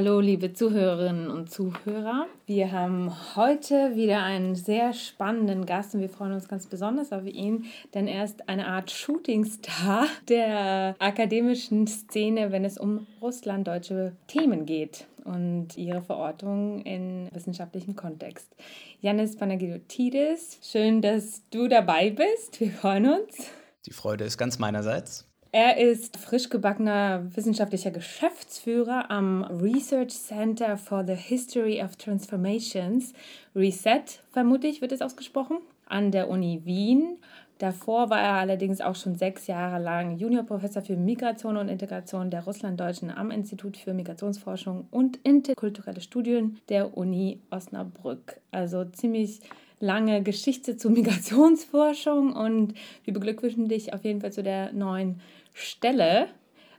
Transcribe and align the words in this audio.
Hallo, 0.00 0.20
liebe 0.20 0.52
Zuhörerinnen 0.52 1.28
und 1.28 1.50
Zuhörer. 1.50 2.26
Wir 2.46 2.70
haben 2.70 3.12
heute 3.34 3.96
wieder 3.96 4.22
einen 4.22 4.54
sehr 4.54 4.92
spannenden 4.92 5.66
Gast 5.66 5.92
und 5.92 6.00
wir 6.00 6.08
freuen 6.08 6.34
uns 6.34 6.46
ganz 6.46 6.68
besonders 6.68 7.10
auf 7.10 7.26
ihn, 7.26 7.64
denn 7.94 8.06
er 8.06 8.22
ist 8.22 8.48
eine 8.48 8.68
Art 8.68 8.92
Shootingstar 8.92 10.06
der 10.28 10.94
akademischen 11.00 11.88
Szene, 11.88 12.52
wenn 12.52 12.64
es 12.64 12.78
um 12.78 13.08
russlanddeutsche 13.20 14.12
Themen 14.28 14.66
geht 14.66 15.08
und 15.24 15.76
ihre 15.76 16.02
Verortung 16.02 16.82
in 16.82 17.28
wissenschaftlichem 17.32 17.96
Kontext. 17.96 18.54
Janis 19.00 19.34
Panagiotidis, 19.34 20.60
schön, 20.62 21.02
dass 21.02 21.42
du 21.50 21.66
dabei 21.66 22.10
bist. 22.10 22.60
Wir 22.60 22.70
freuen 22.70 23.14
uns. 23.14 23.50
Die 23.84 23.92
Freude 23.92 24.22
ist 24.22 24.38
ganz 24.38 24.60
meinerseits. 24.60 25.27
Er 25.50 25.78
ist 25.78 26.18
frisch 26.18 26.50
gebackener 26.50 27.24
wissenschaftlicher 27.34 27.90
Geschäftsführer 27.90 29.10
am 29.10 29.44
Research 29.44 30.10
Center 30.10 30.76
for 30.76 31.06
the 31.06 31.14
History 31.14 31.82
of 31.82 31.96
Transformations, 31.96 33.14
RESET, 33.56 34.22
vermutlich 34.30 34.82
wird 34.82 34.92
es 34.92 35.00
ausgesprochen, 35.00 35.56
an 35.86 36.10
der 36.10 36.28
Uni 36.28 36.60
Wien. 36.66 37.16
Davor 37.56 38.10
war 38.10 38.20
er 38.20 38.34
allerdings 38.34 38.82
auch 38.82 38.94
schon 38.94 39.16
sechs 39.16 39.46
Jahre 39.46 39.82
lang 39.82 40.18
Juniorprofessor 40.18 40.82
für 40.82 40.96
Migration 40.96 41.56
und 41.56 41.70
Integration 41.70 42.30
der 42.30 42.44
Russlanddeutschen 42.44 43.10
am 43.10 43.30
Institut 43.30 43.78
für 43.78 43.94
Migrationsforschung 43.94 44.86
und 44.90 45.16
interkulturelle 45.24 46.02
Studien 46.02 46.60
der 46.68 46.96
Uni 46.96 47.40
Osnabrück. 47.50 48.38
Also 48.50 48.84
ziemlich 48.84 49.40
lange 49.80 50.22
Geschichte 50.22 50.76
zur 50.76 50.90
Migrationsforschung 50.90 52.32
und 52.32 52.74
wir 53.04 53.14
beglückwünschen 53.14 53.68
dich 53.68 53.92
auf 53.92 54.04
jeden 54.04 54.20
Fall 54.20 54.32
zu 54.32 54.42
der 54.42 54.72
neuen 54.72 55.20
Stelle, 55.58 56.28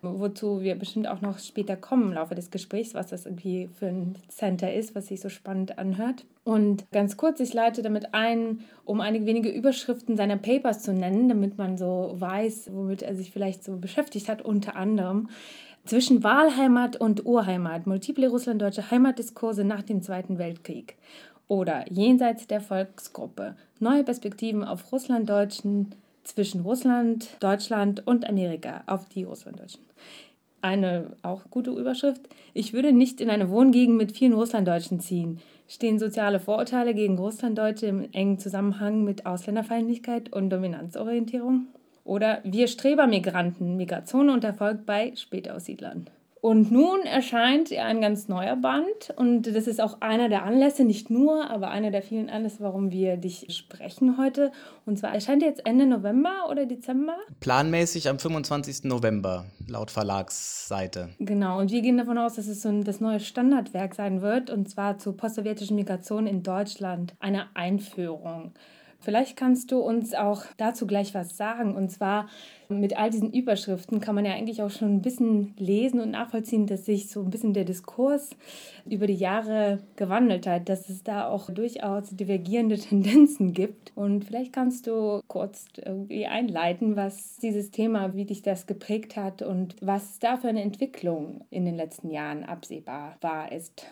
wozu 0.01 0.61
wir 0.61 0.75
bestimmt 0.75 1.07
auch 1.07 1.21
noch 1.21 1.39
später 1.39 1.75
kommen 1.75 2.03
im 2.03 2.13
Laufe 2.13 2.35
des 2.35 2.51
Gesprächs, 2.51 2.93
was 2.93 3.07
das 3.07 3.25
irgendwie 3.25 3.67
für 3.67 3.87
ein 3.87 4.15
Center 4.29 4.73
ist, 4.73 4.95
was 4.95 5.07
sich 5.07 5.19
so 5.19 5.29
spannend 5.29 5.77
anhört. 5.77 6.25
Und 6.45 6.89
ganz 6.91 7.17
kurz, 7.17 7.39
ich 7.41 7.53
leite 7.53 7.81
damit 7.81 8.13
ein, 8.13 8.61
um 8.85 9.01
einige 9.01 9.25
wenige 9.25 9.49
Überschriften 9.49 10.15
seiner 10.15 10.37
Papers 10.37 10.81
zu 10.83 10.93
nennen, 10.93 11.27
damit 11.27 11.57
man 11.57 11.77
so 11.77 12.15
weiß, 12.17 12.69
womit 12.73 13.01
er 13.01 13.15
sich 13.15 13.31
vielleicht 13.31 13.63
so 13.63 13.77
beschäftigt 13.77 14.29
hat, 14.29 14.41
unter 14.41 14.75
anderem. 14.75 15.29
Zwischen 15.85 16.23
Wahlheimat 16.23 16.97
und 16.97 17.25
Urheimat, 17.25 17.87
multiple 17.87 18.29
russlanddeutsche 18.29 18.91
Heimatdiskurse 18.91 19.63
nach 19.63 19.83
dem 19.83 20.01
Zweiten 20.01 20.37
Weltkrieg. 20.37 20.95
Oder 21.47 21.91
Jenseits 21.91 22.47
der 22.47 22.61
Volksgruppe, 22.61 23.55
neue 23.79 24.03
Perspektiven 24.03 24.63
auf 24.63 24.91
Russlanddeutschen 24.91 25.95
zwischen 26.29 26.61
Russland, 26.61 27.27
Deutschland 27.39 28.05
und 28.07 28.27
Amerika 28.27 28.83
auf 28.87 29.07
die 29.09 29.23
Russlanddeutschen. 29.23 29.83
Eine 30.61 31.15
auch 31.21 31.43
gute 31.49 31.71
Überschrift. 31.71 32.21
Ich 32.53 32.73
würde 32.73 32.91
nicht 32.91 33.21
in 33.21 33.29
eine 33.29 33.49
Wohngegend 33.49 33.97
mit 33.97 34.11
vielen 34.11 34.33
Russlanddeutschen 34.33 34.99
ziehen. 34.99 35.39
Stehen 35.67 35.99
soziale 35.99 36.39
Vorurteile 36.39 36.93
gegen 36.93 37.17
Russlanddeutsche 37.17 37.85
im 37.85 38.11
engen 38.11 38.39
Zusammenhang 38.39 39.03
mit 39.03 39.25
Ausländerfeindlichkeit 39.25 40.33
und 40.33 40.49
Dominanzorientierung? 40.49 41.67
Oder 42.03 42.39
wir 42.43 42.67
Strebermigranten, 42.67 43.77
Migration 43.77 44.29
und 44.29 44.43
Erfolg 44.43 44.85
bei 44.85 45.13
Spätaussiedlern. 45.15 46.09
Und 46.41 46.71
nun 46.71 47.01
erscheint 47.01 47.71
ein 47.73 47.99
ganz 47.99 48.29
neuer 48.29 48.55
Band 48.55 49.13
und 49.17 49.43
das 49.43 49.67
ist 49.67 49.81
auch 49.81 49.99
einer 49.99 50.29
der 50.29 50.43
Anlässe, 50.43 50.85
nicht 50.85 51.09
nur, 51.09 51.49
aber 51.49 51.69
einer 51.69 51.91
der 51.91 52.01
vielen 52.01 52.29
Anlässe, 52.29 52.57
warum 52.61 52.91
wir 52.91 53.17
dich 53.17 53.47
sprechen 53.49 54.17
heute. 54.17 54.51
Und 54.85 54.97
zwar 54.97 55.13
erscheint 55.13 55.41
jetzt 55.41 55.65
Ende 55.65 55.85
November 55.85 56.47
oder 56.49 56.65
Dezember? 56.65 57.17
Planmäßig 57.41 58.07
am 58.07 58.19
25. 58.19 58.85
November, 58.85 59.45
laut 59.67 59.91
Verlagsseite. 59.91 61.09
Genau, 61.19 61.59
und 61.59 61.71
wir 61.71 61.81
gehen 61.81 61.97
davon 61.97 62.17
aus, 62.17 62.35
dass 62.35 62.47
es 62.47 62.61
so 62.61 62.69
ein, 62.69 62.85
das 62.85 63.01
neue 63.01 63.19
Standardwerk 63.19 63.93
sein 63.95 64.21
wird, 64.21 64.49
und 64.49 64.69
zwar 64.69 64.97
zur 64.97 65.17
postsowjetischen 65.17 65.75
Migration 65.75 66.25
in 66.25 66.41
Deutschland, 66.41 67.15
eine 67.19 67.47
Einführung. 67.53 68.53
Vielleicht 69.01 69.37
kannst 69.37 69.71
du 69.71 69.79
uns 69.79 70.13
auch 70.13 70.43
dazu 70.57 70.85
gleich 70.85 71.13
was 71.13 71.37
sagen. 71.37 71.75
Und 71.75 71.89
zwar 71.89 72.27
mit 72.67 72.97
all 72.97 73.09
diesen 73.09 73.31
Überschriften 73.31 74.01
kann 74.01 74.13
man 74.13 74.25
ja 74.25 74.33
eigentlich 74.33 74.61
auch 74.61 74.69
schon 74.69 74.95
ein 74.95 75.01
bisschen 75.01 75.53
lesen 75.57 76.01
und 76.01 76.11
nachvollziehen, 76.11 76.67
dass 76.67 76.85
sich 76.85 77.09
so 77.09 77.21
ein 77.21 77.29
bisschen 77.29 77.53
der 77.53 77.63
Diskurs 77.63 78.31
über 78.85 79.07
die 79.07 79.15
Jahre 79.15 79.79
gewandelt 79.95 80.45
hat, 80.45 80.67
dass 80.67 80.89
es 80.89 81.03
da 81.03 81.29
auch 81.29 81.49
durchaus 81.49 82.09
divergierende 82.09 82.77
Tendenzen 82.79 83.53
gibt. 83.53 83.93
Und 83.95 84.25
vielleicht 84.25 84.51
kannst 84.51 84.87
du 84.87 85.21
kurz 85.27 85.65
irgendwie 85.77 86.27
einleiten, 86.27 86.95
was 86.95 87.37
dieses 87.37 87.71
Thema, 87.71 88.13
wie 88.15 88.25
dich 88.25 88.41
das 88.41 88.67
geprägt 88.67 89.15
hat 89.15 89.41
und 89.41 89.75
was 89.81 90.19
da 90.19 90.37
für 90.37 90.49
eine 90.49 90.61
Entwicklung 90.61 91.45
in 91.49 91.65
den 91.65 91.75
letzten 91.75 92.11
Jahren 92.11 92.43
absehbar 92.43 93.15
war 93.21 93.51
ist. 93.51 93.85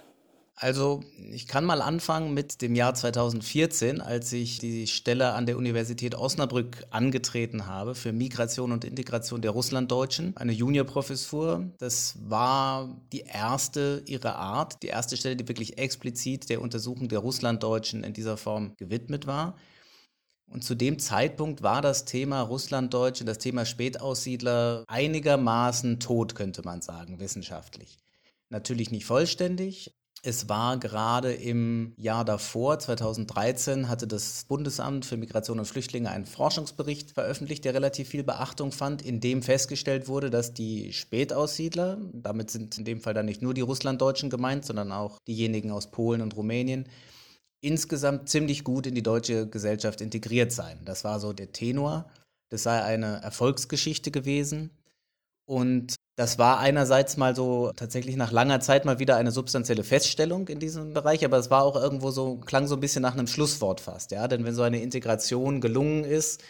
Also 0.59 1.03
ich 1.31 1.45
kann 1.47 1.65
mal 1.65 1.83
anfangen 1.83 2.33
mit 2.33 2.63
dem 2.63 2.73
Jahr 2.73 2.95
2014, 2.95 4.01
als 4.01 4.33
ich 4.33 4.57
die 4.57 4.87
Stelle 4.87 5.33
an 5.33 5.45
der 5.45 5.55
Universität 5.55 6.15
Osnabrück 6.15 6.83
angetreten 6.89 7.67
habe 7.67 7.93
für 7.93 8.11
Migration 8.11 8.71
und 8.71 8.83
Integration 8.83 9.43
der 9.43 9.51
Russlanddeutschen, 9.51 10.35
eine 10.35 10.53
Juniorprofessur. 10.53 11.69
Das 11.77 12.15
war 12.23 12.99
die 13.11 13.19
erste 13.19 14.01
ihrer 14.07 14.35
Art, 14.37 14.81
die 14.81 14.87
erste 14.87 15.15
Stelle, 15.15 15.35
die 15.35 15.47
wirklich 15.47 15.77
explizit 15.77 16.49
der 16.49 16.59
Untersuchung 16.61 17.07
der 17.07 17.19
Russlanddeutschen 17.19 18.03
in 18.03 18.13
dieser 18.13 18.35
Form 18.35 18.73
gewidmet 18.77 19.27
war. 19.27 19.55
Und 20.47 20.63
zu 20.63 20.73
dem 20.73 20.97
Zeitpunkt 20.97 21.61
war 21.61 21.83
das 21.83 22.05
Thema 22.05 22.41
Russlanddeutsche, 22.41 23.25
das 23.25 23.37
Thema 23.37 23.63
Spätaussiedler 23.63 24.85
einigermaßen 24.87 25.99
tot, 25.99 26.33
könnte 26.33 26.63
man 26.63 26.81
sagen, 26.81 27.19
wissenschaftlich. 27.19 27.99
Natürlich 28.49 28.89
nicht 28.89 29.05
vollständig, 29.05 29.93
es 30.27 30.49
war 30.49 30.77
gerade 30.77 31.31
im 31.31 31.93
Jahr 31.95 32.25
davor, 32.25 32.77
2013, 32.79 33.87
hatte 33.87 34.07
das 34.07 34.43
Bundesamt 34.43 35.05
für 35.05 35.15
Migration 35.15 35.57
und 35.57 35.65
Flüchtlinge 35.65 36.11
einen 36.11 36.25
Forschungsbericht 36.25 37.11
veröffentlicht, 37.11 37.63
der 37.63 37.73
relativ 37.73 38.09
viel 38.09 38.25
Beachtung 38.25 38.73
fand, 38.73 39.01
in 39.01 39.21
dem 39.21 39.41
festgestellt 39.41 40.09
wurde, 40.09 40.29
dass 40.29 40.53
die 40.53 40.91
Spätaussiedler, 40.91 41.97
damit 42.11 42.51
sind 42.51 42.77
in 42.77 42.83
dem 42.83 42.99
Fall 42.99 43.13
dann 43.13 43.25
nicht 43.25 43.41
nur 43.41 43.53
die 43.53 43.61
Russlanddeutschen 43.61 44.29
gemeint, 44.29 44.65
sondern 44.65 44.91
auch 44.91 45.17
diejenigen 45.29 45.71
aus 45.71 45.91
Polen 45.91 46.21
und 46.21 46.35
Rumänien, 46.35 46.89
insgesamt 47.61 48.27
ziemlich 48.27 48.65
gut 48.65 48.85
in 48.85 48.95
die 48.95 49.03
deutsche 49.03 49.47
Gesellschaft 49.47 50.01
integriert 50.01 50.51
seien. 50.51 50.83
Das 50.83 51.05
war 51.05 51.21
so 51.21 51.31
der 51.31 51.53
Tenor. 51.53 52.11
Das 52.49 52.63
sei 52.63 52.83
eine 52.83 53.21
Erfolgsgeschichte 53.21 54.11
gewesen. 54.11 54.71
Und 55.47 55.95
das 56.17 56.37
war 56.37 56.59
einerseits 56.59 57.15
mal 57.15 57.35
so 57.35 57.71
tatsächlich 57.73 58.17
nach 58.17 58.33
langer 58.33 58.59
Zeit 58.59 58.83
mal 58.83 58.99
wieder 58.99 59.15
eine 59.15 59.31
substanzielle 59.31 59.85
Feststellung 59.85 60.49
in 60.49 60.59
diesem 60.59 60.93
Bereich, 60.93 61.23
aber 61.23 61.37
es 61.37 61.49
war 61.49 61.63
auch 61.63 61.75
irgendwo 61.77 62.11
so, 62.11 62.35
klang 62.37 62.67
so 62.67 62.75
ein 62.75 62.81
bisschen 62.81 63.01
nach 63.01 63.13
einem 63.13 63.27
Schlusswort 63.27 63.79
fast, 63.79 64.11
ja. 64.11 64.27
Denn 64.27 64.43
wenn 64.43 64.53
so 64.53 64.63
eine 64.63 64.81
Integration 64.81 65.61
gelungen 65.61 66.03
ist, 66.03 66.43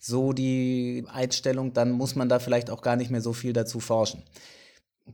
so 0.00 0.34
die 0.34 1.04
Einstellung, 1.08 1.72
dann 1.72 1.92
muss 1.92 2.14
man 2.14 2.28
da 2.28 2.40
vielleicht 2.40 2.68
auch 2.68 2.82
gar 2.82 2.96
nicht 2.96 3.10
mehr 3.10 3.22
so 3.22 3.32
viel 3.32 3.54
dazu 3.54 3.80
forschen. 3.80 4.22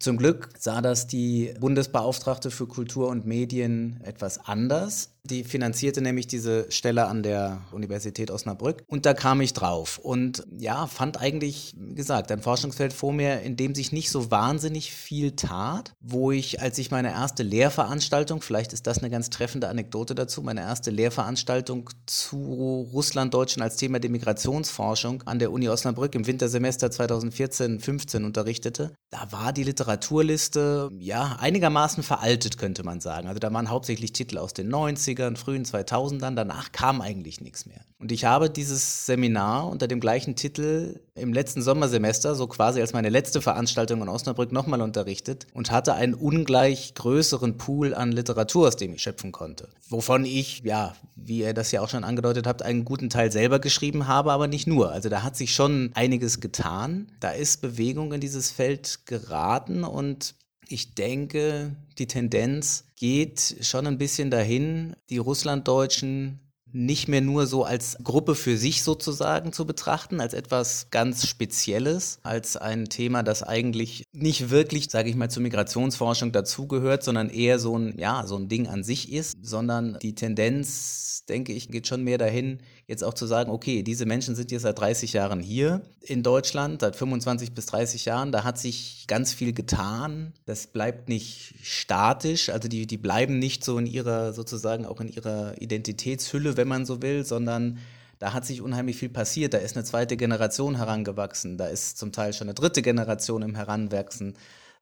Zum 0.00 0.17
Glück 0.17 0.50
sah 0.58 0.81
das 0.82 1.06
die 1.06 1.55
Bundesbeauftragte 1.61 2.50
für 2.50 2.67
Kultur 2.67 3.08
und 3.08 3.25
Medien 3.25 4.00
etwas 4.05 4.38
anders. 4.44 5.11
Die 5.30 5.44
finanzierte 5.44 6.00
nämlich 6.00 6.26
diese 6.26 6.70
Stelle 6.70 7.06
an 7.06 7.22
der 7.22 7.60
Universität 7.72 8.30
Osnabrück 8.30 8.82
und 8.86 9.04
da 9.04 9.12
kam 9.12 9.42
ich 9.42 9.52
drauf 9.52 9.98
und 9.98 10.46
ja, 10.58 10.86
fand 10.86 11.20
eigentlich, 11.20 11.75
wie 11.76 11.94
gesagt, 11.94 12.32
ein 12.32 12.40
Forschungsfeld 12.40 12.94
vor 12.94 13.12
mir, 13.12 13.42
in 13.42 13.56
dem 13.56 13.75
sich 13.75 13.92
nicht 13.92 14.10
so 14.10 14.30
wahnsinnig 14.30 14.92
viel 14.92 15.32
tat, 15.32 15.92
wo 16.00 16.32
ich, 16.32 16.62
als 16.62 16.78
ich 16.78 16.90
meine 16.90 17.10
erste 17.10 17.42
Lehrveranstaltung, 17.42 18.40
vielleicht 18.40 18.72
ist 18.72 18.86
das 18.86 18.98
eine 18.98 19.10
ganz 19.10 19.28
treffende 19.28 19.69
Anekdote 19.69 20.14
dazu, 20.14 20.40
meine 20.40 20.62
erste 20.62 20.90
Lehrveranstaltung 20.90 21.90
zu 22.06 22.88
Russlanddeutschen 22.92 23.60
als 23.62 23.76
Thema 23.76 23.98
der 23.98 24.10
Migrationsforschung 24.10 25.25
an 25.25 25.38
der 25.38 25.52
Uni 25.52 25.69
Osnabrück 25.69 26.14
im 26.14 26.26
Wintersemester 26.26 26.86
2014-15 26.86 28.25
unterrichtete, 28.25 28.92
da 29.10 29.30
war 29.30 29.52
die 29.52 29.64
Literaturliste 29.64 30.90
ja 30.98 31.36
einigermaßen 31.38 32.02
veraltet, 32.02 32.56
könnte 32.56 32.82
man 32.82 33.00
sagen. 33.00 33.28
Also 33.28 33.40
da 33.40 33.52
waren 33.52 33.69
hauptsächlich 33.69 34.14
Titel 34.14 34.38
aus 34.38 34.54
den 34.54 34.69
90 34.69 35.18
90ern, 35.19 35.37
frühen 35.37 35.65
2000ern. 35.65 36.35
Danach 36.35 36.73
kam 36.73 37.00
eigentlich 37.00 37.41
nichts 37.41 37.67
mehr. 37.67 37.81
Und 37.99 38.12
ich 38.12 38.25
habe 38.25 38.49
dieses 38.49 39.06
Seminar 39.06 39.69
unter 39.69 39.88
dem 39.88 40.00
gleichen 40.00 40.37
Titel 40.37 41.00
im 41.15 41.32
letzten 41.32 41.62
Sommersemester, 41.62 42.35
so 42.35 42.47
quasi 42.47 42.81
als 42.81 42.93
meine 42.93 43.09
letzte 43.09 43.41
Veranstaltung 43.41 44.03
in 44.03 44.09
Osnabrück, 44.09 44.53
nochmal 44.53 44.81
unterrichtet 44.82 45.47
und 45.53 45.70
hatte 45.70 45.94
einen 45.94 46.15
ungleich 46.15 46.94
größeren 46.94 47.56
Pool 47.56 47.94
an 47.94 48.12
Literatur, 48.12 48.69
aus 48.69 48.76
dem 48.76 48.94
ich 48.94 49.03
schöpfen 49.03 49.32
konnte. 49.32 49.69
Wovon 49.88 50.25
ich, 50.25 50.61
ja, 50.65 50.94
wie 51.17 51.41
ihr 51.41 51.55
das 51.55 51.73
ja 51.73 51.81
auch 51.81 51.88
schon 51.88 52.05
angedeutet 52.05 52.47
habt, 52.47 52.62
einen 52.62 52.85
guten 52.85 53.11
Teil 53.11 53.32
selber 53.32 53.59
geschrieben 53.59 54.06
habe, 54.06 54.32
aber 54.32 54.47
nicht 54.47 54.67
nur. 54.67 54.93
Also 54.93 55.09
da 55.09 55.23
hat 55.23 55.37
sich 55.37 55.55
schon 55.55 55.91
einiges 55.94 56.41
getan. 56.41 57.11
Da 57.21 57.31
ist 57.31 57.61
Bewegung 57.61 58.12
in 58.12 58.21
dieses 58.21 58.50
Feld 58.50 59.06
geraten 59.06 59.82
und 59.82 60.37
ich 60.69 60.94
denke, 60.94 61.75
die 61.99 62.06
Tendenz 62.06 62.85
geht 62.99 63.56
schon 63.62 63.87
ein 63.87 63.99
bisschen 63.99 64.31
dahin, 64.31 64.97
die 65.09 65.19
Russlanddeutschen 65.19 66.41
nicht 66.73 67.09
mehr 67.09 67.21
nur 67.21 67.47
so 67.47 67.65
als 67.65 67.97
Gruppe 68.03 68.35
für 68.35 68.56
sich 68.56 68.83
sozusagen 68.83 69.53
zu 69.53 69.65
betrachten, 69.67 70.21
als 70.21 70.35
etwas 70.35 70.91
ganz 70.91 71.27
Spezielles, 71.27 72.19
als 72.23 72.56
ein 72.56 72.87
Thema, 72.87 73.23
das 73.23 73.43
eigentlich 73.43 74.05
nicht 74.12 74.50
wirklich, 74.50 74.91
sage 74.91 75.09
ich 75.09 75.17
mal, 75.17 75.31
zur 75.31 75.43
Migrationsforschung 75.43 76.33
dazugehört, 76.33 77.03
sondern 77.03 77.31
eher 77.31 77.59
so 77.59 77.79
ein, 77.79 77.99
ja, 77.99 78.27
so 78.27 78.37
ein 78.37 78.49
Ding 78.49 78.67
an 78.69 78.85
sich 78.85 79.12
ist, 79.12 79.39
sondern 79.43 79.99
die 80.03 80.15
Tendenz, 80.15 81.25
denke 81.29 81.53
ich, 81.53 81.69
geht 81.69 81.87
schon 81.87 82.05
mehr 82.05 82.19
dahin, 82.19 82.59
jetzt 82.88 83.05
auch 83.05 83.12
zu 83.12 83.26
sagen, 83.26 83.50
okay, 83.50 83.82
diese 83.82 84.06
Menschen 84.06 84.35
sind 84.35 84.50
jetzt 84.50 84.62
seit 84.62 84.79
30 84.79 85.12
Jahren 85.12 85.40
hier 85.40 85.82
in 86.00 86.23
Deutschland, 86.23 86.81
seit 86.81 86.96
25 86.96 87.52
bis 87.52 87.67
30 87.67 88.06
Jahren, 88.06 88.32
da 88.32 88.44
hat 88.44 88.58
sich 88.58 89.05
ganz 89.06 89.35
viel 89.35 89.52
getan. 89.52 90.32
Das 90.46 90.67
bleibt 90.67 91.08
nicht 91.08 91.55
statisch, 91.62 92.49
also 92.49 92.67
die, 92.67 92.87
die 92.87 92.96
bleiben 92.96 93.38
nicht 93.38 93.62
so 93.62 93.79
in 93.79 93.87
ihrer, 93.87 94.32
sozusagen 94.32 94.87
auch 94.87 95.00
in 95.02 95.08
ihrer 95.08 95.61
Identitätshülle, 95.61 96.56
wenn 96.56 96.67
man 96.67 96.87
so 96.87 97.02
will, 97.02 97.26
sondern 97.26 97.79
da 98.19 98.32
hat 98.32 98.46
sich 98.46 98.62
unheimlich 98.62 98.96
viel 98.96 99.11
passiert. 99.11 99.52
Da 99.52 99.58
ist 99.58 99.76
eine 99.76 99.85
zweite 99.85 100.17
Generation 100.17 100.76
herangewachsen, 100.76 101.58
da 101.58 101.67
ist 101.67 101.99
zum 101.99 102.11
Teil 102.11 102.32
schon 102.32 102.49
eine 102.49 102.55
dritte 102.55 102.81
Generation 102.81 103.43
im 103.43 103.55
Heranwachsen 103.55 104.35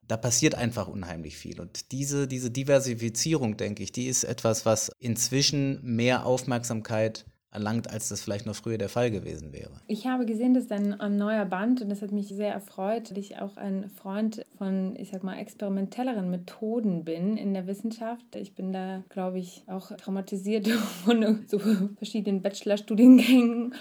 da 0.09 0.17
passiert 0.17 0.55
einfach 0.55 0.87
unheimlich 0.87 1.37
viel. 1.37 1.61
Und 1.61 1.91
diese, 1.91 2.29
diese 2.29 2.49
Diversifizierung, 2.49 3.57
denke 3.57 3.83
ich, 3.83 3.91
die 3.91 4.07
ist 4.07 4.23
etwas, 4.23 4.65
was 4.65 4.93
inzwischen 5.01 5.81
mehr 5.83 6.27
Aufmerksamkeit 6.27 7.25
erlangt, 7.57 7.91
als 7.91 8.11
das 8.11 8.21
vielleicht 8.21 8.45
noch 8.45 8.55
früher 8.55 8.77
der 8.77 8.91
Fall 8.91 9.11
gewesen 9.11 9.53
wäre. 9.53 9.71
Ich 9.87 10.07
habe 10.07 10.27
gesehen, 10.27 10.53
dass 10.53 10.67
dein 10.67 11.01
ein 11.01 11.17
neuer 11.17 11.47
Band, 11.47 11.81
und 11.81 11.89
das 11.89 12.03
hat 12.03 12.13
mich 12.13 12.29
sehr 12.29 12.53
erfreut, 12.53 13.11
dass 13.11 13.17
ich 13.17 13.39
auch 13.39 13.57
ein 13.57 13.89
Freund 13.89 14.45
von, 14.59 14.95
ich 14.97 15.09
sag 15.11 15.25
mal, 15.25 15.39
experimentelleren 15.39 16.31
Methoden 16.31 17.05
bin 17.05 17.39
in 17.39 17.55
der 17.55 17.67
Wissenschaft. 17.67 18.37
Ich 18.37 18.55
bin 18.55 18.73
da, 18.73 19.03
glaube 19.09 19.39
ich, 19.39 19.63
auch 19.69 19.91
traumatisiert 19.97 20.69
von 21.05 21.45
so 21.47 21.59
verschiedenen 21.97 22.43
Bachelorstudiengängen 22.43 23.75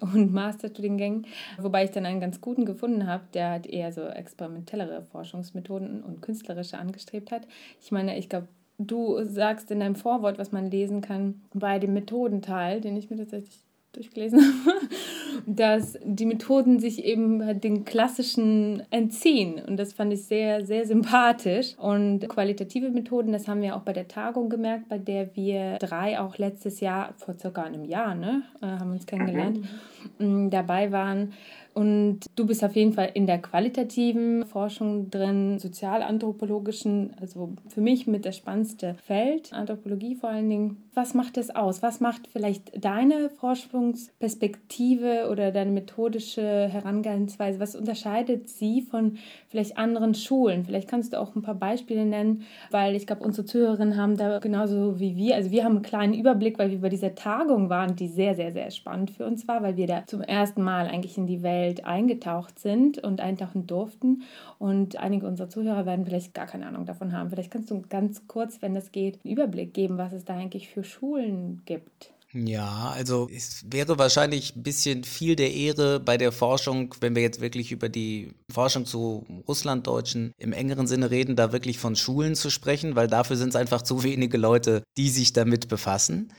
und 0.00 0.32
Masterstudiengängen, 0.32 1.26
wobei 1.58 1.84
ich 1.84 1.92
dann 1.92 2.06
einen 2.06 2.20
ganz 2.20 2.40
guten 2.40 2.64
gefunden 2.64 3.06
habe, 3.06 3.22
der 3.32 3.52
hat 3.52 3.66
eher 3.66 3.92
so 3.92 4.02
experimentellere 4.02 5.02
Forschungsmethoden 5.02 6.02
und 6.02 6.20
künstlerische 6.20 6.78
angestrebt 6.78 7.30
hat. 7.30 7.46
Ich 7.80 7.92
meine, 7.92 8.18
ich 8.18 8.28
glaube, 8.28 8.48
du 8.80 9.22
sagst 9.24 9.70
in 9.70 9.80
deinem 9.80 9.94
Vorwort, 9.94 10.38
was 10.38 10.52
man 10.52 10.70
lesen 10.70 11.00
kann, 11.00 11.42
bei 11.52 11.78
dem 11.78 11.92
Methodenteil, 11.92 12.80
den 12.80 12.96
ich 12.96 13.10
mir 13.10 13.16
tatsächlich 13.16 13.60
durchgelesen 13.92 14.40
habe, 14.66 14.78
dass 15.46 15.98
die 16.04 16.26
Methoden 16.26 16.78
sich 16.78 17.04
eben 17.04 17.60
den 17.60 17.84
klassischen 17.84 18.82
entziehen. 18.90 19.60
Und 19.66 19.78
das 19.78 19.92
fand 19.92 20.12
ich 20.12 20.24
sehr, 20.24 20.64
sehr 20.64 20.86
sympathisch. 20.86 21.74
Und 21.78 22.28
qualitative 22.28 22.90
Methoden, 22.90 23.32
das 23.32 23.48
haben 23.48 23.62
wir 23.62 23.76
auch 23.76 23.82
bei 23.82 23.92
der 23.92 24.08
Tagung 24.08 24.48
gemerkt, 24.48 24.88
bei 24.88 24.98
der 24.98 25.34
wir 25.34 25.78
drei 25.78 26.20
auch 26.20 26.38
letztes 26.38 26.80
Jahr, 26.80 27.14
vor 27.16 27.34
circa 27.38 27.62
einem 27.62 27.84
Jahr, 27.84 28.14
ne, 28.14 28.42
äh, 28.62 28.66
haben 28.66 28.92
uns 28.92 29.06
kennengelernt, 29.06 29.60
mhm. 30.18 30.50
dabei 30.50 30.92
waren 30.92 31.32
und 31.72 32.20
du 32.34 32.46
bist 32.46 32.64
auf 32.64 32.74
jeden 32.74 32.92
Fall 32.92 33.10
in 33.14 33.26
der 33.26 33.38
qualitativen 33.38 34.44
Forschung 34.44 35.10
drin, 35.10 35.58
sozialanthropologischen, 35.58 37.14
also 37.20 37.52
für 37.68 37.80
mich 37.80 38.06
mit 38.06 38.26
das 38.26 38.36
spannendste 38.36 38.94
Feld, 38.94 39.52
Anthropologie 39.52 40.16
vor 40.16 40.30
allen 40.30 40.50
Dingen. 40.50 40.84
Was 40.94 41.14
macht 41.14 41.36
das 41.36 41.54
aus? 41.54 41.82
Was 41.82 42.00
macht 42.00 42.26
vielleicht 42.32 42.84
deine 42.84 43.30
Forschungsperspektive 43.30 45.28
oder 45.30 45.52
deine 45.52 45.70
methodische 45.70 46.68
Herangehensweise? 46.68 47.60
Was 47.60 47.76
unterscheidet 47.76 48.48
sie 48.48 48.82
von 48.82 49.18
vielleicht 49.48 49.78
anderen 49.78 50.14
Schulen? 50.14 50.64
Vielleicht 50.64 50.88
kannst 50.88 51.12
du 51.12 51.20
auch 51.20 51.36
ein 51.36 51.42
paar 51.42 51.54
Beispiele 51.54 52.04
nennen, 52.04 52.42
weil 52.72 52.96
ich 52.96 53.06
glaube, 53.06 53.24
unsere 53.24 53.46
Zuhörerinnen 53.46 53.96
haben 53.96 54.16
da 54.16 54.40
genauso 54.40 54.98
wie 54.98 55.16
wir, 55.16 55.36
also 55.36 55.52
wir 55.52 55.64
haben 55.64 55.76
einen 55.76 55.82
kleinen 55.82 56.14
Überblick, 56.14 56.58
weil 56.58 56.72
wir 56.72 56.80
bei 56.80 56.88
dieser 56.88 57.14
Tagung 57.14 57.70
waren, 57.70 57.94
die 57.94 58.08
sehr, 58.08 58.34
sehr, 58.34 58.52
sehr 58.52 58.72
spannend 58.72 59.12
für 59.12 59.24
uns 59.24 59.46
war, 59.46 59.62
weil 59.62 59.76
wir 59.76 59.86
da 59.86 60.04
zum 60.06 60.22
ersten 60.22 60.62
Mal 60.62 60.88
eigentlich 60.88 61.16
in 61.16 61.28
die 61.28 61.42
Welt 61.44 61.59
Welt 61.60 61.84
eingetaucht 61.84 62.58
sind 62.58 62.98
und 62.98 63.20
eintauchen 63.20 63.66
durften. 63.66 64.22
Und 64.58 64.96
einige 64.96 65.26
unserer 65.26 65.48
Zuhörer 65.48 65.86
werden 65.86 66.06
vielleicht 66.06 66.34
gar 66.34 66.46
keine 66.46 66.66
Ahnung 66.66 66.86
davon 66.86 67.12
haben. 67.12 67.30
Vielleicht 67.30 67.50
kannst 67.50 67.70
du 67.70 67.82
ganz 67.88 68.26
kurz, 68.26 68.62
wenn 68.62 68.74
das 68.74 68.92
geht, 68.92 69.20
einen 69.24 69.34
Überblick 69.34 69.74
geben, 69.74 69.98
was 69.98 70.12
es 70.12 70.24
da 70.24 70.36
eigentlich 70.36 70.68
für 70.68 70.84
Schulen 70.84 71.62
gibt. 71.66 72.12
Ja, 72.32 72.92
also 72.94 73.28
es 73.34 73.64
wäre 73.68 73.98
wahrscheinlich 73.98 74.54
ein 74.54 74.62
bisschen 74.62 75.02
viel 75.02 75.34
der 75.34 75.52
Ehre 75.52 75.98
bei 75.98 76.16
der 76.16 76.30
Forschung, 76.30 76.94
wenn 77.00 77.16
wir 77.16 77.22
jetzt 77.22 77.40
wirklich 77.40 77.72
über 77.72 77.88
die 77.88 78.32
Forschung 78.48 78.86
zu 78.86 79.26
Russlanddeutschen 79.48 80.32
im 80.38 80.52
engeren 80.52 80.86
Sinne 80.86 81.10
reden, 81.10 81.34
da 81.34 81.52
wirklich 81.52 81.78
von 81.78 81.96
Schulen 81.96 82.36
zu 82.36 82.48
sprechen, 82.48 82.94
weil 82.94 83.08
dafür 83.08 83.36
sind 83.36 83.48
es 83.48 83.56
einfach 83.56 83.82
zu 83.82 84.04
wenige 84.04 84.38
Leute, 84.38 84.84
die 84.96 85.08
sich 85.08 85.32
damit 85.32 85.68
befassen. 85.68 86.32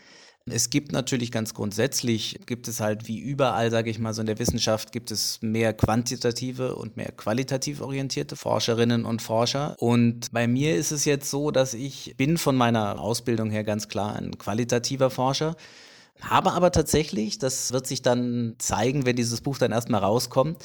Es 0.48 0.72
gibt 0.72 0.92
natürlich 0.92 1.32
ganz 1.32 1.54
grundsätzlich, 1.54 2.40
gibt 2.48 2.68
es 2.68 2.80
halt 2.80 3.08
wie 3.08 3.20
überall, 3.20 3.70
sage 3.70 3.92
ich 3.92 4.00
mal, 4.00 4.14
so 4.14 4.22
in 4.22 4.28
der 4.28 4.40
Wissenschaft, 4.40 4.92
gibt 4.92 5.12
es 5.12 5.40
mehr 5.42 5.74
quantitative 5.74 6.76
und 6.76 6.98
mehr 6.98 7.12
qualitativ 7.12 7.80
orientierte 7.80 8.36
Forscherinnen 8.36 9.06
und 9.06 9.22
Forscher. 9.22 9.76
Und 9.78 10.32
bei 10.32 10.48
mir 10.48 10.76
ist 10.76 10.92
es 10.92 11.06
jetzt 11.06 11.30
so, 11.30 11.52
dass 11.52 11.76
ich 11.76 12.16
bin 12.18 12.38
von 12.38 12.56
meiner 12.56 13.00
Ausbildung 13.00 13.52
her 13.52 13.64
ganz 13.64 13.88
klar 13.88 14.16
ein 14.16 14.38
qualitativer 14.38 15.12
Forscher. 15.12 15.56
Habe 16.22 16.54
aber 16.54 16.72
tatsächlich, 16.72 17.40
das 17.40 17.72
wird 17.72 17.88
sich 17.88 18.02
dann 18.02 18.56
zeigen, 18.58 19.06
wenn 19.06 19.16
dieses 19.16 19.42
Buch 19.42 19.58
dann 19.58 19.72
erstmal 19.72 20.02
rauskommt, 20.02 20.58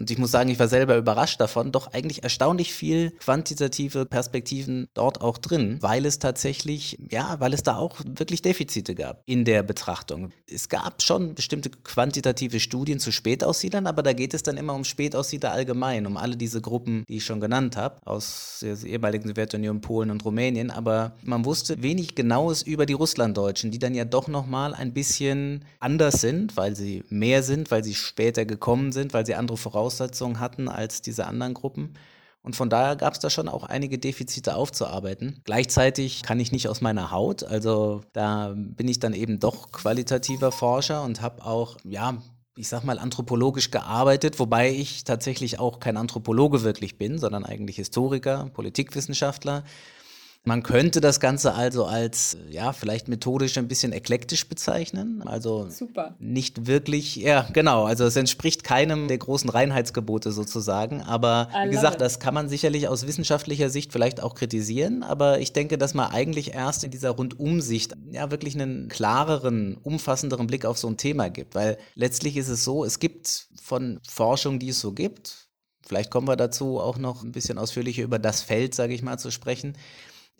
und 0.00 0.10
ich 0.10 0.16
muss 0.16 0.30
sagen, 0.30 0.48
ich 0.48 0.58
war 0.58 0.66
selber 0.66 0.96
überrascht 0.96 1.40
davon, 1.40 1.72
doch 1.72 1.92
eigentlich 1.92 2.22
erstaunlich 2.22 2.72
viel 2.72 3.10
quantitative 3.20 4.06
Perspektiven 4.06 4.88
dort 4.94 5.20
auch 5.20 5.36
drin, 5.36 5.76
weil 5.80 6.06
es 6.06 6.18
tatsächlich, 6.18 6.98
ja, 7.10 7.36
weil 7.38 7.52
es 7.52 7.62
da 7.62 7.76
auch 7.76 8.00
wirklich 8.06 8.40
Defizite 8.40 8.94
gab 8.94 9.22
in 9.26 9.44
der 9.44 9.62
Betrachtung. 9.62 10.32
Es 10.50 10.70
gab 10.70 11.02
schon 11.02 11.34
bestimmte 11.34 11.68
quantitative 11.68 12.60
Studien 12.60 12.98
zu 12.98 13.12
Spätaussiedlern, 13.12 13.86
aber 13.86 14.02
da 14.02 14.14
geht 14.14 14.32
es 14.32 14.42
dann 14.42 14.56
immer 14.56 14.72
um 14.72 14.84
Spätaussiedler 14.84 15.52
allgemein, 15.52 16.06
um 16.06 16.16
alle 16.16 16.38
diese 16.38 16.62
Gruppen, 16.62 17.04
die 17.06 17.18
ich 17.18 17.24
schon 17.26 17.40
genannt 17.40 17.76
habe, 17.76 17.98
aus 18.06 18.60
der 18.62 18.82
ehemaligen 18.82 19.28
Sowjetunion, 19.28 19.82
Polen 19.82 20.10
und 20.10 20.24
Rumänien, 20.24 20.70
aber 20.70 21.12
man 21.22 21.44
wusste 21.44 21.82
wenig 21.82 22.14
Genaues 22.14 22.62
über 22.62 22.86
die 22.86 22.94
Russlanddeutschen, 22.94 23.70
die 23.70 23.78
dann 23.78 23.94
ja 23.94 24.06
doch 24.06 24.28
nochmal 24.28 24.72
ein 24.72 24.94
bisschen 24.94 25.66
anders 25.78 26.22
sind, 26.22 26.56
weil 26.56 26.74
sie 26.74 27.04
mehr 27.10 27.42
sind, 27.42 27.70
weil 27.70 27.84
sie 27.84 27.94
später 27.94 28.46
gekommen 28.46 28.92
sind, 28.92 29.12
weil 29.12 29.26
sie 29.26 29.34
andere 29.34 29.58
Voraussetzungen 29.58 29.89
Voraussetzungen 29.90 30.38
hatten 30.38 30.68
als 30.68 31.02
diese 31.02 31.26
anderen 31.26 31.54
Gruppen. 31.54 31.94
Und 32.42 32.56
von 32.56 32.70
daher 32.70 32.96
gab 32.96 33.12
es 33.12 33.18
da 33.18 33.28
schon 33.28 33.48
auch 33.48 33.64
einige 33.64 33.98
Defizite 33.98 34.54
aufzuarbeiten. 34.56 35.40
Gleichzeitig 35.44 36.22
kann 36.22 36.40
ich 36.40 36.52
nicht 36.52 36.68
aus 36.68 36.80
meiner 36.80 37.10
Haut, 37.10 37.44
also 37.44 38.02
da 38.14 38.54
bin 38.56 38.88
ich 38.88 38.98
dann 38.98 39.12
eben 39.12 39.40
doch 39.40 39.72
qualitativer 39.72 40.50
Forscher 40.50 41.02
und 41.02 41.20
habe 41.20 41.44
auch, 41.44 41.76
ja, 41.84 42.22
ich 42.56 42.68
sag 42.68 42.84
mal, 42.84 42.98
anthropologisch 42.98 43.70
gearbeitet, 43.70 44.38
wobei 44.38 44.70
ich 44.70 45.04
tatsächlich 45.04 45.58
auch 45.58 45.80
kein 45.80 45.98
Anthropologe 45.98 46.62
wirklich 46.62 46.96
bin, 46.96 47.18
sondern 47.18 47.44
eigentlich 47.44 47.76
Historiker, 47.76 48.48
Politikwissenschaftler 48.54 49.64
man 50.44 50.62
könnte 50.62 51.02
das 51.02 51.20
Ganze 51.20 51.54
also 51.54 51.84
als, 51.84 52.38
ja, 52.48 52.72
vielleicht 52.72 53.08
methodisch 53.08 53.58
ein 53.58 53.68
bisschen 53.68 53.92
eklektisch 53.92 54.48
bezeichnen. 54.48 55.22
Also 55.22 55.68
Super. 55.68 56.14
nicht 56.18 56.66
wirklich, 56.66 57.16
ja, 57.16 57.46
genau. 57.52 57.84
Also 57.84 58.04
es 58.06 58.16
entspricht 58.16 58.64
keinem 58.64 59.06
der 59.06 59.18
großen 59.18 59.50
Reinheitsgebote 59.50 60.32
sozusagen. 60.32 61.02
Aber 61.02 61.50
wie 61.64 61.70
gesagt, 61.70 61.96
it. 61.96 62.00
das 62.00 62.20
kann 62.20 62.32
man 62.32 62.48
sicherlich 62.48 62.88
aus 62.88 63.06
wissenschaftlicher 63.06 63.68
Sicht 63.68 63.92
vielleicht 63.92 64.22
auch 64.22 64.34
kritisieren. 64.34 65.02
Aber 65.02 65.40
ich 65.40 65.52
denke, 65.52 65.76
dass 65.76 65.92
man 65.92 66.10
eigentlich 66.10 66.54
erst 66.54 66.84
in 66.84 66.90
dieser 66.90 67.10
Rundumsicht 67.10 67.92
ja 68.10 68.30
wirklich 68.30 68.54
einen 68.54 68.88
klareren, 68.88 69.76
umfassenderen 69.82 70.46
Blick 70.46 70.64
auf 70.64 70.78
so 70.78 70.88
ein 70.88 70.96
Thema 70.96 71.28
gibt. 71.28 71.54
Weil 71.54 71.76
letztlich 71.94 72.38
ist 72.38 72.48
es 72.48 72.64
so, 72.64 72.84
es 72.86 72.98
gibt 72.98 73.48
von 73.62 74.00
Forschung, 74.08 74.58
die 74.58 74.70
es 74.70 74.80
so 74.80 74.92
gibt, 74.92 75.50
Vielleicht 75.82 76.10
kommen 76.12 76.28
wir 76.28 76.36
dazu 76.36 76.78
auch 76.78 76.98
noch 76.98 77.24
ein 77.24 77.32
bisschen 77.32 77.58
ausführlicher 77.58 78.04
über 78.04 78.20
das 78.20 78.42
Feld, 78.42 78.76
sage 78.76 78.94
ich 78.94 79.02
mal, 79.02 79.18
zu 79.18 79.32
sprechen. 79.32 79.76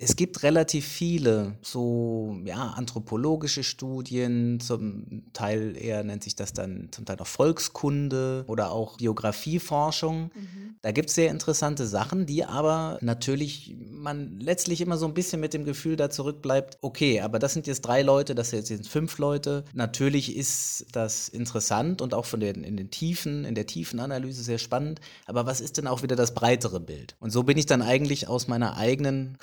Es 0.03 0.17
gibt 0.17 0.43
relativ 0.43 0.87
viele 0.87 1.59
so 1.61 2.39
ja, 2.47 2.69
anthropologische 2.71 3.63
Studien, 3.63 4.59
zum 4.59 5.25
Teil 5.35 5.77
eher 5.77 6.03
nennt 6.05 6.25
sich 6.25 6.35
das 6.35 6.55
dann 6.55 6.89
zum 6.91 7.05
Teil 7.05 7.17
noch 7.17 7.27
Volkskunde 7.27 8.45
oder 8.47 8.71
auch 8.73 8.97
Biografieforschung. 8.97 10.31
Mhm. 10.35 10.77
Da 10.81 10.93
gibt 10.93 11.11
es 11.11 11.15
sehr 11.17 11.31
interessante 11.31 11.87
Sachen, 11.87 12.25
die 12.25 12.47
aber 12.47 12.97
natürlich 13.03 13.77
man 13.91 14.41
letztlich 14.41 14.81
immer 14.81 14.97
so 14.97 15.05
ein 15.05 15.13
bisschen 15.13 15.39
mit 15.39 15.53
dem 15.53 15.67
Gefühl 15.67 15.97
da 15.97 16.09
zurückbleibt, 16.09 16.79
okay, 16.81 17.21
aber 17.21 17.39
das 17.39 17.53
sind 17.53 17.67
jetzt 17.67 17.83
drei 17.83 18.01
Leute, 18.01 18.35
das 18.35 18.51
sind 18.51 18.71
jetzt 18.71 18.89
fünf 18.89 19.19
Leute. 19.19 19.65
Natürlich 19.75 20.35
ist 20.35 20.87
das 20.93 21.29
interessant 21.29 22.01
und 22.01 22.15
auch 22.15 22.25
von 22.25 22.41
den, 22.41 22.65
in 22.65 22.79
den 22.79 22.91
Tiefen, 22.91 23.45
in 23.45 23.55
der 23.55 23.67
Tiefenanalyse 23.67 24.43
sehr 24.43 24.57
spannend, 24.57 25.03
aber 25.27 25.45
was 25.45 25.61
ist 25.61 25.77
denn 25.77 25.87
auch 25.87 26.03
wieder 26.03 26.17
das 26.17 26.33
breitere 26.33 26.81
Bild? 26.81 27.17
Und 27.21 27.31
so 27.31 27.43
bin 27.43 27.59
ich 27.59 27.67
dann 27.67 27.83
eigentlich 27.83 28.29
aus 28.29 28.49
meiner 28.49 28.79
eigenen 28.79 29.37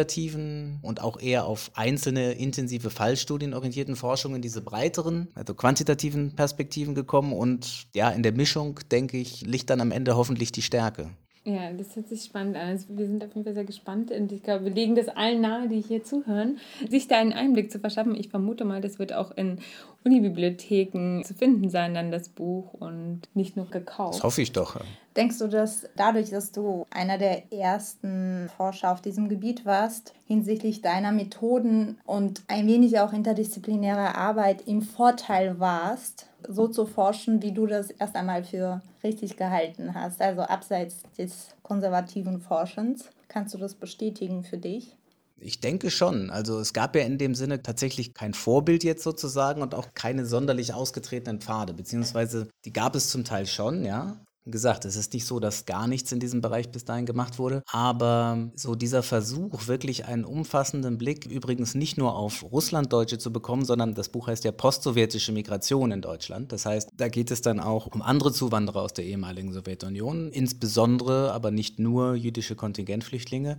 quantitativen 0.00 0.78
und 0.82 1.02
auch 1.02 1.20
eher 1.20 1.46
auf 1.46 1.70
einzelne 1.74 2.32
intensive 2.32 2.90
Fallstudien 2.90 3.54
orientierten 3.54 3.96
Forschung 3.96 4.34
in 4.34 4.42
diese 4.42 4.62
breiteren, 4.62 5.28
also 5.34 5.54
quantitativen 5.54 6.34
Perspektiven 6.34 6.94
gekommen 6.94 7.32
und 7.32 7.86
ja, 7.94 8.10
in 8.10 8.22
der 8.22 8.32
Mischung, 8.32 8.80
denke 8.90 9.18
ich, 9.18 9.42
liegt 9.42 9.68
dann 9.70 9.80
am 9.80 9.92
Ende 9.92 10.16
hoffentlich 10.16 10.52
die 10.52 10.62
Stärke. 10.62 11.10
Ja, 11.44 11.72
das 11.72 11.96
hört 11.96 12.08
sich 12.08 12.24
spannend 12.24 12.56
an. 12.56 12.68
Also 12.68 12.86
wir 12.90 13.06
sind 13.06 13.24
auf 13.24 13.30
jeden 13.34 13.44
Fall 13.44 13.54
sehr 13.54 13.64
gespannt 13.64 14.10
und 14.10 14.30
ich 14.30 14.42
glaube, 14.42 14.66
wir 14.66 14.72
legen 14.72 14.94
das 14.94 15.08
allen 15.08 15.40
nahe, 15.40 15.68
die 15.68 15.80
hier 15.80 16.04
zuhören, 16.04 16.58
sich 16.88 17.08
da 17.08 17.18
einen 17.18 17.32
Einblick 17.32 17.72
zu 17.72 17.78
verschaffen. 17.78 18.14
Ich 18.14 18.28
vermute 18.28 18.64
mal, 18.64 18.82
das 18.82 18.98
wird 18.98 19.14
auch 19.14 19.30
in 19.30 19.58
Unibibliotheken 20.04 21.22
zu 21.24 21.34
finden 21.34 21.68
sein, 21.68 21.94
dann 21.94 22.10
das 22.10 22.28
Buch 22.28 22.72
und 22.74 23.22
nicht 23.34 23.56
nur 23.56 23.66
gekauft. 23.66 24.16
Das 24.16 24.24
hoffe 24.24 24.42
ich 24.42 24.52
doch. 24.52 24.80
Denkst 25.16 25.38
du, 25.38 25.48
dass 25.48 25.86
dadurch, 25.96 26.30
dass 26.30 26.52
du 26.52 26.86
einer 26.90 27.18
der 27.18 27.52
ersten 27.52 28.48
Forscher 28.56 28.92
auf 28.92 29.02
diesem 29.02 29.28
Gebiet 29.28 29.66
warst, 29.66 30.14
hinsichtlich 30.26 30.82
deiner 30.82 31.12
Methoden 31.12 31.98
und 32.04 32.42
ein 32.46 32.66
wenig 32.66 33.00
auch 33.00 33.12
interdisziplinärer 33.12 34.16
Arbeit 34.16 34.66
im 34.66 34.82
Vorteil 34.82 35.58
warst, 35.58 36.28
so 36.48 36.68
zu 36.68 36.86
forschen, 36.86 37.42
wie 37.42 37.52
du 37.52 37.66
das 37.66 37.90
erst 37.90 38.16
einmal 38.16 38.44
für 38.44 38.80
richtig 39.02 39.36
gehalten 39.36 39.94
hast, 39.94 40.22
also 40.22 40.42
abseits 40.42 41.02
des 41.18 41.54
konservativen 41.62 42.40
Forschens. 42.40 43.10
Kannst 43.28 43.54
du 43.54 43.58
das 43.58 43.74
bestätigen 43.74 44.42
für 44.44 44.58
dich? 44.58 44.96
Ich 45.40 45.60
denke 45.60 45.90
schon. 45.90 46.30
Also 46.30 46.58
es 46.60 46.72
gab 46.72 46.94
ja 46.94 47.02
in 47.02 47.18
dem 47.18 47.34
Sinne 47.34 47.62
tatsächlich 47.62 48.14
kein 48.14 48.34
Vorbild 48.34 48.84
jetzt 48.84 49.02
sozusagen 49.02 49.62
und 49.62 49.74
auch 49.74 49.94
keine 49.94 50.26
sonderlich 50.26 50.74
ausgetretenen 50.74 51.40
Pfade, 51.40 51.72
beziehungsweise 51.72 52.48
die 52.64 52.72
gab 52.72 52.94
es 52.94 53.10
zum 53.10 53.24
Teil 53.24 53.46
schon, 53.46 53.84
ja 53.84 54.20
gesagt, 54.50 54.84
es 54.84 54.96
ist 54.96 55.12
nicht 55.12 55.26
so, 55.26 55.38
dass 55.38 55.66
gar 55.66 55.86
nichts 55.86 56.12
in 56.12 56.20
diesem 56.20 56.40
Bereich 56.40 56.70
bis 56.70 56.84
dahin 56.84 57.06
gemacht 57.06 57.38
wurde, 57.38 57.62
aber 57.70 58.50
so 58.54 58.74
dieser 58.74 59.02
Versuch, 59.02 59.66
wirklich 59.66 60.06
einen 60.06 60.24
umfassenden 60.24 60.98
Blick 60.98 61.26
übrigens 61.26 61.74
nicht 61.74 61.98
nur 61.98 62.16
auf 62.16 62.44
Russlanddeutsche 62.50 63.18
zu 63.18 63.32
bekommen, 63.32 63.64
sondern 63.64 63.94
das 63.94 64.08
Buch 64.08 64.28
heißt 64.28 64.44
ja 64.44 64.52
Postsowjetische 64.52 65.32
Migration 65.32 65.92
in 65.92 66.00
Deutschland. 66.00 66.52
Das 66.52 66.66
heißt, 66.66 66.90
da 66.96 67.08
geht 67.08 67.30
es 67.30 67.42
dann 67.42 67.60
auch 67.60 67.86
um 67.86 68.02
andere 68.02 68.32
Zuwanderer 68.32 68.82
aus 68.82 68.94
der 68.94 69.04
ehemaligen 69.04 69.52
Sowjetunion, 69.52 70.30
insbesondere 70.30 71.32
aber 71.32 71.50
nicht 71.50 71.78
nur 71.78 72.14
jüdische 72.14 72.56
Kontingentflüchtlinge. 72.56 73.58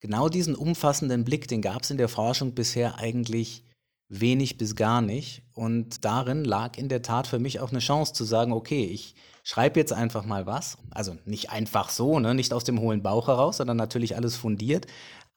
Genau 0.00 0.28
diesen 0.28 0.54
umfassenden 0.54 1.24
Blick, 1.24 1.46
den 1.46 1.62
gab 1.62 1.82
es 1.82 1.90
in 1.90 1.98
der 1.98 2.08
Forschung 2.08 2.54
bisher 2.54 2.98
eigentlich 2.98 3.64
wenig 4.08 4.58
bis 4.58 4.74
gar 4.74 5.00
nicht. 5.00 5.42
Und 5.54 6.04
darin 6.04 6.44
lag 6.44 6.76
in 6.76 6.88
der 6.88 7.02
Tat 7.02 7.26
für 7.26 7.38
mich 7.38 7.60
auch 7.60 7.70
eine 7.70 7.78
Chance 7.78 8.12
zu 8.12 8.24
sagen, 8.24 8.52
okay, 8.52 8.84
ich 8.84 9.14
schreibe 9.44 9.78
jetzt 9.78 9.92
einfach 9.92 10.24
mal 10.24 10.46
was. 10.46 10.78
Also 10.90 11.16
nicht 11.24 11.50
einfach 11.50 11.90
so, 11.90 12.18
ne? 12.18 12.34
nicht 12.34 12.52
aus 12.52 12.64
dem 12.64 12.80
hohlen 12.80 13.02
Bauch 13.02 13.28
heraus, 13.28 13.58
sondern 13.58 13.76
natürlich 13.76 14.16
alles 14.16 14.36
fundiert. 14.36 14.86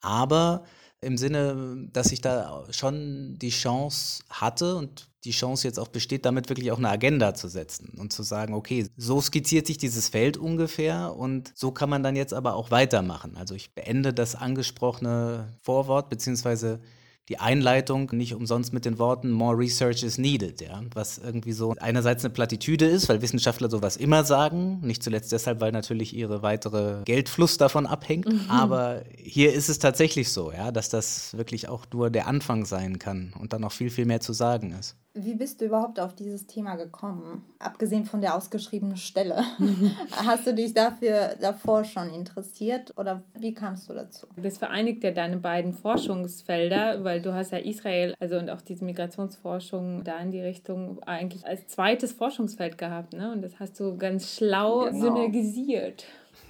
Aber 0.00 0.64
im 1.04 1.16
Sinne, 1.18 1.88
dass 1.92 2.12
ich 2.12 2.20
da 2.20 2.64
schon 2.70 3.38
die 3.38 3.50
Chance 3.50 4.22
hatte 4.30 4.76
und 4.76 5.08
die 5.24 5.30
Chance 5.30 5.66
jetzt 5.66 5.78
auch 5.78 5.88
besteht, 5.88 6.26
damit 6.26 6.48
wirklich 6.48 6.70
auch 6.70 6.78
eine 6.78 6.90
Agenda 6.90 7.34
zu 7.34 7.48
setzen 7.48 7.94
und 7.98 8.12
zu 8.12 8.22
sagen, 8.22 8.54
okay, 8.54 8.88
so 8.96 9.20
skizziert 9.20 9.66
sich 9.66 9.78
dieses 9.78 10.08
Feld 10.08 10.36
ungefähr 10.36 11.14
und 11.16 11.52
so 11.54 11.70
kann 11.70 11.88
man 11.88 12.02
dann 12.02 12.16
jetzt 12.16 12.34
aber 12.34 12.54
auch 12.54 12.70
weitermachen. 12.70 13.36
Also 13.36 13.54
ich 13.54 13.74
beende 13.74 14.12
das 14.12 14.34
angesprochene 14.34 15.54
Vorwort 15.62 16.10
beziehungsweise 16.10 16.80
die 17.28 17.38
Einleitung 17.38 18.10
nicht 18.12 18.34
umsonst 18.34 18.72
mit 18.72 18.84
den 18.84 18.98
Worten 18.98 19.30
More 19.30 19.56
Research 19.56 20.02
is 20.02 20.18
needed, 20.18 20.60
ja, 20.60 20.82
was 20.92 21.18
irgendwie 21.18 21.52
so 21.52 21.74
einerseits 21.80 22.24
eine 22.24 22.34
Plattitüde 22.34 22.84
ist, 22.84 23.08
weil 23.08 23.22
Wissenschaftler 23.22 23.70
sowas 23.70 23.96
immer 23.96 24.24
sagen, 24.24 24.80
nicht 24.82 25.02
zuletzt 25.02 25.32
deshalb, 25.32 25.60
weil 25.60 25.72
natürlich 25.72 26.14
ihre 26.14 26.42
weitere 26.42 27.02
Geldfluss 27.04 27.56
davon 27.56 27.86
abhängt, 27.86 28.26
mhm. 28.26 28.50
aber 28.50 29.02
hier 29.16 29.54
ist 29.54 29.70
es 29.70 29.78
tatsächlich 29.78 30.32
so, 30.32 30.52
ja, 30.52 30.70
dass 30.70 30.90
das 30.90 31.34
wirklich 31.36 31.68
auch 31.68 31.86
nur 31.92 32.10
der 32.10 32.26
Anfang 32.26 32.66
sein 32.66 32.98
kann 32.98 33.32
und 33.40 33.52
dann 33.52 33.62
noch 33.62 33.72
viel 33.72 33.90
viel 33.90 34.04
mehr 34.04 34.20
zu 34.20 34.32
sagen 34.32 34.72
ist. 34.78 34.96
Wie 35.16 35.34
bist 35.34 35.60
du 35.60 35.66
überhaupt 35.66 36.00
auf 36.00 36.16
dieses 36.16 36.48
Thema 36.48 36.74
gekommen? 36.74 37.44
Abgesehen 37.60 38.04
von 38.04 38.20
der 38.20 38.34
ausgeschriebenen 38.34 38.96
Stelle. 38.96 39.44
Hast 40.10 40.44
du 40.44 40.54
dich 40.54 40.74
dafür 40.74 41.36
davor 41.40 41.84
schon 41.84 42.10
interessiert 42.10 42.92
oder 42.96 43.22
wie 43.38 43.54
kamst 43.54 43.88
du 43.88 43.94
dazu? 43.94 44.26
Das 44.36 44.58
vereinigt 44.58 45.04
ja 45.04 45.12
deine 45.12 45.36
beiden 45.36 45.72
Forschungsfelder, 45.72 47.04
weil 47.04 47.22
du 47.22 47.32
hast 47.32 47.52
ja 47.52 47.58
Israel, 47.58 48.16
also 48.18 48.38
und 48.38 48.50
auch 48.50 48.60
diese 48.60 48.84
Migrationsforschung 48.84 50.02
da 50.02 50.18
in 50.18 50.32
die 50.32 50.40
Richtung 50.40 51.00
eigentlich 51.04 51.46
als 51.46 51.68
zweites 51.68 52.10
Forschungsfeld 52.10 52.76
gehabt, 52.76 53.12
ne? 53.12 53.30
Und 53.30 53.42
das 53.42 53.60
hast 53.60 53.78
du 53.78 53.96
ganz 53.96 54.34
schlau 54.34 54.86
genau. 54.86 55.00
synergisiert. 55.00 56.06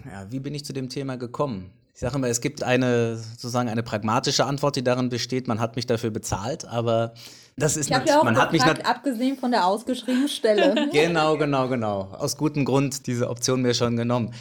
Ja, 0.06 0.26
wie 0.30 0.40
bin 0.40 0.54
ich 0.54 0.64
zu 0.64 0.72
dem 0.72 0.88
Thema 0.88 1.16
gekommen? 1.16 1.70
Ich 1.92 2.00
sage 2.00 2.16
immer, 2.16 2.28
es 2.28 2.40
gibt 2.40 2.62
eine 2.62 3.16
sozusagen 3.16 3.68
eine 3.68 3.82
pragmatische 3.82 4.46
Antwort, 4.46 4.74
die 4.76 4.82
darin 4.82 5.10
besteht, 5.10 5.46
man 5.48 5.60
hat 5.60 5.76
mich 5.76 5.86
dafür 5.86 6.10
bezahlt, 6.10 6.64
aber 6.64 7.14
das 7.56 7.76
ist 7.76 7.88
ich 7.88 7.94
habe 7.94 8.06
ja 8.08 8.18
auch 8.18 8.24
man 8.24 8.34
gefragt, 8.34 8.52
hat 8.64 8.78
mich 8.78 8.86
abgesehen 8.86 9.36
von 9.36 9.52
der 9.52 9.66
ausgeschriebenen 9.66 10.28
Stelle. 10.28 10.88
genau, 10.92 11.36
genau, 11.36 11.68
genau. 11.68 12.08
Aus 12.12 12.36
gutem 12.36 12.64
Grund 12.64 13.06
diese 13.06 13.30
Option 13.30 13.62
mir 13.62 13.74
schon 13.74 13.96
genommen. 13.96 14.32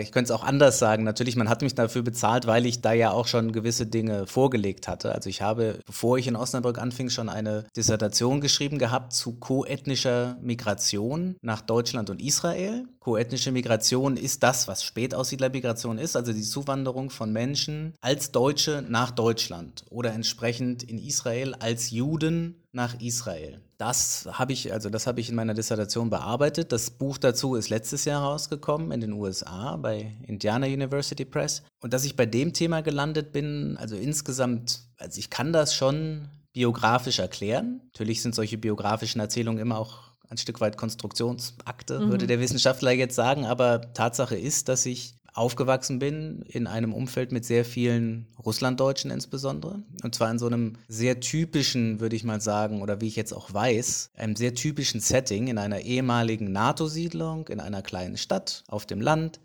Ich 0.00 0.12
könnte 0.12 0.32
es 0.32 0.38
auch 0.38 0.44
anders 0.44 0.78
sagen. 0.78 1.04
Natürlich, 1.04 1.36
man 1.36 1.48
hat 1.48 1.62
mich 1.62 1.74
dafür 1.74 2.02
bezahlt, 2.02 2.46
weil 2.46 2.66
ich 2.66 2.82
da 2.82 2.92
ja 2.92 3.10
auch 3.10 3.26
schon 3.26 3.52
gewisse 3.52 3.86
Dinge 3.86 4.26
vorgelegt 4.26 4.86
hatte. 4.86 5.14
Also 5.14 5.30
ich 5.30 5.40
habe, 5.40 5.78
bevor 5.86 6.18
ich 6.18 6.26
in 6.26 6.36
Osnabrück 6.36 6.78
anfing, 6.78 7.08
schon 7.08 7.28
eine 7.28 7.64
Dissertation 7.74 8.40
geschrieben 8.40 8.78
gehabt 8.78 9.12
zu 9.14 9.32
koethnischer 9.36 10.36
Migration 10.42 11.36
nach 11.40 11.62
Deutschland 11.62 12.10
und 12.10 12.20
Israel. 12.22 12.86
Koethnische 13.08 13.52
Migration 13.52 14.18
ist 14.18 14.42
das, 14.42 14.68
was 14.68 14.84
Spätaussiedlermigration 14.84 15.96
ist, 15.96 16.14
also 16.14 16.34
die 16.34 16.42
Zuwanderung 16.42 17.08
von 17.08 17.32
Menschen 17.32 17.94
als 18.02 18.32
Deutsche 18.32 18.84
nach 18.86 19.12
Deutschland 19.12 19.86
oder 19.88 20.12
entsprechend 20.12 20.82
in 20.82 20.98
Israel 20.98 21.54
als 21.54 21.90
Juden 21.90 22.62
nach 22.70 23.00
Israel. 23.00 23.62
Das 23.78 24.28
habe 24.30 24.52
ich, 24.52 24.74
also 24.74 24.90
das 24.90 25.06
habe 25.06 25.20
ich 25.20 25.30
in 25.30 25.36
meiner 25.36 25.54
Dissertation 25.54 26.10
bearbeitet. 26.10 26.70
Das 26.70 26.90
Buch 26.90 27.16
dazu 27.16 27.54
ist 27.54 27.70
letztes 27.70 28.04
Jahr 28.04 28.22
rausgekommen 28.22 28.92
in 28.92 29.00
den 29.00 29.14
USA 29.14 29.78
bei 29.78 30.14
Indiana 30.26 30.66
University 30.66 31.24
Press. 31.24 31.62
Und 31.80 31.94
dass 31.94 32.04
ich 32.04 32.14
bei 32.14 32.26
dem 32.26 32.52
Thema 32.52 32.82
gelandet 32.82 33.32
bin, 33.32 33.78
also 33.78 33.96
insgesamt, 33.96 34.82
also 34.98 35.18
ich 35.18 35.30
kann 35.30 35.54
das 35.54 35.74
schon 35.74 36.28
biografisch 36.52 37.20
erklären. 37.20 37.80
Natürlich 37.84 38.20
sind 38.20 38.34
solche 38.34 38.58
biografischen 38.58 39.22
Erzählungen 39.22 39.60
immer 39.60 39.78
auch 39.78 40.07
ein 40.30 40.38
Stück 40.38 40.60
weit 40.60 40.76
Konstruktionsakte, 40.76 42.00
mhm. 42.00 42.10
würde 42.10 42.26
der 42.26 42.40
Wissenschaftler 42.40 42.92
jetzt 42.92 43.14
sagen. 43.14 43.46
Aber 43.46 43.92
Tatsache 43.94 44.36
ist, 44.36 44.68
dass 44.68 44.86
ich 44.86 45.14
aufgewachsen 45.34 45.98
bin 46.00 46.42
in 46.48 46.66
einem 46.66 46.92
Umfeld 46.92 47.30
mit 47.30 47.44
sehr 47.44 47.64
vielen 47.64 48.26
Russlanddeutschen 48.44 49.10
insbesondere. 49.10 49.82
Und 50.02 50.14
zwar 50.14 50.30
in 50.30 50.38
so 50.38 50.46
einem 50.46 50.74
sehr 50.88 51.20
typischen, 51.20 52.00
würde 52.00 52.16
ich 52.16 52.24
mal 52.24 52.40
sagen, 52.40 52.82
oder 52.82 53.00
wie 53.00 53.06
ich 53.06 53.16
jetzt 53.16 53.32
auch 53.32 53.54
weiß, 53.54 54.10
einem 54.16 54.34
sehr 54.34 54.54
typischen 54.54 55.00
Setting 55.00 55.46
in 55.46 55.58
einer 55.58 55.80
ehemaligen 55.80 56.50
NATO-Siedlung, 56.50 57.46
in 57.48 57.60
einer 57.60 57.82
kleinen 57.82 58.16
Stadt 58.16 58.64
auf 58.66 58.84
dem 58.84 59.00
Land, 59.00 59.38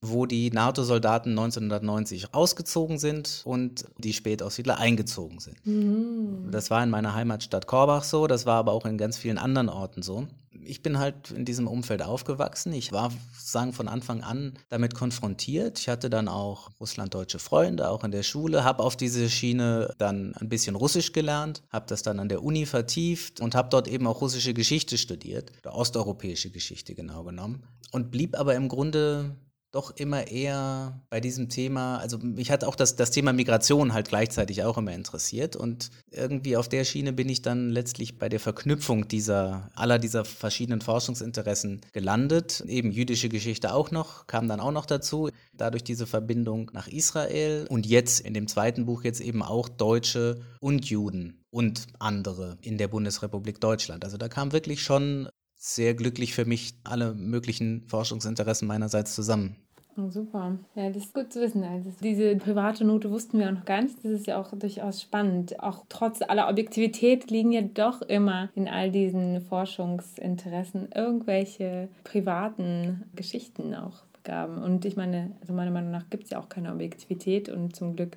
wo 0.00 0.26
die 0.26 0.50
NATO-Soldaten 0.50 1.30
1990 1.30 2.34
ausgezogen 2.34 2.98
sind 2.98 3.42
und 3.44 3.84
die 3.98 4.12
Spätaussiedler 4.12 4.78
eingezogen 4.78 5.40
sind. 5.40 5.64
Mhm. 5.66 6.50
Das 6.50 6.70
war 6.70 6.82
in 6.82 6.90
meiner 6.90 7.14
Heimatstadt 7.14 7.66
Korbach 7.66 8.04
so, 8.04 8.26
das 8.26 8.46
war 8.46 8.56
aber 8.56 8.72
auch 8.72 8.86
in 8.86 8.98
ganz 8.98 9.18
vielen 9.18 9.38
anderen 9.38 9.68
Orten 9.68 10.02
so 10.02 10.26
ich 10.64 10.82
bin 10.82 10.98
halt 10.98 11.30
in 11.30 11.44
diesem 11.44 11.66
Umfeld 11.66 12.02
aufgewachsen. 12.02 12.72
Ich 12.72 12.92
war 12.92 13.12
sagen 13.38 13.72
von 13.72 13.88
Anfang 13.88 14.22
an 14.22 14.54
damit 14.68 14.94
konfrontiert. 14.94 15.78
Ich 15.78 15.88
hatte 15.88 16.10
dann 16.10 16.28
auch 16.28 16.70
russlanddeutsche 16.80 17.38
Freunde, 17.38 17.88
auch 17.90 18.04
in 18.04 18.10
der 18.10 18.22
Schule, 18.22 18.64
habe 18.64 18.82
auf 18.82 18.96
diese 18.96 19.28
Schiene 19.28 19.94
dann 19.98 20.34
ein 20.36 20.48
bisschen 20.48 20.76
Russisch 20.76 21.12
gelernt, 21.12 21.62
habe 21.70 21.86
das 21.88 22.02
dann 22.02 22.20
an 22.20 22.28
der 22.28 22.42
Uni 22.42 22.66
vertieft 22.66 23.40
und 23.40 23.54
habe 23.54 23.68
dort 23.70 23.88
eben 23.88 24.06
auch 24.06 24.20
russische 24.20 24.54
Geschichte 24.54 24.98
studiert, 24.98 25.52
osteuropäische 25.64 26.50
Geschichte 26.50 26.94
genau 26.94 27.24
genommen 27.24 27.62
und 27.90 28.10
blieb 28.10 28.38
aber 28.38 28.54
im 28.54 28.68
Grunde 28.68 29.36
doch 29.72 29.94
immer 29.96 30.26
eher 30.26 31.00
bei 31.10 31.20
diesem 31.20 31.48
Thema, 31.48 31.98
also 31.98 32.18
mich 32.18 32.50
hat 32.50 32.64
auch 32.64 32.74
das, 32.74 32.96
das 32.96 33.10
Thema 33.12 33.32
Migration 33.32 33.92
halt 33.92 34.08
gleichzeitig 34.08 34.64
auch 34.64 34.78
immer 34.78 34.92
interessiert 34.92 35.54
und 35.54 35.90
irgendwie 36.10 36.56
auf 36.56 36.68
der 36.68 36.84
Schiene 36.84 37.12
bin 37.12 37.28
ich 37.28 37.42
dann 37.42 37.70
letztlich 37.70 38.18
bei 38.18 38.28
der 38.28 38.40
Verknüpfung 38.40 39.06
dieser, 39.06 39.70
aller 39.74 39.98
dieser 40.00 40.24
verschiedenen 40.24 40.80
Forschungsinteressen 40.80 41.82
gelandet. 41.92 42.64
Eben 42.66 42.90
jüdische 42.90 43.28
Geschichte 43.28 43.72
auch 43.72 43.92
noch, 43.92 44.26
kam 44.26 44.48
dann 44.48 44.60
auch 44.60 44.72
noch 44.72 44.86
dazu, 44.86 45.30
dadurch 45.52 45.84
diese 45.84 46.06
Verbindung 46.06 46.70
nach 46.74 46.88
Israel 46.88 47.66
und 47.68 47.86
jetzt 47.86 48.20
in 48.20 48.34
dem 48.34 48.48
zweiten 48.48 48.86
Buch 48.86 49.04
jetzt 49.04 49.20
eben 49.20 49.42
auch 49.42 49.68
Deutsche 49.68 50.40
und 50.60 50.86
Juden 50.90 51.44
und 51.50 51.86
andere 51.98 52.58
in 52.60 52.78
der 52.78 52.88
Bundesrepublik 52.88 53.60
Deutschland. 53.60 54.04
Also 54.04 54.16
da 54.16 54.28
kam 54.28 54.52
wirklich 54.52 54.82
schon 54.82 55.28
sehr 55.62 55.92
glücklich 55.92 56.34
für 56.34 56.46
mich 56.46 56.72
alle 56.84 57.12
möglichen 57.12 57.82
Forschungsinteressen 57.86 58.66
meinerseits 58.66 59.14
zusammen. 59.14 59.56
Oh, 59.98 60.08
super. 60.08 60.56
Ja, 60.74 60.88
das 60.88 61.04
ist 61.04 61.14
gut 61.14 61.30
zu 61.30 61.40
wissen. 61.42 61.62
Also 61.64 61.90
diese 62.02 62.34
private 62.36 62.84
Note 62.84 63.10
wussten 63.10 63.38
wir 63.38 63.48
auch 63.48 63.52
noch 63.52 63.66
gar 63.66 63.82
nicht. 63.82 63.96
Das 64.02 64.10
ist 64.12 64.26
ja 64.26 64.40
auch 64.40 64.52
durchaus 64.52 65.02
spannend. 65.02 65.60
Auch 65.60 65.84
trotz 65.90 66.22
aller 66.22 66.48
Objektivität 66.48 67.30
liegen 67.30 67.52
ja 67.52 67.60
doch 67.60 68.00
immer 68.00 68.48
in 68.54 68.68
all 68.68 68.90
diesen 68.90 69.42
Forschungsinteressen 69.42 70.88
irgendwelche 70.94 71.88
privaten 72.04 73.04
Geschichten 73.14 73.74
auch 73.74 74.04
begaben. 74.14 74.62
Und 74.62 74.86
ich 74.86 74.96
meine, 74.96 75.32
also 75.42 75.52
meiner 75.52 75.72
Meinung 75.72 75.90
nach 75.90 76.08
gibt 76.08 76.24
es 76.24 76.30
ja 76.30 76.40
auch 76.40 76.48
keine 76.48 76.72
Objektivität 76.72 77.50
und 77.50 77.76
zum 77.76 77.96
Glück 77.96 78.16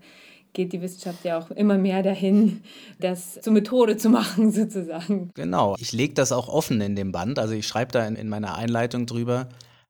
geht 0.53 0.71
die 0.71 0.81
Wissenschaft 0.81 1.25
ja 1.25 1.39
auch 1.39 1.51
immer 1.51 1.77
mehr 1.77 2.03
dahin, 2.03 2.61
das 2.99 3.39
zur 3.41 3.53
Methode 3.53 3.97
zu 3.97 4.09
machen, 4.09 4.51
sozusagen. 4.53 5.31
Genau. 5.33 5.75
Ich 5.79 5.91
lege 5.91 6.13
das 6.13 6.31
auch 6.31 6.47
offen 6.47 6.79
in 6.81 6.95
dem 6.95 7.11
Band. 7.11 7.39
Also 7.39 7.53
ich 7.53 7.67
schreibe 7.67 7.91
da 7.91 8.07
in, 8.07 8.15
in 8.15 8.29
meiner 8.29 8.55
Einleitung 8.55 9.05
drüber, 9.05 9.49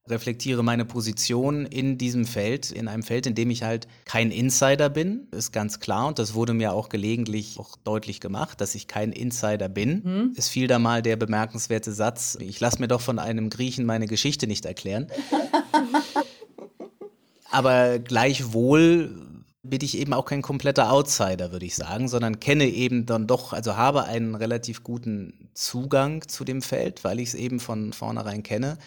reflektiere 0.10 0.64
meine 0.64 0.86
Position 0.86 1.66
in 1.66 1.98
diesem 1.98 2.26
Feld, 2.26 2.72
in 2.72 2.88
einem 2.88 3.04
Feld, 3.04 3.26
in 3.26 3.36
dem 3.36 3.50
ich 3.50 3.64
halt 3.64 3.88
kein 4.06 4.32
Insider 4.32 4.90
bin, 4.90 5.28
ist 5.32 5.54
ganz 5.54 5.80
klar 5.80 6.08
und 6.08 6.20
das 6.20 6.34
wurde 6.34 6.54
mir 6.54 6.74
auch 6.74 6.90
gelegentlich 6.90 7.58
auch 7.58 7.78
deutlich 7.84 8.20
gemacht, 8.20 8.60
dass 8.60 8.76
ich 8.76 8.88
kein 8.88 9.14
Insider 9.14 9.70
bin. 9.70 10.02
Mhm. 10.04 10.34
Es 10.36 10.50
fiel 10.50 10.68
da 10.68 10.78
mal 10.78 11.02
der 11.02 11.16
bemerkenswerte 11.16 11.94
Satz, 11.94 12.38
ich 12.42 12.60
lasse 12.60 12.80
mir 12.80 12.90
doch 12.90 13.00
von 13.00 13.18
einem 13.18 13.50
Griechen 13.50 13.86
meine 13.86 14.08
Geschichte 14.08 14.46
nicht 14.46 14.66
erklären. 14.66 15.08
Aber 17.52 18.00
gleichwohl 18.00 19.16
bin 19.64 19.80
ich 19.82 19.98
eben 19.98 20.14
auch 20.14 20.26
kein 20.26 20.42
kompletter 20.42 20.92
Outsider, 20.92 21.54
würde 21.54 21.66
ich 21.66 21.76
sagen, 21.76 22.10
sondern 22.10 22.42
kenne 22.42 22.66
eben 22.66 23.06
dann 23.06 23.28
doch, 23.28 23.54
also 23.54 23.78
habe 23.78 24.04
einen 24.04 24.36
relativ 24.36 24.84
guten 24.84 25.50
Zugang 25.54 26.28
zu 26.28 26.44
dem 26.44 26.62
Feld, 26.62 27.06
weil 27.06 27.20
ich 27.20 27.30
es 27.30 27.36
eben 27.36 27.62
von 27.62 27.94
vornherein 27.94 28.44
kenne. 28.44 28.78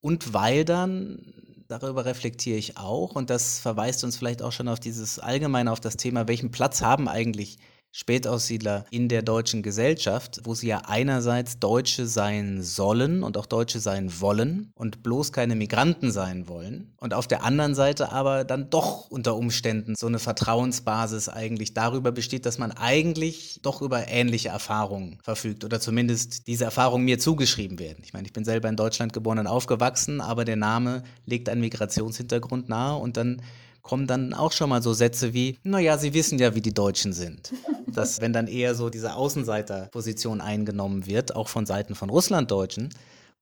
Und 0.00 0.32
weil 0.32 0.64
dann, 0.64 1.34
darüber 1.68 2.06
reflektiere 2.06 2.56
ich 2.56 2.78
auch, 2.78 3.14
und 3.14 3.28
das 3.28 3.60
verweist 3.60 4.04
uns 4.04 4.16
vielleicht 4.16 4.40
auch 4.40 4.52
schon 4.52 4.68
auf 4.68 4.80
dieses 4.80 5.18
allgemeine, 5.18 5.70
auf 5.70 5.80
das 5.80 5.98
Thema, 5.98 6.26
welchen 6.28 6.50
Platz 6.50 6.80
haben 6.80 7.08
eigentlich 7.08 7.58
Spätaussiedler 7.96 8.84
in 8.90 9.08
der 9.08 9.22
deutschen 9.22 9.62
Gesellschaft, 9.62 10.42
wo 10.44 10.52
sie 10.52 10.66
ja 10.66 10.82
einerseits 10.86 11.60
Deutsche 11.60 12.06
sein 12.06 12.62
sollen 12.62 13.22
und 13.22 13.38
auch 13.38 13.46
Deutsche 13.46 13.80
sein 13.80 14.20
wollen 14.20 14.70
und 14.74 15.02
bloß 15.02 15.32
keine 15.32 15.54
Migranten 15.54 16.12
sein 16.12 16.46
wollen. 16.46 16.92
Und 16.98 17.14
auf 17.14 17.26
der 17.26 17.42
anderen 17.42 17.74
Seite 17.74 18.12
aber 18.12 18.44
dann 18.44 18.68
doch 18.68 19.10
unter 19.10 19.34
Umständen 19.34 19.94
so 19.96 20.08
eine 20.08 20.18
Vertrauensbasis 20.18 21.30
eigentlich 21.30 21.72
darüber 21.72 22.12
besteht, 22.12 22.44
dass 22.44 22.58
man 22.58 22.70
eigentlich 22.70 23.60
doch 23.62 23.80
über 23.80 24.08
ähnliche 24.08 24.50
Erfahrungen 24.50 25.18
verfügt 25.22 25.64
oder 25.64 25.80
zumindest 25.80 26.48
diese 26.48 26.66
Erfahrungen 26.66 27.06
mir 27.06 27.18
zugeschrieben 27.18 27.78
werden. 27.78 28.02
Ich 28.04 28.12
meine, 28.12 28.26
ich 28.26 28.34
bin 28.34 28.44
selber 28.44 28.68
in 28.68 28.76
Deutschland 28.76 29.14
geboren 29.14 29.38
und 29.38 29.46
aufgewachsen, 29.46 30.20
aber 30.20 30.44
der 30.44 30.56
Name 30.56 31.02
legt 31.24 31.48
einen 31.48 31.62
Migrationshintergrund 31.62 32.68
nahe 32.68 32.98
und 32.98 33.16
dann 33.16 33.40
kommen 33.86 34.08
dann 34.08 34.34
auch 34.34 34.50
schon 34.50 34.68
mal 34.68 34.82
so 34.82 34.92
Sätze 34.92 35.32
wie, 35.32 35.58
naja, 35.62 35.96
Sie 35.96 36.12
wissen 36.12 36.40
ja, 36.40 36.56
wie 36.56 36.60
die 36.60 36.74
Deutschen 36.74 37.12
sind. 37.12 37.52
Dass, 37.86 38.20
wenn 38.20 38.32
dann 38.32 38.48
eher 38.48 38.74
so 38.74 38.90
diese 38.90 39.14
Außenseiterposition 39.14 40.40
eingenommen 40.40 41.06
wird, 41.06 41.36
auch 41.36 41.48
von 41.48 41.66
Seiten 41.66 41.94
von 41.94 42.10
Russlanddeutschen, 42.10 42.88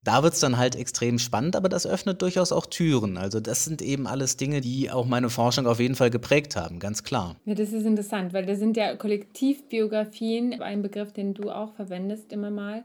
da 0.05 0.23
wird 0.23 0.35
es 0.35 0.41
dann 0.41 0.59
halt 0.59 0.77
extrem 0.77 1.19
spannend, 1.19 1.57
aber 1.57 1.71
das 1.71 1.87
öffnet 1.87 2.21
durchaus 2.21 2.53
auch 2.53 2.67
Türen. 2.67 3.17
Also 3.17 3.41
das 3.41 3.65
sind 3.65 3.81
eben 3.81 4.07
alles 4.07 4.37
Dinge, 4.37 4.61
die 4.61 4.91
auch 4.91 5.07
meine 5.07 5.31
Forschung 5.31 5.67
auf 5.67 5.81
jeden 5.81 5.95
Fall 5.95 6.11
geprägt 6.11 6.57
haben, 6.57 6.79
ganz 6.79 7.03
klar. 7.03 7.37
Ja, 7.47 7.55
das 7.55 7.73
ist 7.73 7.87
interessant, 7.87 8.35
weil 8.35 8.45
das 8.45 8.59
sind 8.59 8.77
ja 8.77 8.95
Kollektivbiografien, 8.97 10.61
ein 10.61 10.83
Begriff, 10.83 11.15
den 11.15 11.33
du 11.33 11.51
auch 11.51 11.75
verwendest 11.75 12.33
immer 12.33 12.51
mal 12.51 12.85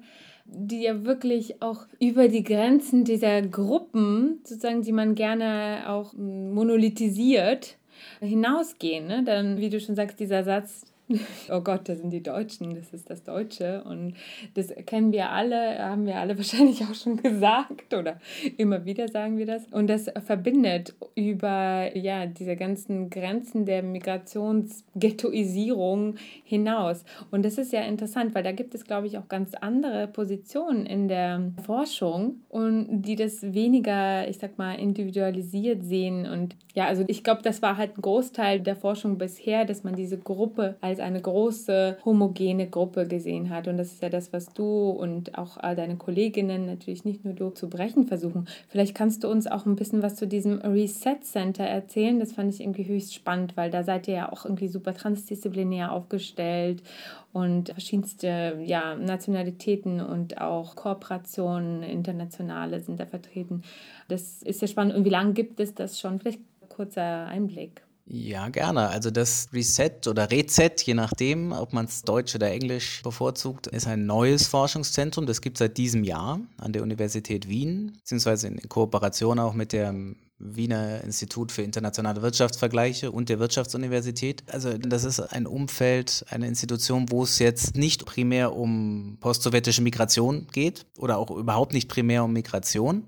die 0.52 0.84
ja 0.84 1.04
wirklich 1.06 1.62
auch 1.62 1.86
über 2.00 2.28
die 2.28 2.44
Grenzen 2.44 3.04
dieser 3.04 3.42
Gruppen, 3.42 4.40
sozusagen, 4.44 4.82
die 4.82 4.92
man 4.92 5.16
gerne 5.16 5.84
auch 5.88 6.14
monolithisiert, 6.14 7.78
hinausgehen. 8.20 9.08
Ne? 9.08 9.24
Dann, 9.24 9.58
wie 9.58 9.70
du 9.70 9.80
schon 9.80 9.96
sagst, 9.96 10.20
dieser 10.20 10.44
Satz, 10.44 10.86
oh 11.50 11.62
Gott, 11.62 11.90
das 11.90 11.98
sind 12.00 12.12
die 12.12 12.22
Deutschen, 12.22 12.76
das 12.76 12.94
ist 12.94 13.10
das 13.10 13.24
Deutsche. 13.24 13.84
Und 13.84 14.14
das 14.54 14.72
kennen 14.86 15.12
wir 15.12 15.32
alle, 15.32 15.80
haben 15.80 16.06
wir 16.06 16.18
alle 16.18 16.38
wahrscheinlich 16.38 16.84
auch 16.84 16.94
schon 16.94 17.18
gesagt 17.18 17.92
oder 17.94 18.20
immer 18.58 18.86
wieder 18.86 19.08
sagen 19.08 19.38
wir 19.38 19.48
das. 19.48 19.66
Und 19.72 19.88
das 19.88 20.12
verbindet 20.26 20.94
über 21.16 21.98
ja, 21.98 22.28
diese 22.28 22.56
ganzen 22.56 23.10
Grenzen 23.10 23.66
der 23.66 23.84
Migrationsghettoisierung 23.84 26.16
hinaus. 26.44 27.04
Und 27.32 27.44
das 27.44 27.58
ist 27.58 27.74
ja 27.74 27.82
interessant, 27.82 28.36
weil 28.36 28.44
da 28.44 28.52
gibt 28.52 28.76
es, 28.76 28.86
glaube 28.86 29.08
ich, 29.08 29.18
auch 29.18 29.28
ganz 29.28 29.56
andere 29.56 30.08
Positionen 30.08 30.86
in 30.86 31.08
der 31.08 31.54
Forschung 31.66 32.42
und 32.50 33.02
die 33.02 33.16
das 33.16 33.42
weniger, 33.54 34.28
ich 34.28 34.38
sag 34.38 34.60
mal, 34.60 34.74
individualisiert 34.74 35.84
sehen. 35.84 36.28
Und 36.28 36.56
ja, 36.76 36.86
also 36.86 37.04
ich 37.08 37.24
glaube, 37.24 37.42
das 37.42 37.62
war 37.62 37.78
halt 37.78 37.98
ein 37.98 38.02
Großteil 38.02 38.60
der 38.60 38.76
Forschung 38.76 39.18
bisher, 39.18 39.64
dass 39.66 39.84
man 39.84 39.96
diese 39.96 40.18
Gruppe 40.18 40.76
als 40.82 40.99
als 41.00 41.08
eine 41.08 41.22
große 41.22 41.98
homogene 42.06 42.70
Gruppe 42.70 43.08
gesehen 43.08 43.50
hat. 43.50 43.68
Und 43.68 43.78
das 43.78 43.94
ist 43.94 44.02
ja 44.02 44.10
das, 44.10 44.34
was 44.34 44.54
du 44.54 44.90
und 44.90 45.38
auch 45.38 45.58
deine 45.58 45.96
Kolleginnen, 45.96 46.66
natürlich 46.66 47.06
nicht 47.06 47.26
nur 47.26 47.34
du, 47.34 47.50
zu 47.50 47.70
brechen 47.70 48.06
versuchen. 48.06 48.48
Vielleicht 48.68 48.96
kannst 48.96 49.24
du 49.24 49.30
uns 49.30 49.48
auch 49.48 49.66
ein 49.66 49.76
bisschen 49.76 50.04
was 50.04 50.16
zu 50.16 50.28
diesem 50.28 50.60
Reset 50.60 51.18
Center 51.22 51.64
erzählen. 51.64 52.20
Das 52.20 52.34
fand 52.34 52.54
ich 52.54 52.62
irgendwie 52.62 52.88
höchst 52.88 53.14
spannend, 53.14 53.58
weil 53.58 53.72
da 53.72 53.84
seid 53.84 54.08
ihr 54.08 54.16
ja 54.16 54.32
auch 54.32 54.46
irgendwie 54.46 54.68
super 54.68 54.94
transdisziplinär 54.94 55.92
aufgestellt 55.92 56.84
und 57.32 57.70
verschiedenste 57.70 58.60
ja, 58.64 58.96
Nationalitäten 58.96 60.02
und 60.02 60.42
auch 60.42 60.76
Kooperationen, 60.76 61.84
internationale 61.84 62.80
sind 62.82 63.00
da 63.00 63.06
vertreten. 63.06 63.64
Das 64.08 64.42
ist 64.44 64.62
ja 64.62 64.68
spannend. 64.68 64.96
Und 64.96 65.06
wie 65.06 65.10
lange 65.10 65.34
gibt 65.34 65.60
es 65.60 65.74
das 65.74 66.00
schon? 66.00 66.20
Vielleicht 66.20 66.42
kurzer 66.70 67.28
Einblick. 67.28 67.84
Ja, 68.12 68.50
gerne. 68.50 68.90
Also 68.90 69.12
das 69.12 69.50
Reset 69.54 70.08
oder 70.08 70.32
Reset, 70.32 70.72
je 70.84 70.96
nachdem, 70.96 71.52
ob 71.52 71.74
man 71.74 71.86
es 71.86 72.02
Deutsch 72.02 72.34
oder 72.34 72.50
Englisch 72.50 73.04
bevorzugt, 73.04 73.68
ist 73.68 73.86
ein 73.86 74.08
neues 74.08 74.48
Forschungszentrum. 74.48 75.28
Das 75.28 75.42
gibt 75.42 75.58
es 75.58 75.60
seit 75.60 75.78
diesem 75.78 76.04
Jahr 76.04 76.40
an 76.58 76.74
der 76.74 76.82
Universität 76.82 77.48
Wien, 77.48 77.94
beziehungsweise 78.00 78.48
in 78.48 78.58
Kooperation 78.68 79.38
auch 79.38 79.54
mit 79.54 79.74
dem 79.74 80.16
Wiener 80.40 81.04
Institut 81.04 81.52
für 81.52 81.62
internationale 81.62 82.24
Wirtschaftsvergleiche 82.24 83.12
und 83.12 83.30
der 83.30 83.38
Wirtschaftsuniversität. 83.38 84.42
Also 84.52 84.76
das 84.76 85.04
ist 85.04 85.20
ein 85.20 85.46
Umfeld, 85.46 86.26
eine 86.30 86.48
Institution, 86.48 87.12
wo 87.12 87.22
es 87.24 87.38
jetzt 87.38 87.76
nicht 87.76 88.06
primär 88.08 88.56
um 88.56 89.18
postsowjetische 89.20 89.84
Migration 89.84 90.48
geht 90.52 90.88
oder 90.98 91.20
auch 91.20 91.30
überhaupt 91.30 91.74
nicht 91.74 91.90
primär 91.90 92.24
um 92.24 92.34
Migration, 92.34 93.04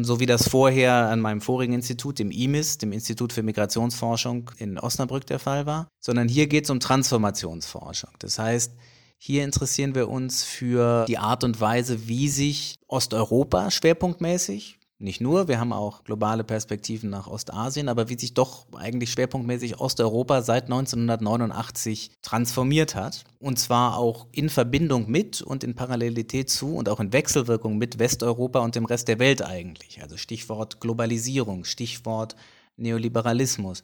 so 0.00 0.20
wie 0.20 0.26
das 0.26 0.48
vorher 0.48 1.08
an 1.10 1.20
meinem 1.20 1.40
vorigen 1.40 1.74
Institut, 1.74 2.18
dem 2.18 2.30
IMIS, 2.30 2.78
dem 2.78 2.92
Institut 2.92 3.32
für 3.32 3.42
Migrationsforschung 3.42 4.50
in 4.56 4.78
Osnabrück 4.78 5.26
der 5.26 5.38
Fall 5.38 5.66
war, 5.66 5.88
sondern 6.00 6.28
hier 6.28 6.46
geht 6.46 6.64
es 6.64 6.70
um 6.70 6.80
Transformationsforschung. 6.80 8.10
Das 8.18 8.38
heißt, 8.38 8.72
hier 9.18 9.44
interessieren 9.44 9.94
wir 9.94 10.08
uns 10.08 10.42
für 10.42 11.04
die 11.06 11.18
Art 11.18 11.44
und 11.44 11.60
Weise, 11.60 12.08
wie 12.08 12.28
sich 12.28 12.76
Osteuropa 12.88 13.70
schwerpunktmäßig 13.70 14.78
nicht 15.02 15.20
nur, 15.20 15.48
wir 15.48 15.58
haben 15.58 15.72
auch 15.72 16.04
globale 16.04 16.44
Perspektiven 16.44 17.10
nach 17.10 17.26
Ostasien, 17.26 17.88
aber 17.88 18.08
wie 18.08 18.18
sich 18.18 18.34
doch 18.34 18.66
eigentlich 18.72 19.10
schwerpunktmäßig 19.10 19.80
Osteuropa 19.80 20.42
seit 20.42 20.64
1989 20.64 22.12
transformiert 22.22 22.94
hat. 22.94 23.24
Und 23.40 23.58
zwar 23.58 23.98
auch 23.98 24.28
in 24.30 24.48
Verbindung 24.48 25.10
mit 25.10 25.42
und 25.42 25.64
in 25.64 25.74
Parallelität 25.74 26.50
zu 26.50 26.76
und 26.76 26.88
auch 26.88 27.00
in 27.00 27.12
Wechselwirkung 27.12 27.78
mit 27.78 27.98
Westeuropa 27.98 28.60
und 28.60 28.76
dem 28.76 28.84
Rest 28.84 29.08
der 29.08 29.18
Welt 29.18 29.42
eigentlich. 29.42 30.00
Also 30.00 30.16
Stichwort 30.16 30.80
Globalisierung, 30.80 31.64
Stichwort 31.64 32.36
Neoliberalismus. 32.76 33.82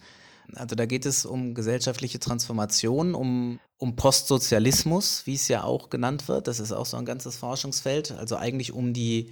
Also 0.55 0.77
da 0.77 0.87
geht 0.87 1.05
es 1.05 1.27
um 1.27 1.53
gesellschaftliche 1.55 2.21
Transformation, 2.21 3.15
um, 3.15 3.59
um 3.77 3.97
Postsozialismus, 3.97 5.27
wie 5.27 5.35
es 5.35 5.49
ja 5.49 5.65
auch 5.65 5.91
genannt 5.91 6.29
wird. 6.29 6.47
Das 6.47 6.61
ist 6.61 6.73
auch 6.73 6.87
so 6.87 6.97
ein 6.97 7.05
ganzes 7.05 7.37
Forschungsfeld. 7.37 8.13
Also 8.13 8.37
eigentlich 8.37 8.73
um 8.73 8.93
die 8.93 9.31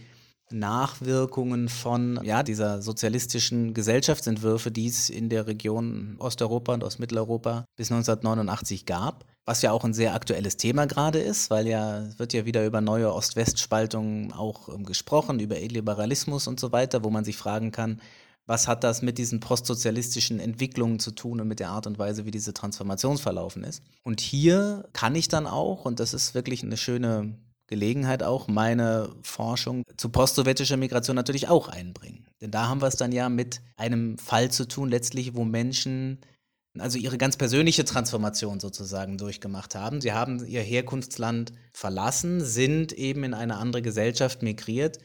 Nachwirkungen 0.50 1.68
von 1.68 2.20
ja, 2.22 2.42
dieser 2.42 2.80
sozialistischen 2.80 3.74
Gesellschaftsentwürfe, 3.74 4.70
die 4.70 4.86
es 4.86 5.10
in 5.10 5.28
der 5.28 5.46
Region 5.46 6.16
Osteuropa 6.18 6.74
und 6.74 6.84
Ostmitteleuropa 6.84 7.64
bis 7.76 7.90
1989 7.90 8.86
gab. 8.86 9.24
Was 9.44 9.62
ja 9.62 9.72
auch 9.72 9.84
ein 9.84 9.94
sehr 9.94 10.14
aktuelles 10.14 10.56
Thema 10.56 10.86
gerade 10.86 11.20
ist, 11.20 11.50
weil 11.50 11.68
ja 11.68 12.04
wird 12.16 12.32
ja 12.32 12.44
wieder 12.44 12.66
über 12.66 12.80
neue 12.80 13.12
Ost-West-Spaltungen 13.12 14.32
auch 14.32 14.68
ähm, 14.68 14.84
gesprochen, 14.84 15.38
über 15.40 15.60
Illiberalismus 15.60 16.48
und 16.48 16.58
so 16.58 16.72
weiter, 16.72 17.04
wo 17.04 17.10
man 17.10 17.24
sich 17.24 17.36
fragen 17.36 17.70
kann, 17.70 18.00
was 18.46 18.68
hat 18.68 18.84
das 18.84 19.02
mit 19.02 19.18
diesen 19.18 19.40
postsozialistischen 19.40 20.38
Entwicklungen 20.38 20.98
zu 20.98 21.10
tun 21.10 21.40
und 21.40 21.48
mit 21.48 21.60
der 21.60 21.70
Art 21.70 21.86
und 21.86 21.98
Weise, 21.98 22.24
wie 22.24 22.30
diese 22.30 22.54
Transformation 22.54 23.18
verlaufen 23.18 23.64
ist. 23.64 23.82
Und 24.04 24.20
hier 24.20 24.88
kann 24.92 25.14
ich 25.14 25.28
dann 25.28 25.46
auch, 25.46 25.84
und 25.84 26.00
das 26.00 26.14
ist 26.14 26.34
wirklich 26.34 26.62
eine 26.62 26.76
schöne 26.76 27.34
Gelegenheit 27.66 28.22
auch, 28.22 28.48
meine 28.48 29.10
Forschung 29.22 29.82
zu 29.96 30.08
postsowjetischer 30.08 30.76
Migration 30.76 31.16
natürlich 31.16 31.48
auch 31.48 31.68
einbringen. 31.68 32.26
Denn 32.40 32.50
da 32.50 32.68
haben 32.68 32.80
wir 32.80 32.88
es 32.88 32.96
dann 32.96 33.12
ja 33.12 33.28
mit 33.28 33.60
einem 33.76 34.18
Fall 34.18 34.50
zu 34.50 34.68
tun, 34.68 34.88
letztlich, 34.88 35.34
wo 35.34 35.44
Menschen 35.44 36.20
also 36.78 36.98
ihre 36.98 37.18
ganz 37.18 37.36
persönliche 37.36 37.84
Transformation 37.84 38.60
sozusagen 38.60 39.18
durchgemacht 39.18 39.74
haben. 39.74 40.00
Sie 40.00 40.12
haben 40.12 40.44
ihr 40.46 40.60
Herkunftsland 40.60 41.52
verlassen, 41.72 42.44
sind 42.44 42.92
eben 42.92 43.24
in 43.24 43.34
eine 43.34 43.56
andere 43.56 43.82
Gesellschaft 43.82 44.42
migriert 44.42 44.98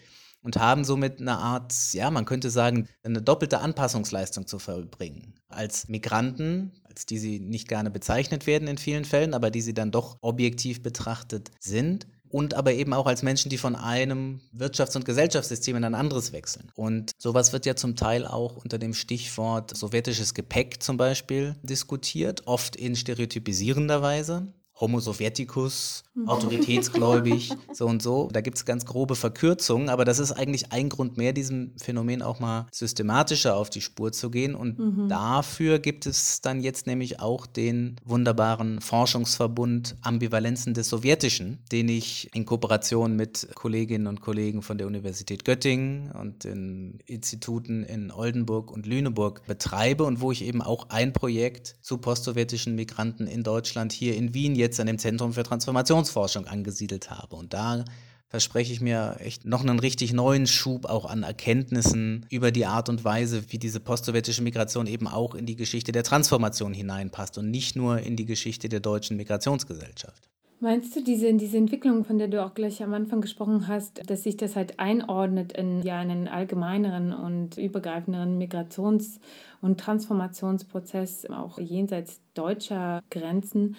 und 0.43 0.57
haben 0.57 0.83
somit 0.83 1.19
eine 1.19 1.37
Art, 1.37 1.73
ja, 1.93 2.11
man 2.11 2.25
könnte 2.25 2.49
sagen, 2.49 2.87
eine 3.03 3.21
doppelte 3.21 3.59
Anpassungsleistung 3.59 4.47
zu 4.47 4.59
vollbringen. 4.59 5.35
Als 5.49 5.87
Migranten, 5.87 6.71
als 6.83 7.05
die 7.05 7.19
sie 7.19 7.39
nicht 7.39 7.67
gerne 7.67 7.91
bezeichnet 7.91 8.47
werden 8.47 8.67
in 8.67 8.77
vielen 8.77 9.05
Fällen, 9.05 9.33
aber 9.33 9.51
die 9.51 9.61
sie 9.61 9.73
dann 9.73 9.91
doch 9.91 10.17
objektiv 10.21 10.81
betrachtet 10.83 11.51
sind 11.59 12.07
und 12.31 12.53
aber 12.53 12.73
eben 12.73 12.93
auch 12.93 13.05
als 13.05 13.23
Menschen, 13.23 13.49
die 13.49 13.57
von 13.57 13.75
einem 13.75 14.41
Wirtschafts- 14.57 14.95
und 14.95 15.05
Gesellschaftssystem 15.05 15.75
in 15.75 15.83
ein 15.83 15.95
anderes 15.95 16.31
wechseln. 16.33 16.71
Und 16.75 17.11
sowas 17.17 17.53
wird 17.53 17.65
ja 17.65 17.75
zum 17.75 17.95
Teil 17.95 18.25
auch 18.25 18.57
unter 18.57 18.77
dem 18.77 18.93
Stichwort 18.93 19.75
sowjetisches 19.75 20.33
Gepäck 20.33 20.81
zum 20.81 20.97
Beispiel 20.97 21.55
diskutiert, 21.63 22.47
oft 22.47 22.75
in 22.75 22.95
stereotypisierender 22.95 24.01
Weise. 24.01 24.47
Homo 24.81 24.99
Sovieticus, 24.99 26.03
mhm. 26.15 26.27
autoritätsgläubig, 26.27 27.53
so 27.73 27.85
und 27.85 28.01
so. 28.01 28.29
Da 28.33 28.41
gibt 28.41 28.57
es 28.57 28.65
ganz 28.65 28.85
grobe 28.85 29.15
Verkürzungen, 29.15 29.89
aber 29.89 30.05
das 30.05 30.17
ist 30.17 30.31
eigentlich 30.31 30.71
ein 30.71 30.89
Grund 30.89 31.17
mehr, 31.17 31.33
diesem 31.33 31.73
Phänomen 31.77 32.23
auch 32.23 32.39
mal 32.39 32.65
systematischer 32.71 33.55
auf 33.55 33.69
die 33.69 33.81
Spur 33.81 34.11
zu 34.11 34.31
gehen. 34.31 34.55
Und 34.55 34.79
mhm. 34.79 35.07
dafür 35.07 35.77
gibt 35.77 36.07
es 36.07 36.41
dann 36.41 36.61
jetzt 36.61 36.87
nämlich 36.87 37.19
auch 37.19 37.45
den 37.45 37.95
wunderbaren 38.03 38.81
Forschungsverbund 38.81 39.95
Ambivalenzen 40.01 40.73
des 40.73 40.89
Sowjetischen, 40.89 41.59
den 41.71 41.87
ich 41.87 42.33
in 42.33 42.45
Kooperation 42.45 43.15
mit 43.15 43.49
Kolleginnen 43.53 44.07
und 44.07 44.21
Kollegen 44.21 44.63
von 44.63 44.79
der 44.79 44.87
Universität 44.87 45.45
Göttingen 45.45 46.11
und 46.11 46.43
den 46.43 46.99
Instituten 47.05 47.83
in 47.83 48.11
Oldenburg 48.11 48.71
und 48.71 48.87
Lüneburg 48.87 49.45
betreibe 49.45 50.05
und 50.05 50.21
wo 50.21 50.31
ich 50.31 50.43
eben 50.43 50.63
auch 50.63 50.89
ein 50.89 51.13
Projekt 51.13 51.75
zu 51.81 51.99
postsowjetischen 51.99 52.75
Migranten 52.75 53.27
in 53.27 53.43
Deutschland 53.43 53.91
hier 53.91 54.15
in 54.15 54.33
Wien 54.33 54.55
jetzt 54.55 54.70
jetzt 54.71 54.79
an 54.79 54.87
dem 54.87 54.97
Zentrum 54.97 55.33
für 55.33 55.43
Transformationsforschung 55.43 56.47
angesiedelt 56.47 57.11
habe. 57.11 57.35
Und 57.35 57.53
da 57.53 57.83
verspreche 58.29 58.71
ich 58.71 58.79
mir 58.79 59.17
echt 59.19 59.43
noch 59.45 59.61
einen 59.61 59.79
richtig 59.79 60.13
neuen 60.13 60.47
Schub 60.47 60.85
auch 60.85 61.05
an 61.05 61.23
Erkenntnissen 61.23 62.25
über 62.29 62.51
die 62.51 62.65
Art 62.65 62.87
und 62.87 63.03
Weise, 63.03 63.43
wie 63.49 63.57
diese 63.57 63.81
postsowjetische 63.81 64.41
Migration 64.41 64.87
eben 64.87 65.07
auch 65.07 65.35
in 65.35 65.45
die 65.45 65.57
Geschichte 65.57 65.91
der 65.91 66.03
Transformation 66.03 66.73
hineinpasst 66.73 67.37
und 67.37 67.51
nicht 67.51 67.75
nur 67.75 67.99
in 67.99 68.15
die 68.15 68.25
Geschichte 68.25 68.69
der 68.69 68.79
deutschen 68.79 69.17
Migrationsgesellschaft. 69.17 70.29
Meinst 70.61 70.95
du 70.95 71.03
diese, 71.03 71.33
diese 71.33 71.57
Entwicklung, 71.57 72.05
von 72.05 72.19
der 72.19 72.27
du 72.27 72.45
auch 72.45 72.53
gleich 72.53 72.81
am 72.83 72.93
Anfang 72.93 73.19
gesprochen 73.19 73.67
hast, 73.67 74.09
dass 74.09 74.23
sich 74.23 74.37
das 74.37 74.55
halt 74.55 74.79
einordnet 74.79 75.51
in 75.53 75.81
ja, 75.81 75.99
einen 75.99 76.27
allgemeineren 76.27 77.11
und 77.13 77.57
übergreifenderen 77.57 78.39
Migrations- 78.39 79.19
und 79.61 79.79
Transformationsprozess, 79.79 81.25
auch 81.29 81.59
jenseits 81.59 82.21
deutscher 82.33 83.01
Grenzen. 83.09 83.75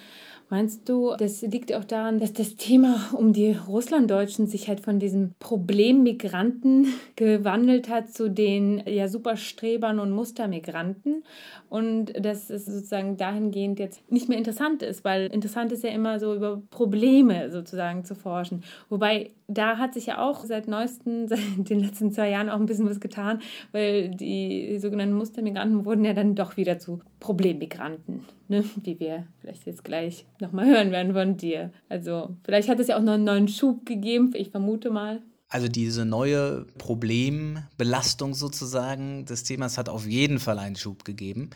Meinst 0.51 0.87
du, 0.89 1.15
das 1.17 1.41
liegt 1.41 1.73
auch 1.73 1.85
daran, 1.85 2.21
dass 2.21 2.35
das 2.35 2.57
Thema 2.57 3.11
um 3.15 3.33
die 3.33 3.53
Russlanddeutschen 3.53 4.47
sich 4.47 4.69
halt 4.69 4.81
von 4.81 4.99
diesem 4.99 5.33
Problem 5.39 6.03
Migranten 6.03 6.89
gewandelt 7.17 7.89
hat 7.89 8.13
zu 8.13 8.29
den 8.29 8.83
ja 8.87 9.09
Superstrebern 9.09 9.99
und 9.99 10.11
Mustermigranten 10.11 11.25
und 11.71 12.13
dass 12.23 12.51
es 12.51 12.67
sozusagen 12.67 13.17
dahingehend 13.17 13.79
jetzt 13.79 14.11
nicht 14.13 14.29
mehr 14.29 14.37
interessant 14.37 14.83
ist, 14.83 15.05
weil 15.05 15.29
interessant 15.29 15.73
ist 15.73 15.85
ja 15.85 15.91
immer 15.91 16.21
so 16.21 16.35
über 16.35 16.61
Probleme 16.71 17.51
sozusagen 17.51 18.05
zu 18.05 18.15
forschen. 18.15 18.63
Wobei 18.91 19.31
da 19.49 19.79
hat 19.79 19.95
sich 19.95 20.07
ja 20.07 20.19
auch 20.19 20.45
seit 20.45 20.69
neuesten, 20.69 21.29
seit 21.29 21.41
den 21.57 21.81
letzten 21.81 22.13
zwei 22.13 22.29
Jahren 22.29 22.51
auch 22.51 22.61
ein 22.61 22.67
bisschen 22.67 22.89
was 22.89 23.01
getan, 23.01 23.41
weil 23.73 24.11
die 24.11 24.79
sogenannten 24.79 25.15
Mustermigranten 25.15 25.72
wurden 25.85 26.05
ja 26.05 26.13
dann 26.13 26.35
doch 26.35 26.57
wieder 26.57 26.79
zu 26.79 27.01
Problemmigranten, 27.21 28.25
ne? 28.49 28.65
wie 28.83 28.99
wir 29.01 29.27
vielleicht 29.41 29.67
jetzt 29.67 29.85
gleich 29.85 30.27
nochmal 30.41 30.67
hören 30.67 30.91
werden 30.91 31.13
von 31.13 31.37
dir. 31.37 31.73
Also 31.89 32.37
vielleicht 32.45 32.69
hat 32.69 32.81
es 32.81 32.89
ja 32.89 32.97
auch 32.97 33.03
noch 33.03 33.15
einen 33.15 33.25
neuen 33.25 33.49
Schub 33.49 33.87
gegeben, 33.87 34.33
ich 34.35 34.51
vermute 34.51 34.91
mal. 34.91 35.23
Also 35.49 35.69
diese 35.69 36.07
neue 36.07 36.65
Problembelastung 36.79 38.33
sozusagen 38.33 39.27
des 39.27 39.45
Themas 39.45 39.77
hat 39.77 39.89
auf 39.89 40.07
jeden 40.07 40.39
Fall 40.39 40.59
einen 40.59 40.77
Schub 40.77 41.05
gegeben. 41.05 41.51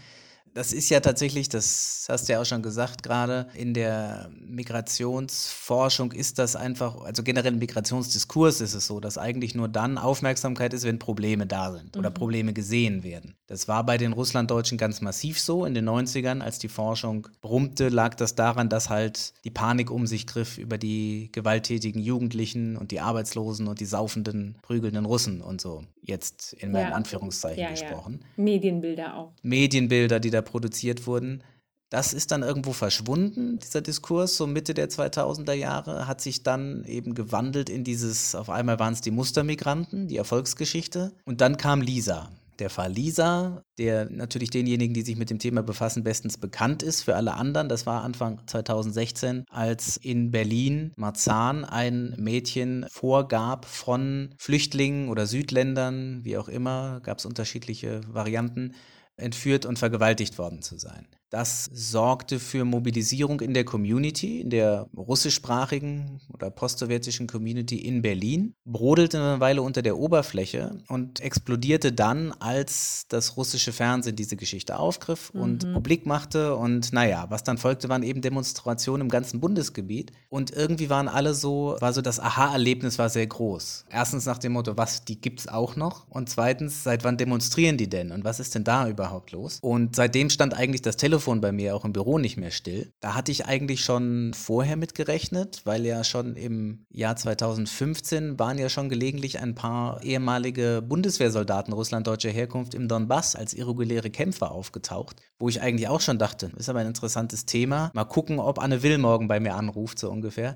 Das 0.57 0.73
ist 0.73 0.89
ja 0.89 1.01
tatsächlich, 1.01 1.51
das 1.51 2.07
hast 2.09 2.29
du 2.29 2.33
ja 2.33 2.41
auch 2.41 2.47
schon 2.47 2.63
gesagt 2.63 3.03
gerade, 3.03 3.47
in 3.53 3.75
der 3.75 4.31
Migrationsforschung 4.41 6.13
ist 6.13 6.39
das 6.39 6.57
einfach, 6.57 7.03
also 7.03 7.23
generell 7.23 7.53
im 7.53 7.59
Migrationsdiskurs 7.59 8.63
ist 8.63 8.73
es 8.73 8.87
so, 8.87 8.99
dass 8.99 9.19
eigentlich 9.19 9.55
nur 9.55 9.69
dann 9.69 9.99
Aufmerksamkeit 9.99 10.73
ist, 10.73 10.85
wenn 10.85 10.99
Probleme 10.99 11.47
da 11.47 11.73
sind 11.73 11.95
oder 11.99 12.09
mhm. 12.09 12.15
Probleme 12.15 12.53
gesehen 12.55 13.05
werden. 13.05 13.35
Das 13.49 13.69
war 13.69 13.85
bei 13.85 13.99
den 13.99 14.15
Russlanddeutschen 14.15 14.79
ganz 14.79 15.03
massiv 15.03 15.39
so. 15.39 15.67
In 15.67 15.75
den 15.75 15.87
90ern, 15.87 16.41
als 16.41 16.59
die 16.59 16.69
Forschung 16.69 17.29
brummte, 17.43 17.91
lag 17.91 18.15
das 18.15 18.35
daran, 18.35 18.71
dass 18.71 18.89
halt 18.89 19.35
die 19.45 19.51
Panik 19.51 19.91
um 19.91 20.07
sich 20.07 20.27
griff 20.27 20.57
über 20.57 20.79
die 20.79 21.29
gewalttätigen 21.33 22.01
Jugendlichen 22.01 22.79
und 22.79 22.93
die 22.93 23.01
Arbeitslosen 23.01 23.69
und 23.69 23.81
die 23.81 23.85
saufenden, 23.85 24.57
prügelnden 24.63 25.05
Russen 25.05 25.43
und 25.43 25.61
so. 25.61 25.85
Jetzt 26.01 26.55
in 26.55 26.73
meinen 26.73 26.91
ja. 26.91 26.95
Anführungszeichen 26.95 27.63
ja, 27.63 27.71
gesprochen. 27.71 28.21
Ja. 28.23 28.43
Medienbilder 28.43 29.17
auch. 29.17 29.33
Medienbilder, 29.43 30.19
die 30.19 30.31
da 30.31 30.41
produziert 30.47 31.07
wurden. 31.07 31.43
Das 31.91 32.13
ist 32.13 32.33
dann 32.33 32.43
irgendwo 32.43 32.73
verschwunden, 32.73 33.61
dieser 33.61 33.81
Diskurs, 33.81 34.37
so 34.37 34.47
Mitte 34.47 34.75
der 34.75 34.89
2000er 34.89 35.53
Jahre, 35.53 36.09
hat 36.09 36.21
sich 36.21 36.43
dann 36.43 36.85
eben 36.85 37.15
gewandelt 37.15 37.71
in 37.71 37.85
dieses, 37.85 38.35
auf 38.35 38.51
einmal 38.51 38.81
waren 38.81 38.93
es 38.95 39.03
die 39.03 39.13
Mustermigranten, 39.13 40.09
die 40.09 40.17
Erfolgsgeschichte. 40.17 41.13
Und 41.25 41.41
dann 41.41 41.59
kam 41.59 41.81
Lisa, 41.81 42.31
der 42.59 42.71
Fall 42.71 42.93
Lisa, 42.93 43.63
der 43.79 44.11
natürlich 44.11 44.51
denjenigen, 44.51 44.95
die 44.95 45.03
sich 45.03 45.17
mit 45.17 45.31
dem 45.31 45.39
Thema 45.39 45.63
befassen, 45.63 46.03
bestens 46.03 46.39
bekannt 46.39 46.83
ist. 46.83 47.03
Für 47.03 47.15
alle 47.15 47.35
anderen, 47.35 47.69
das 47.69 47.87
war 47.87 48.03
Anfang 48.03 48.41
2016, 48.47 49.45
als 49.49 49.97
in 49.97 50.31
Berlin 50.31 50.93
Marzahn 50.97 51.65
ein 51.65 52.15
Mädchen 52.17 52.87
vorgab 52.91 53.65
von 53.65 54.31
Flüchtlingen 54.39 55.09
oder 55.09 55.27
Südländern, 55.27 56.21
wie 56.25 56.37
auch 56.37 56.49
immer, 56.49 57.01
gab 57.03 57.19
es 57.19 57.27
unterschiedliche 57.27 58.01
Varianten, 58.09 58.73
entführt 59.17 59.67
und 59.67 59.79
vergewaltigt 59.79 60.39
worden 60.39 60.63
zu 60.63 60.79
sein. 60.79 61.07
Das 61.31 61.69
sorgte 61.73 62.39
für 62.39 62.65
Mobilisierung 62.65 63.41
in 63.41 63.53
der 63.53 63.65
Community, 63.65 64.41
in 64.41 64.51
der 64.51 64.89
russischsprachigen 64.97 66.21
oder 66.33 66.51
postsowjetischen 66.51 67.27
Community 67.27 67.79
in 67.79 68.01
Berlin, 68.01 68.55
brodelte 68.65 69.19
eine 69.19 69.41
Weile 69.41 69.63
unter 69.63 69.83
der 69.83 69.99
Oberfläche 69.99 70.83
und 70.89 71.21
explodierte 71.21 71.93
dann, 71.93 72.33
als 72.39 73.07
das 73.09 73.37
russische 73.37 73.73
Fernsehen 73.73 74.15
diese 74.15 74.37
Geschichte 74.37 74.79
aufgriff 74.79 75.35
mhm. 75.35 75.41
und 75.41 75.73
publik 75.73 76.07
machte. 76.07 76.55
Und 76.55 76.93
naja, 76.93 77.27
was 77.29 77.43
dann 77.43 77.59
folgte, 77.59 77.89
waren 77.89 78.05
eben 78.05 78.21
Demonstrationen 78.21 79.03
im 79.03 79.11
ganzen 79.11 79.41
Bundesgebiet. 79.41 80.13
Und 80.29 80.53
irgendwie 80.53 80.91
waren 80.91 81.09
alle 81.09 81.35
so, 81.35 81.77
war 81.81 81.93
so 81.93 82.03
das 82.03 82.21
Aha-Erlebnis 82.21 83.01
war 83.01 83.11
sehr 83.11 83.27
groß. 83.27 83.87
Erstens 83.91 84.27
nach 84.27 84.39
dem 84.39 84.53
Motto, 84.53 84.77
was, 84.77 85.05
die 85.05 85.21
gibt's 85.21 85.49
auch 85.49 85.75
noch? 85.75 86.07
Und 86.09 86.31
zweitens, 86.31 86.85
seit 86.85 87.03
wann 87.03 87.17
demonstrieren 87.17 87.77
die 87.77 87.91
denn? 87.91 88.13
Und 88.13 88.23
was 88.23 88.39
ist 88.39 88.55
denn 88.55 88.63
da 88.63 88.89
überhaupt 88.89 89.33
los? 89.33 89.59
Und 89.61 89.97
seitdem 89.97 90.31
stand 90.31 90.55
eigentlich 90.55 90.83
das 90.83 90.97
Telefon 90.97 91.16
Telefon 91.17 91.41
bei 91.41 91.51
mir 91.51 91.75
auch 91.75 91.87
im 91.87 91.95
Büro 91.95 92.19
nicht 92.19 92.37
mehr 92.37 92.51
still. 92.51 92.93
Da 93.01 93.15
hatte 93.15 93.33
ich 93.33 93.47
eigentlich 93.47 93.83
schon 93.83 94.35
vorher 94.35 94.77
mit 94.77 94.95
gerechnet, 94.95 95.63
weil 95.65 95.87
ja 95.87 96.05
schon 96.05 96.37
im 96.37 96.85
Jahr 96.91 97.17
2015 97.17 98.39
waren 98.39 98.59
ja 98.59 98.69
schon 98.69 98.91
gelegentlich 98.91 99.41
ein 99.41 99.55
paar 99.55 100.03
ehemalige 100.03 100.83
Bundeswehrsoldaten 100.87 101.73
russlanddeutscher 101.73 102.29
Herkunft 102.29 102.75
im 102.75 102.87
Donbass 102.87 103.35
als 103.35 103.55
irreguläre 103.55 104.11
Kämpfer 104.11 104.51
aufgetaucht, 104.51 105.23
wo 105.39 105.49
ich 105.49 105.63
eigentlich 105.63 105.89
auch 105.89 106.03
schon 106.03 106.19
dachte, 106.19 106.53
ist 106.59 106.69
aber 106.69 106.81
ein 106.81 106.87
interessantes 106.87 107.47
Thema. 107.47 107.91
Mal 107.95 108.05
gucken, 108.05 108.39
ob 108.39 108.59
Anne 108.59 108.83
Will 108.83 108.99
morgen 108.99 109.27
bei 109.27 109.41
mir 109.41 109.55
anruft, 109.55 109.99
so 109.99 110.11
ungefähr. 110.11 110.55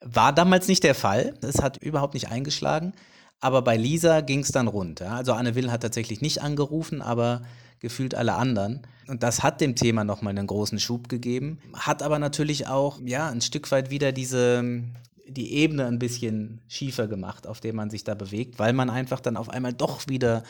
War 0.00 0.32
damals 0.32 0.66
nicht 0.66 0.82
der 0.82 0.96
Fall. 0.96 1.34
Es 1.42 1.62
hat 1.62 1.76
überhaupt 1.76 2.14
nicht 2.14 2.28
eingeschlagen. 2.28 2.92
Aber 3.42 3.62
bei 3.62 3.76
Lisa 3.76 4.20
ging 4.20 4.38
es 4.38 4.52
dann 4.52 4.68
rund. 4.68 5.00
Ja. 5.00 5.16
Also 5.16 5.32
Anne 5.32 5.56
Will 5.56 5.72
hat 5.72 5.82
tatsächlich 5.82 6.20
nicht 6.20 6.40
angerufen, 6.40 7.02
aber 7.02 7.42
gefühlt 7.80 8.14
alle 8.14 8.34
anderen. 8.34 8.82
Und 9.08 9.24
das 9.24 9.42
hat 9.42 9.60
dem 9.60 9.74
Thema 9.74 10.04
nochmal 10.04 10.30
einen 10.30 10.46
großen 10.46 10.78
Schub 10.78 11.08
gegeben, 11.08 11.58
hat 11.74 12.04
aber 12.04 12.20
natürlich 12.20 12.68
auch, 12.68 13.00
ja, 13.04 13.28
ein 13.28 13.40
Stück 13.40 13.72
weit 13.72 13.90
wieder 13.90 14.12
diese, 14.12 14.84
die 15.26 15.54
Ebene 15.54 15.86
ein 15.86 15.98
bisschen 15.98 16.60
schiefer 16.68 17.08
gemacht, 17.08 17.48
auf 17.48 17.58
der 17.58 17.74
man 17.74 17.90
sich 17.90 18.04
da 18.04 18.14
bewegt, 18.14 18.60
weil 18.60 18.72
man 18.72 18.88
einfach 18.88 19.18
dann 19.18 19.36
auf 19.36 19.48
einmal 19.48 19.72
doch 19.72 20.06
wieder 20.06 20.44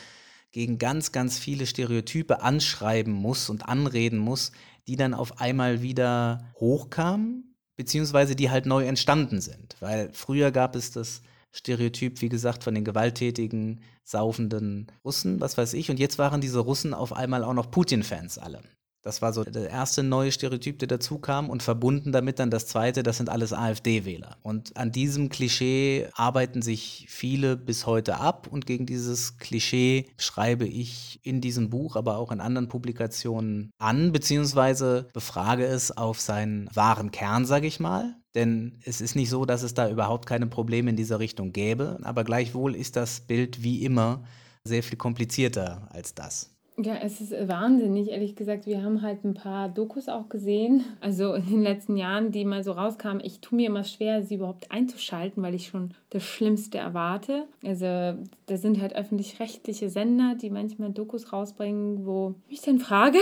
gegen 0.50 0.76
ganz, 0.76 1.12
ganz 1.12 1.38
viele 1.38 1.64
Stereotype 1.64 2.42
anschreiben 2.42 3.14
muss 3.14 3.48
und 3.48 3.66
anreden 3.66 4.18
muss, 4.18 4.52
die 4.86 4.96
dann 4.96 5.14
auf 5.14 5.40
einmal 5.40 5.80
wieder 5.80 6.44
hochkamen, 6.60 7.56
beziehungsweise 7.76 8.36
die 8.36 8.50
halt 8.50 8.66
neu 8.66 8.84
entstanden 8.84 9.40
sind. 9.40 9.76
Weil 9.80 10.10
früher 10.12 10.50
gab 10.50 10.76
es 10.76 10.90
das 10.90 11.22
Stereotyp, 11.52 12.20
wie 12.22 12.28
gesagt, 12.28 12.64
von 12.64 12.74
den 12.74 12.84
gewalttätigen, 12.84 13.80
saufenden 14.04 14.90
Russen, 15.04 15.40
was 15.40 15.56
weiß 15.56 15.74
ich. 15.74 15.90
Und 15.90 15.98
jetzt 15.98 16.18
waren 16.18 16.40
diese 16.40 16.60
Russen 16.60 16.94
auf 16.94 17.12
einmal 17.12 17.44
auch 17.44 17.54
noch 17.54 17.70
Putin-Fans 17.70 18.38
alle. 18.38 18.60
Das 19.02 19.20
war 19.20 19.32
so 19.32 19.42
der 19.42 19.68
erste 19.68 20.04
neue 20.04 20.30
Stereotyp, 20.30 20.78
der 20.78 20.86
dazu 20.86 21.18
kam 21.18 21.50
und 21.50 21.62
verbunden 21.64 22.12
damit 22.12 22.38
dann 22.38 22.50
das 22.50 22.68
zweite, 22.68 23.02
das 23.02 23.16
sind 23.16 23.28
alles 23.28 23.52
AfD-Wähler. 23.52 24.36
Und 24.42 24.76
an 24.76 24.92
diesem 24.92 25.28
Klischee 25.28 26.08
arbeiten 26.14 26.62
sich 26.62 27.06
viele 27.08 27.56
bis 27.56 27.84
heute 27.86 28.18
ab 28.18 28.46
und 28.48 28.64
gegen 28.64 28.86
dieses 28.86 29.38
Klischee 29.38 30.06
schreibe 30.18 30.66
ich 30.68 31.18
in 31.24 31.40
diesem 31.40 31.68
Buch, 31.68 31.96
aber 31.96 32.16
auch 32.16 32.30
in 32.30 32.40
anderen 32.40 32.68
Publikationen 32.68 33.72
an, 33.78 34.12
beziehungsweise 34.12 35.08
befrage 35.12 35.66
es 35.66 35.96
auf 35.96 36.20
seinen 36.20 36.68
wahren 36.72 37.10
Kern, 37.10 37.44
sage 37.44 37.66
ich 37.66 37.80
mal. 37.80 38.21
Denn 38.34 38.78
es 38.84 39.00
ist 39.00 39.14
nicht 39.14 39.30
so, 39.30 39.44
dass 39.44 39.62
es 39.62 39.74
da 39.74 39.90
überhaupt 39.90 40.26
keine 40.26 40.46
Probleme 40.46 40.90
in 40.90 40.96
dieser 40.96 41.18
Richtung 41.18 41.52
gäbe, 41.52 41.98
aber 42.02 42.24
gleichwohl 42.24 42.74
ist 42.74 42.96
das 42.96 43.20
Bild 43.20 43.62
wie 43.62 43.84
immer 43.84 44.24
sehr 44.64 44.82
viel 44.82 44.96
komplizierter 44.96 45.88
als 45.92 46.14
das. 46.14 46.52
Ja, 46.78 46.94
es 46.94 47.20
ist 47.20 47.32
wahnsinnig, 47.48 48.08
ehrlich 48.08 48.34
gesagt. 48.34 48.64
Wir 48.64 48.82
haben 48.82 49.02
halt 49.02 49.24
ein 49.24 49.34
paar 49.34 49.68
Dokus 49.68 50.08
auch 50.08 50.30
gesehen, 50.30 50.84
also 51.00 51.34
in 51.34 51.44
den 51.44 51.62
letzten 51.62 51.98
Jahren, 51.98 52.32
die 52.32 52.46
mal 52.46 52.64
so 52.64 52.72
rauskamen. 52.72 53.22
Ich 53.22 53.40
tue 53.40 53.56
mir 53.56 53.66
immer 53.66 53.84
schwer, 53.84 54.22
sie 54.22 54.36
überhaupt 54.36 54.72
einzuschalten, 54.72 55.42
weil 55.42 55.54
ich 55.54 55.66
schon 55.66 55.92
das 56.08 56.22
Schlimmste 56.22 56.78
erwarte. 56.78 57.44
Also 57.62 57.84
da 57.84 58.56
sind 58.56 58.80
halt 58.80 58.96
öffentlich-rechtliche 58.96 59.90
Sender, 59.90 60.34
die 60.40 60.48
manchmal 60.48 60.92
Dokus 60.92 61.32
rausbringen, 61.32 62.06
wo 62.06 62.36
ich 62.48 62.62
dann 62.62 62.78
frage, 62.78 63.18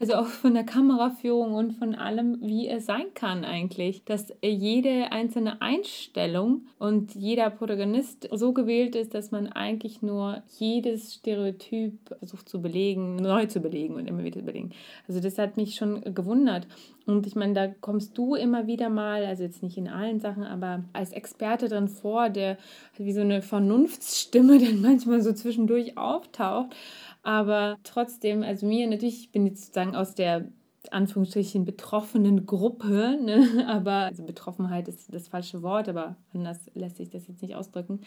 also 0.00 0.14
auch 0.14 0.26
von 0.26 0.54
der 0.54 0.64
Kameraführung 0.64 1.54
und 1.54 1.72
von 1.72 1.94
allem, 1.94 2.38
wie 2.40 2.68
es 2.68 2.86
sein 2.86 3.14
kann 3.14 3.44
eigentlich, 3.44 4.04
dass 4.04 4.32
jede 4.42 5.12
einzelne 5.12 5.62
Einstellung 5.62 6.62
und 6.78 7.14
jeder 7.14 7.50
Protagonist 7.50 8.28
so 8.32 8.52
gewählt 8.52 8.96
ist, 8.96 9.14
dass 9.14 9.30
man 9.30 9.46
eigentlich 9.46 10.02
nur 10.02 10.42
jedes 10.58 11.14
Stereotyp 11.14 11.94
versucht 12.18 12.48
zu 12.48 12.60
belegen, 12.60 13.16
neu 13.16 13.46
zu 13.46 13.60
belegen 13.60 13.94
und 13.94 14.08
immer 14.08 14.24
wieder 14.24 14.40
zu 14.40 14.46
belegen. 14.46 14.70
Also 15.06 15.20
das 15.20 15.38
hat 15.38 15.56
mich 15.56 15.76
schon 15.76 16.02
gewundert. 16.14 16.66
Und 17.06 17.26
ich 17.26 17.34
meine, 17.34 17.54
da 17.54 17.66
kommst 17.68 18.16
du 18.16 18.34
immer 18.34 18.66
wieder 18.66 18.88
mal, 18.88 19.24
also 19.24 19.42
jetzt 19.42 19.62
nicht 19.62 19.76
in 19.76 19.88
allen 19.88 20.20
Sachen, 20.20 20.44
aber 20.44 20.84
als 20.92 21.12
Experte 21.12 21.68
drin 21.68 21.88
vor, 21.88 22.28
der 22.28 22.56
wie 22.96 23.12
so 23.12 23.20
eine 23.20 23.42
Vernunftsstimme 23.42 24.58
dann 24.64 24.80
manchmal 24.80 25.22
so 25.22 25.32
zwischendurch 25.32 25.96
auftaucht. 25.96 26.74
Aber 27.22 27.76
trotzdem, 27.84 28.42
also 28.42 28.66
mir 28.66 28.86
natürlich, 28.86 29.20
ich 29.20 29.32
bin 29.32 29.46
jetzt 29.46 29.66
sozusagen 29.66 29.94
aus 29.94 30.14
der 30.14 30.48
Anführungsstrichen 30.90 31.64
betroffenen 31.66 32.46
Gruppe, 32.46 33.18
ne? 33.22 33.66
aber 33.68 34.06
also 34.06 34.24
Betroffenheit 34.24 34.88
ist 34.88 35.12
das 35.12 35.28
falsche 35.28 35.62
Wort, 35.62 35.88
aber 35.88 36.16
anders 36.32 36.70
lässt 36.74 36.96
sich 36.96 37.10
das 37.10 37.28
jetzt 37.28 37.42
nicht 37.42 37.54
ausdrücken 37.54 38.00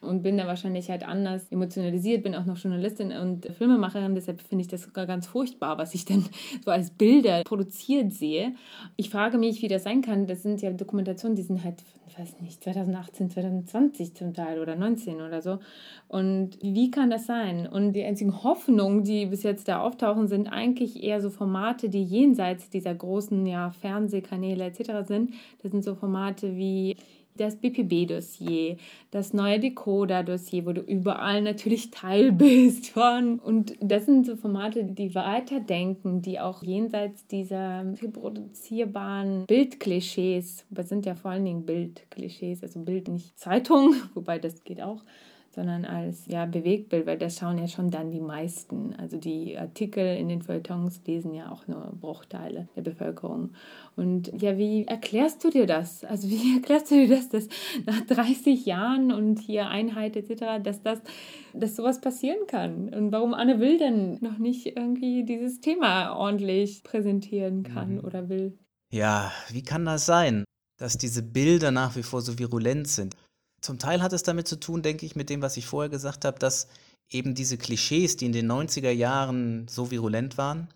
und 0.00 0.22
bin 0.22 0.38
da 0.38 0.46
wahrscheinlich 0.46 0.90
halt 0.90 1.06
anders 1.06 1.46
emotionalisiert, 1.50 2.22
bin 2.22 2.34
auch 2.34 2.46
noch 2.46 2.56
Journalistin 2.56 3.12
und 3.12 3.46
Filmemacherin, 3.46 4.14
deshalb 4.14 4.40
finde 4.40 4.62
ich 4.62 4.68
das 4.68 4.82
sogar 4.82 5.06
ganz 5.06 5.26
furchtbar, 5.26 5.76
was 5.78 5.94
ich 5.94 6.04
denn 6.04 6.24
so 6.64 6.70
als 6.70 6.90
Bilder 6.90 7.42
produziert 7.44 8.12
sehe. 8.12 8.54
Ich 8.96 9.10
frage 9.10 9.36
mich, 9.36 9.60
wie 9.62 9.68
das 9.68 9.84
sein 9.84 10.00
kann. 10.00 10.26
Das 10.26 10.42
sind 10.42 10.62
ja 10.62 10.70
Dokumentationen, 10.72 11.36
die 11.36 11.42
sind 11.42 11.62
halt, 11.64 11.82
weiß 12.16 12.40
nicht, 12.40 12.64
2018, 12.64 13.30
2020 13.30 14.14
zum 14.14 14.32
Teil 14.32 14.60
oder 14.60 14.74
19 14.74 15.20
oder 15.20 15.42
so. 15.42 15.58
Und 16.08 16.58
wie 16.62 16.90
kann 16.90 17.10
das 17.10 17.26
sein? 17.26 17.66
Und 17.66 17.92
die 17.92 18.04
einzigen 18.04 18.42
Hoffnungen, 18.42 19.04
die 19.04 19.26
bis 19.26 19.42
jetzt 19.42 19.68
da 19.68 19.80
auftauchen, 19.80 20.28
sind 20.28 20.48
eigentlich 20.48 21.02
eher 21.02 21.20
so 21.20 21.28
Formate, 21.28 21.90
die 21.90 22.02
jenseits 22.02 22.70
dieser 22.70 22.94
großen 22.94 23.44
ja, 23.44 23.70
Fernsehkanäle 23.70 24.64
etc. 24.64 25.06
sind. 25.06 25.34
Das 25.62 25.70
sind 25.72 25.84
so 25.84 25.94
Formate 25.94 26.56
wie 26.56 26.96
das 27.40 27.56
BPB-Dossier, 27.56 28.76
das 29.10 29.32
neue 29.32 29.58
Decoder-Dossier, 29.58 30.66
wo 30.66 30.72
du 30.72 30.82
überall 30.82 31.42
natürlich 31.42 31.90
Teil 31.90 32.32
bist 32.32 32.90
von. 32.90 33.38
Und 33.38 33.74
das 33.80 34.06
sind 34.06 34.26
so 34.26 34.36
Formate, 34.36 34.84
die 34.84 35.14
weiterdenken, 35.14 36.22
die 36.22 36.38
auch 36.38 36.62
jenseits 36.62 37.26
dieser 37.26 37.84
reproduzierbaren 38.00 39.46
Bildklischees, 39.46 40.66
das 40.70 40.88
sind 40.88 41.06
ja 41.06 41.14
vor 41.14 41.30
allen 41.32 41.44
Dingen 41.44 41.66
Bildklischees, 41.66 42.62
also 42.62 42.80
Bild 42.80 43.08
nicht 43.08 43.38
Zeitung, 43.38 43.94
wobei 44.14 44.38
das 44.38 44.62
geht 44.64 44.80
auch, 44.80 45.02
sondern 45.52 45.84
als 45.84 46.26
ja, 46.26 46.46
Bewegtbild, 46.46 47.06
weil 47.06 47.18
das 47.18 47.38
schauen 47.38 47.58
ja 47.58 47.66
schon 47.66 47.90
dann 47.90 48.12
die 48.12 48.20
meisten. 48.20 48.94
Also 48.96 49.16
die 49.16 49.58
Artikel 49.58 50.16
in 50.16 50.28
den 50.28 50.42
Feuilletons 50.42 51.00
lesen 51.06 51.34
ja 51.34 51.50
auch 51.50 51.66
nur 51.66 51.92
Bruchteile 52.00 52.68
der 52.76 52.82
Bevölkerung. 52.82 53.50
Und 53.96 54.30
ja, 54.40 54.56
wie 54.58 54.84
erklärst 54.86 55.42
du 55.42 55.50
dir 55.50 55.66
das? 55.66 56.04
Also 56.04 56.28
wie 56.28 56.54
erklärst 56.56 56.92
du 56.92 56.94
dir 56.94 57.16
das, 57.16 57.28
dass 57.28 57.48
nach 57.84 58.00
30 58.02 58.64
Jahren 58.64 59.10
und 59.10 59.40
hier 59.40 59.68
Einheit 59.68 60.16
etc., 60.16 60.62
dass 60.62 60.82
das, 60.82 61.00
dass 61.52 61.74
sowas 61.74 62.00
passieren 62.00 62.46
kann? 62.46 62.88
Und 62.94 63.10
warum 63.10 63.34
Anne 63.34 63.58
Will 63.58 63.76
denn 63.78 64.18
noch 64.20 64.38
nicht 64.38 64.66
irgendwie 64.66 65.24
dieses 65.24 65.60
Thema 65.60 66.14
ordentlich 66.14 66.84
präsentieren 66.84 67.64
kann 67.64 67.94
mhm. 67.94 68.04
oder 68.04 68.28
will? 68.28 68.56
Ja, 68.92 69.32
wie 69.50 69.62
kann 69.62 69.84
das 69.84 70.06
sein, 70.06 70.44
dass 70.78 70.96
diese 70.96 71.24
Bilder 71.24 71.72
nach 71.72 71.96
wie 71.96 72.04
vor 72.04 72.22
so 72.22 72.38
virulent 72.38 72.86
sind? 72.86 73.16
Zum 73.60 73.78
Teil 73.78 74.02
hat 74.02 74.12
es 74.12 74.22
damit 74.22 74.48
zu 74.48 74.58
tun, 74.58 74.82
denke 74.82 75.04
ich, 75.04 75.16
mit 75.16 75.30
dem, 75.30 75.42
was 75.42 75.56
ich 75.56 75.66
vorher 75.66 75.90
gesagt 75.90 76.24
habe, 76.24 76.38
dass 76.38 76.68
eben 77.10 77.34
diese 77.34 77.58
Klischees, 77.58 78.16
die 78.16 78.26
in 78.26 78.32
den 78.32 78.50
90er 78.50 78.90
Jahren 78.90 79.66
so 79.68 79.90
virulent 79.90 80.38
waren, 80.38 80.68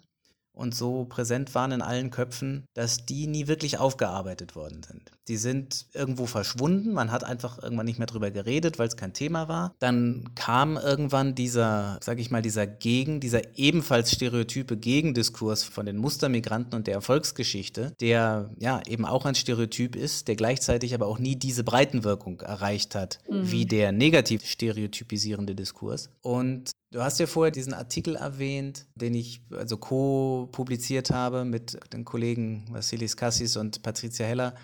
und 0.55 0.75
so 0.75 1.05
präsent 1.05 1.55
waren 1.55 1.73
in 1.73 1.83
allen 1.83 2.11
Köpfen, 2.11 2.65
dass 2.75 3.05
die 3.05 3.27
nie 3.27 3.49
wirklich 3.49 3.79
aufgearbeitet 3.79 4.55
worden 4.55 4.83
sind. 4.83 5.11
Die 5.27 5.37
sind 5.37 5.87
irgendwo 5.95 6.27
verschwunden, 6.27 6.93
man 6.93 7.11
hat 7.11 7.25
einfach 7.25 7.63
irgendwann 7.63 7.87
nicht 7.87 7.99
mehr 7.99 8.07
drüber 8.07 8.31
geredet, 8.31 8.79
weil 8.79 8.89
es 8.89 8.97
kein 8.97 9.13
Thema 9.13 9.49
war. 9.49 9.75
Dann 9.79 10.31
kam 10.35 10.77
irgendwann 10.77 11.35
dieser, 11.35 11.99
sag 12.03 12.19
ich 12.19 12.31
mal, 12.31 12.43
dieser 12.43 12.67
Gegen, 12.67 13.21
dieser 13.21 13.57
ebenfalls 13.57 14.13
stereotype 14.13 14.77
Gegendiskurs 14.77 15.65
von 15.65 15.87
den 15.87 15.97
Mustermigranten 15.97 16.75
und 16.75 16.87
der 16.87 16.95
Erfolgsgeschichte, 16.95 17.95
der 18.01 18.51
ja 18.59 18.83
eben 18.87 19.07
auch 19.07 19.25
ein 19.25 19.35
Stereotyp 19.35 19.97
ist, 19.97 20.29
der 20.29 20.37
gleichzeitig 20.37 20.95
aber 20.95 21.07
auch 21.07 21.19
nie 21.19 21.37
diese 21.37 21.65
Breitenwirkung 21.65 22.41
erreicht 22.43 22.95
hat, 22.95 23.19
mhm. 23.29 23.51
wie 23.51 23.67
der 23.67 23.93
negativ 23.93 24.45
stereotypisierende 24.47 25.55
Diskurs. 25.55 26.11
Und 26.21 26.71
Du 26.95 27.03
hast 27.03 27.19
ja 27.19 27.27
vorher 27.27 27.51
diesen 27.51 27.75
Artikel 27.75 28.15
erwähnt, 28.15 28.87
den 28.95 29.15
ich 29.15 29.43
also 29.51 29.77
co-publiziert 29.79 31.11
habe 31.11 31.45
mit 31.45 31.77
den 31.93 32.05
Kollegen 32.05 32.67
Vassilis 32.71 33.17
Kassis 33.17 33.57
und 33.57 33.83
Patricia 33.83 34.25
Heller 34.25 34.55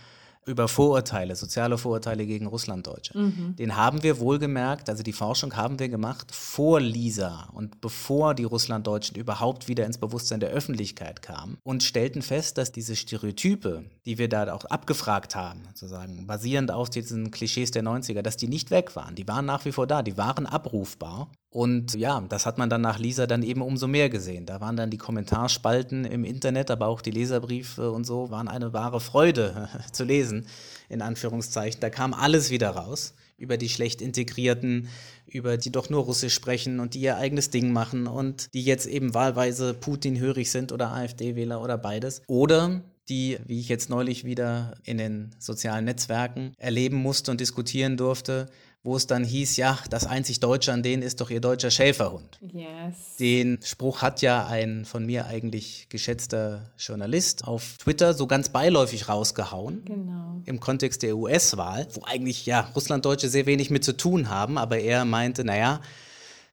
über 0.46 0.68
Vorurteile, 0.68 1.34
soziale 1.34 1.76
Vorurteile 1.76 2.24
gegen 2.26 2.46
Russlanddeutsche. 2.46 3.18
Mhm. 3.18 3.56
Den 3.56 3.76
haben 3.76 4.04
wir 4.04 4.20
wohlgemerkt, 4.20 4.88
also 4.88 5.02
die 5.02 5.12
Forschung 5.12 5.56
haben 5.56 5.80
wir 5.80 5.88
gemacht 5.88 6.32
vor 6.32 6.80
Lisa 6.80 7.48
und 7.52 7.80
bevor 7.80 8.34
die 8.34 8.44
Russlanddeutschen 8.44 9.16
überhaupt 9.16 9.66
wieder 9.66 9.84
ins 9.84 9.98
Bewusstsein 9.98 10.38
der 10.38 10.50
Öffentlichkeit 10.50 11.22
kamen 11.22 11.58
und 11.64 11.82
stellten 11.82 12.22
fest, 12.22 12.58
dass 12.58 12.70
diese 12.70 12.94
Stereotype, 12.94 13.84
die 14.06 14.18
wir 14.18 14.28
da 14.28 14.52
auch 14.52 14.64
abgefragt 14.66 15.34
haben, 15.34 15.62
sozusagen 15.68 16.28
basierend 16.28 16.70
auf 16.70 16.90
diesen 16.90 17.32
Klischees 17.32 17.72
der 17.72 17.82
90er, 17.82 18.22
dass 18.22 18.36
die 18.36 18.48
nicht 18.48 18.70
weg 18.70 18.94
waren. 18.94 19.16
Die 19.16 19.26
waren 19.26 19.46
nach 19.46 19.64
wie 19.64 19.72
vor 19.72 19.88
da, 19.88 20.02
die 20.02 20.16
waren 20.16 20.46
abrufbar. 20.46 21.28
Und 21.52 21.94
ja, 21.94 22.20
das 22.28 22.46
hat 22.46 22.58
man 22.58 22.70
dann 22.70 22.80
nach 22.80 23.00
Lisa 23.00 23.26
dann 23.26 23.42
eben 23.42 23.60
umso 23.60 23.88
mehr 23.88 24.08
gesehen. 24.08 24.46
Da 24.46 24.60
waren 24.60 24.76
dann 24.76 24.90
die 24.90 24.98
Kommentarspalten 24.98 26.04
im 26.04 26.24
Internet, 26.24 26.70
aber 26.70 26.86
auch 26.86 27.02
die 27.02 27.10
Leserbriefe 27.10 27.90
und 27.90 28.04
so 28.04 28.30
waren 28.30 28.46
eine 28.46 28.72
wahre 28.72 29.00
Freude 29.00 29.68
zu 29.92 30.04
lesen, 30.04 30.46
in 30.88 31.02
Anführungszeichen. 31.02 31.80
Da 31.80 31.90
kam 31.90 32.14
alles 32.14 32.50
wieder 32.50 32.70
raus 32.70 33.14
über 33.36 33.56
die 33.56 33.68
schlecht 33.68 34.00
integrierten, 34.00 34.88
über 35.26 35.56
die 35.56 35.72
doch 35.72 35.90
nur 35.90 36.04
Russisch 36.04 36.34
sprechen 36.34 36.78
und 36.78 36.94
die 36.94 37.00
ihr 37.00 37.16
eigenes 37.16 37.50
Ding 37.50 37.72
machen 37.72 38.06
und 38.06 38.52
die 38.54 38.62
jetzt 38.62 38.86
eben 38.86 39.14
wahlweise 39.14 39.74
Putin-hörig 39.74 40.52
sind 40.52 40.70
oder 40.70 40.92
AfD-Wähler 40.92 41.60
oder 41.60 41.78
beides. 41.78 42.22
Oder 42.28 42.82
die, 43.08 43.38
wie 43.46 43.58
ich 43.58 43.68
jetzt 43.68 43.90
neulich 43.90 44.24
wieder 44.24 44.74
in 44.84 44.98
den 44.98 45.34
sozialen 45.38 45.84
Netzwerken 45.84 46.52
erleben 46.58 46.96
musste 46.96 47.32
und 47.32 47.40
diskutieren 47.40 47.96
durfte, 47.96 48.46
wo 48.82 48.96
es 48.96 49.06
dann 49.06 49.24
hieß, 49.24 49.56
ja, 49.58 49.78
das 49.90 50.06
einzig 50.06 50.40
Deutsche 50.40 50.72
an 50.72 50.82
denen 50.82 51.02
ist 51.02 51.20
doch 51.20 51.28
ihr 51.28 51.40
deutscher 51.40 51.70
Schäferhund. 51.70 52.38
Yes. 52.40 53.16
Den 53.18 53.58
Spruch 53.62 54.00
hat 54.00 54.22
ja 54.22 54.46
ein 54.46 54.86
von 54.86 55.04
mir 55.04 55.26
eigentlich 55.26 55.88
geschätzter 55.90 56.70
Journalist 56.78 57.46
auf 57.46 57.76
Twitter 57.78 58.14
so 58.14 58.26
ganz 58.26 58.48
beiläufig 58.48 59.08
rausgehauen. 59.08 59.84
Genau. 59.84 60.40
Im 60.46 60.60
Kontext 60.60 61.02
der 61.02 61.16
US-Wahl, 61.16 61.88
wo 61.92 62.02
eigentlich 62.04 62.46
ja 62.46 62.70
Russlanddeutsche 62.74 63.28
sehr 63.28 63.44
wenig 63.44 63.68
mit 63.70 63.84
zu 63.84 63.94
tun 63.96 64.30
haben, 64.30 64.56
aber 64.56 64.78
er 64.78 65.04
meinte, 65.04 65.44
naja, 65.44 65.80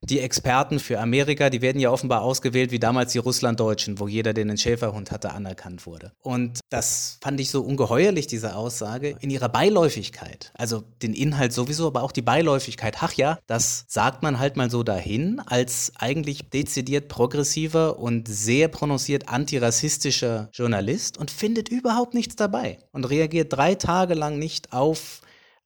die 0.01 0.19
Experten 0.19 0.79
für 0.79 0.99
Amerika, 0.99 1.49
die 1.49 1.61
werden 1.61 1.79
ja 1.79 1.91
offenbar 1.91 2.21
ausgewählt 2.21 2.71
wie 2.71 2.79
damals 2.79 3.13
die 3.13 3.17
Russlanddeutschen, 3.17 3.99
wo 3.99 4.07
jeder, 4.07 4.33
der 4.33 4.43
einen 4.43 4.57
Schäferhund 4.57 5.11
hatte, 5.11 5.31
anerkannt 5.31 5.85
wurde. 5.85 6.11
Und 6.21 6.59
das 6.69 7.17
fand 7.21 7.39
ich 7.39 7.49
so 7.49 7.61
ungeheuerlich, 7.61 8.27
diese 8.27 8.55
Aussage, 8.55 9.15
in 9.21 9.29
ihrer 9.29 9.49
Beiläufigkeit. 9.49 10.51
Also 10.55 10.83
den 11.01 11.13
Inhalt 11.13 11.53
sowieso, 11.53 11.87
aber 11.87 12.03
auch 12.03 12.11
die 12.11 12.21
Beiläufigkeit. 12.21 12.97
Ach 13.01 13.13
ja, 13.13 13.39
das 13.47 13.85
sagt 13.87 14.23
man 14.23 14.39
halt 14.39 14.55
mal 14.55 14.69
so 14.69 14.83
dahin, 14.83 15.41
als 15.45 15.91
eigentlich 15.97 16.49
dezidiert 16.49 17.07
progressiver 17.07 17.99
und 17.99 18.27
sehr 18.27 18.67
prononciert 18.67 19.29
antirassistischer 19.29 20.49
Journalist 20.53 21.17
und 21.17 21.31
findet 21.31 21.69
überhaupt 21.69 22.13
nichts 22.13 22.35
dabei 22.35 22.77
und 22.91 23.05
reagiert 23.05 23.53
drei 23.53 23.75
Tage 23.75 24.13
lang 24.13 24.37
nicht 24.37 24.73
auf 24.73 25.21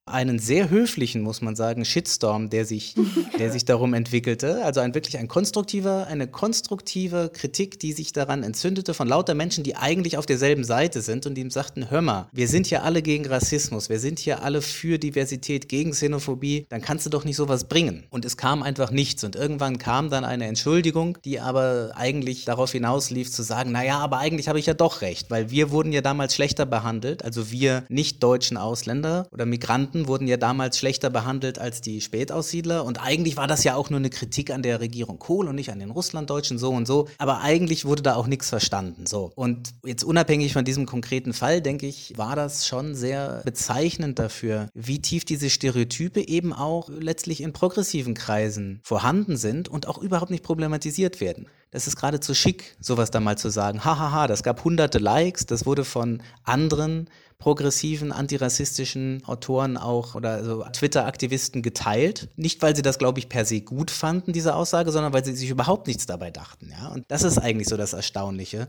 einen 0.06 0.40
sehr 0.40 0.70
höflichen, 0.70 1.22
muss 1.22 1.42
man 1.42 1.56
sagen, 1.56 1.86
Shitstorm, 1.86 2.50
der 2.50 2.66
sich, 2.66 2.96
der 3.40 3.52
sich 3.52 3.66
darum 3.66 3.94
entwickelte. 3.94 4.64
Also 4.66 4.80
ein 4.80 4.96
wirklich 4.96 5.18
ein 5.18 5.28
konstruktiver, 5.28 6.08
eine 6.08 6.28
konstruktive 6.28 7.30
Kritik, 7.34 7.80
die 7.80 7.94
sich 7.94 8.12
daran 8.12 8.44
entzündete 8.44 8.94
von 8.94 9.08
lauter 9.08 9.36
Menschen, 9.36 9.64
die 9.64 9.76
eigentlich 9.76 10.18
auf 10.18 10.26
derselben 10.26 10.64
Seite 10.64 11.02
sind 11.02 11.26
und 11.26 11.36
die 11.36 11.42
ihm 11.42 11.52
sagten, 11.52 11.90
hör 11.90 12.02
mal, 12.02 12.28
wir 12.32 12.48
sind 12.48 12.68
hier 12.68 12.84
alle 12.84 13.02
gegen 13.02 13.26
Rassismus, 13.26 13.90
wir 13.90 14.00
sind 14.00 14.20
hier 14.20 14.44
alle 14.44 14.62
für 14.62 14.98
Diversität, 14.98 15.70
gegen 15.70 15.92
Xenophobie, 15.92 16.66
dann 16.70 16.82
kannst 16.82 17.06
du 17.06 17.10
doch 17.10 17.24
nicht 17.24 17.36
sowas 17.36 17.66
bringen. 17.66 18.06
Und 18.10 18.26
es 18.26 18.38
kam 18.38 18.64
einfach 18.64 18.92
nichts. 18.92 19.24
Und 19.24 19.36
irgendwann 19.36 19.78
kam 19.78 20.10
dann 20.10 20.26
eine 20.26 20.46
Entschuldigung, 20.46 21.18
die 21.24 21.40
aber 21.40 21.92
eigentlich 21.96 22.46
darauf 22.46 22.72
hinauslief 22.72 23.32
zu 23.32 23.44
sagen, 23.44 23.72
naja, 23.72 24.00
aber 24.00 24.18
eigentlich 24.18 24.48
habe 24.48 24.60
ich 24.60 24.66
ja 24.66 24.74
doch 24.74 25.02
recht, 25.02 25.30
weil 25.30 25.52
wir 25.52 25.72
wurden 25.72 25.92
ja 25.92 26.02
damals 26.02 26.36
schlechter 26.36 26.66
behandelt, 26.66 27.24
also 27.24 27.52
wir 27.52 27.84
nicht 27.88 28.24
deutschen 28.24 28.58
Ausländer 28.58 29.28
oder 29.32 29.46
Migranten 29.46 29.91
Migranten 29.92 30.08
wurden 30.08 30.28
ja 30.28 30.38
damals 30.38 30.78
schlechter 30.78 31.10
behandelt 31.10 31.60
als 31.60 31.82
die 31.82 32.02
Spätaussiedler 32.02 32.86
und 32.86 33.02
eigentlich 33.02 33.36
war 33.38 33.48
das 33.48 33.64
ja 33.64 33.76
auch 33.76 33.90
nur 33.90 34.00
eine 34.00 34.10
Kritik 34.10 34.52
an 34.52 34.62
der 34.64 34.80
Regierung 34.80 35.20
Kohl 35.20 35.48
und 35.48 35.56
nicht 35.56 35.72
an 35.72 35.80
den 35.80 35.92
Russlanddeutschen 35.92 36.58
so 36.58 36.72
und 36.72 36.86
so, 36.86 37.08
aber 37.18 37.42
eigentlich 37.42 37.86
wurde 37.86 38.02
da 38.02 38.16
auch 38.16 38.28
nichts 38.28 38.50
verstanden, 38.50 39.06
so. 39.06 39.32
Und 39.36 39.72
jetzt 39.86 40.04
unabhängig 40.04 40.54
von 40.54 40.66
diesem 40.66 40.86
konkreten 40.86 41.34
Fall, 41.34 41.62
denke 41.62 41.88
ich, 41.88 42.14
war 42.18 42.36
das 42.36 42.66
schon 42.68 42.96
sehr 42.96 43.42
bezeichnend 43.44 44.18
dafür, 44.20 44.70
wie 44.74 45.02
tief 45.02 45.26
diese 45.26 45.50
Stereotype 45.50 46.22
eben 46.28 46.54
auch 46.54 46.90
letztlich 46.90 47.42
in 47.42 47.54
progressiven 47.54 48.14
Kreisen 48.14 48.80
vorhanden 48.84 49.36
sind 49.38 49.68
und 49.68 49.88
auch 49.88 49.98
überhaupt 49.98 50.32
nicht 50.32 50.44
problematisiert 50.44 51.20
werden. 51.20 51.48
Das 51.72 51.88
ist 51.88 51.96
geradezu 51.96 52.34
schick, 52.34 52.76
sowas 52.82 53.12
da 53.12 53.22
mal 53.22 53.38
zu 53.38 53.50
sagen. 53.50 53.86
Hahaha, 53.86 54.28
das 54.28 54.44
gab 54.44 54.64
hunderte 54.66 55.00
Likes, 55.00 55.46
das 55.46 55.66
wurde 55.66 55.86
von 55.86 56.22
anderen 56.44 57.10
progressiven, 57.42 58.12
antirassistischen 58.12 59.24
Autoren 59.26 59.76
auch 59.76 60.14
oder 60.14 60.46
so 60.46 60.64
Twitter-Aktivisten 60.64 61.64
geteilt. 61.64 62.30
Nicht, 62.36 62.62
weil 62.62 62.76
sie 62.76 62.84
das, 62.84 63.00
glaube 63.00 63.20
ich, 63.20 63.30
per 63.30 63.46
se 63.46 63.62
gut 63.62 63.90
fanden, 63.90 64.32
diese 64.32 64.56
Aussage, 64.56 64.92
sondern 64.92 65.12
weil 65.12 65.26
sie 65.26 65.36
sich 65.36 65.50
überhaupt 65.50 65.88
nichts 65.88 66.06
dabei 66.06 66.30
dachten. 66.30 66.70
Ja? 66.72 66.90
Und 66.90 67.06
das 67.08 67.24
ist 67.24 67.40
eigentlich 67.40 67.68
so 67.68 67.78
das 67.78 67.94
Erstaunliche. 67.94 68.68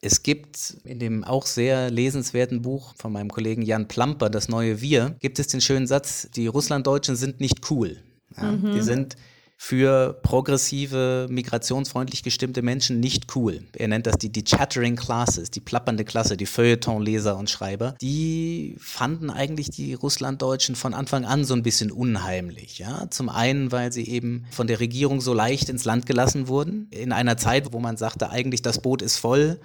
Es 0.00 0.22
gibt 0.22 0.76
in 0.84 1.00
dem 1.00 1.24
auch 1.24 1.46
sehr 1.46 1.90
lesenswerten 1.90 2.62
Buch 2.62 2.94
von 2.96 3.12
meinem 3.12 3.30
Kollegen 3.30 3.62
Jan 3.62 3.88
Plamper, 3.88 4.30
Das 4.30 4.48
neue 4.48 4.80
Wir, 4.80 5.16
gibt 5.20 5.40
es 5.40 5.48
den 5.48 5.60
schönen 5.60 5.88
Satz, 5.88 6.28
die 6.34 6.46
Russlanddeutschen 6.46 7.16
sind 7.16 7.40
nicht 7.40 7.70
cool. 7.70 7.98
Ja? 8.36 8.52
Mhm. 8.52 8.72
Die 8.72 8.82
sind 8.82 9.16
für 9.64 10.18
progressive, 10.24 11.28
migrationsfreundlich 11.30 12.24
gestimmte 12.24 12.62
Menschen 12.62 12.98
nicht 12.98 13.36
cool. 13.36 13.60
Er 13.76 13.86
nennt 13.86 14.08
das 14.08 14.18
die, 14.18 14.28
die 14.28 14.42
Chattering 14.42 14.96
Classes, 14.96 15.52
die 15.52 15.60
plappernde 15.60 16.04
Klasse, 16.04 16.36
die 16.36 16.46
Feuilleton-Leser 16.46 17.36
und 17.36 17.48
Schreiber. 17.48 17.94
Die 18.00 18.74
fanden 18.80 19.30
eigentlich 19.30 19.70
die 19.70 19.94
Russlanddeutschen 19.94 20.74
von 20.74 20.94
Anfang 20.94 21.24
an 21.24 21.44
so 21.44 21.54
ein 21.54 21.62
bisschen 21.62 21.92
unheimlich. 21.92 22.80
Ja? 22.80 23.08
Zum 23.10 23.28
einen, 23.28 23.70
weil 23.70 23.92
sie 23.92 24.08
eben 24.08 24.46
von 24.50 24.66
der 24.66 24.80
Regierung 24.80 25.20
so 25.20 25.32
leicht 25.32 25.68
ins 25.68 25.84
Land 25.84 26.06
gelassen 26.06 26.48
wurden. 26.48 26.88
In 26.90 27.12
einer 27.12 27.36
Zeit, 27.36 27.72
wo 27.72 27.78
man 27.78 27.96
sagte, 27.96 28.30
eigentlich 28.30 28.62
das 28.62 28.82
Boot 28.82 29.00
ist 29.00 29.18
voll 29.18 29.60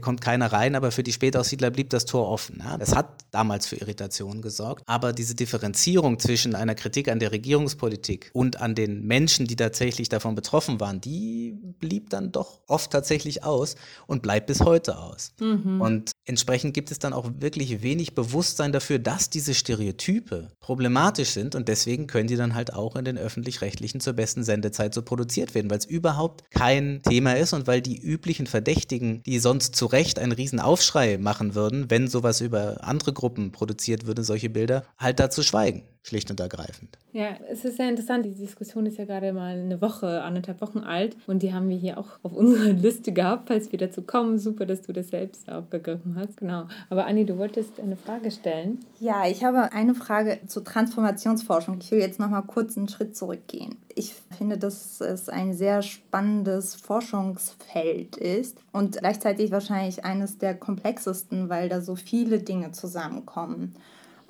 kommt 0.00 0.20
keiner 0.20 0.52
rein, 0.52 0.74
aber 0.74 0.90
für 0.90 1.02
die 1.02 1.12
Spätaussiedler 1.12 1.70
blieb 1.70 1.90
das 1.90 2.04
Tor 2.04 2.28
offen. 2.28 2.62
Ja. 2.64 2.76
Das 2.76 2.94
hat 2.94 3.24
damals 3.30 3.66
für 3.66 3.76
Irritationen 3.76 4.42
gesorgt. 4.42 4.82
Aber 4.86 5.12
diese 5.12 5.34
Differenzierung 5.34 6.18
zwischen 6.18 6.54
einer 6.54 6.74
Kritik 6.74 7.08
an 7.08 7.18
der 7.18 7.32
Regierungspolitik 7.32 8.30
und 8.32 8.60
an 8.60 8.74
den 8.74 9.06
Menschen, 9.06 9.46
die 9.46 9.56
tatsächlich 9.56 10.08
davon 10.08 10.34
betroffen 10.34 10.80
waren, 10.80 11.00
die 11.00 11.56
blieb 11.80 12.10
dann 12.10 12.32
doch 12.32 12.60
oft 12.66 12.90
tatsächlich 12.90 13.44
aus 13.44 13.76
und 14.06 14.22
bleibt 14.22 14.46
bis 14.46 14.60
heute 14.60 14.98
aus. 14.98 15.32
Mhm. 15.40 15.80
Und 15.80 16.12
entsprechend 16.24 16.74
gibt 16.74 16.90
es 16.90 16.98
dann 16.98 17.12
auch 17.12 17.30
wirklich 17.38 17.82
wenig 17.82 18.14
Bewusstsein 18.14 18.72
dafür, 18.72 18.98
dass 18.98 19.30
diese 19.30 19.54
Stereotype 19.54 20.48
problematisch 20.60 21.30
sind 21.30 21.54
und 21.54 21.68
deswegen 21.68 22.06
können 22.06 22.28
die 22.28 22.36
dann 22.36 22.54
halt 22.54 22.72
auch 22.72 22.96
in 22.96 23.04
den 23.04 23.18
öffentlich-rechtlichen 23.18 24.00
zur 24.00 24.14
besten 24.14 24.44
Sendezeit 24.44 24.94
so 24.94 25.02
produziert 25.02 25.54
werden, 25.54 25.70
weil 25.70 25.78
es 25.78 25.84
überhaupt 25.84 26.50
kein 26.50 27.02
Thema 27.02 27.34
ist 27.36 27.52
und 27.52 27.66
weil 27.66 27.82
die 27.82 27.98
üblichen 27.98 28.46
Verdächtigen, 28.46 29.22
die 29.24 29.38
sonst 29.38 29.76
Recht 29.86 30.18
einen 30.18 30.32
riesen 30.32 30.60
Aufschrei 30.60 31.18
machen 31.18 31.54
würden, 31.54 31.90
wenn 31.90 32.08
sowas 32.08 32.40
über 32.40 32.84
andere 32.84 33.12
Gruppen 33.12 33.52
produziert 33.52 34.06
würde, 34.06 34.24
solche 34.24 34.50
Bilder, 34.50 34.84
halt 34.98 35.18
dazu 35.18 35.42
schweigen 35.42 35.84
schlicht 36.06 36.30
und 36.30 36.38
ergreifend. 36.38 36.98
Ja, 37.12 37.36
es 37.50 37.64
ist 37.64 37.78
sehr 37.78 37.88
interessant. 37.88 38.24
Die 38.24 38.34
Diskussion 38.34 38.86
ist 38.86 38.96
ja 38.96 39.04
gerade 39.04 39.32
mal 39.32 39.58
eine 39.58 39.80
Woche, 39.80 40.22
anderthalb 40.22 40.60
Wochen 40.60 40.80
alt 40.80 41.16
und 41.26 41.42
die 41.42 41.52
haben 41.52 41.68
wir 41.68 41.76
hier 41.76 41.98
auch 41.98 42.18
auf 42.22 42.32
unserer 42.32 42.72
Liste 42.72 43.12
gehabt, 43.12 43.48
falls 43.48 43.72
wir 43.72 43.78
dazu 43.78 44.02
kommen. 44.02 44.38
Super, 44.38 44.66
dass 44.66 44.82
du 44.82 44.92
das 44.92 45.08
selbst 45.08 45.50
aufgegriffen 45.50 46.14
hast. 46.16 46.36
Genau. 46.36 46.68
Aber 46.90 47.06
Anni, 47.06 47.24
du 47.24 47.38
wolltest 47.38 47.80
eine 47.80 47.96
Frage 47.96 48.30
stellen. 48.30 48.78
Ja, 49.00 49.26
ich 49.26 49.42
habe 49.42 49.72
eine 49.72 49.94
Frage 49.94 50.38
zur 50.46 50.62
Transformationsforschung. 50.62 51.78
Ich 51.80 51.90
will 51.90 51.98
jetzt 51.98 52.20
noch 52.20 52.30
mal 52.30 52.42
kurz 52.42 52.76
einen 52.76 52.88
Schritt 52.88 53.16
zurückgehen. 53.16 53.76
Ich 53.94 54.14
finde, 54.36 54.58
dass 54.58 55.00
es 55.00 55.28
ein 55.28 55.54
sehr 55.54 55.82
spannendes 55.82 56.76
Forschungsfeld 56.76 58.16
ist 58.16 58.58
und 58.72 58.98
gleichzeitig 58.98 59.50
wahrscheinlich 59.50 60.04
eines 60.04 60.38
der 60.38 60.54
komplexesten, 60.54 61.48
weil 61.48 61.68
da 61.68 61.80
so 61.80 61.96
viele 61.96 62.38
Dinge 62.38 62.70
zusammenkommen. 62.72 63.74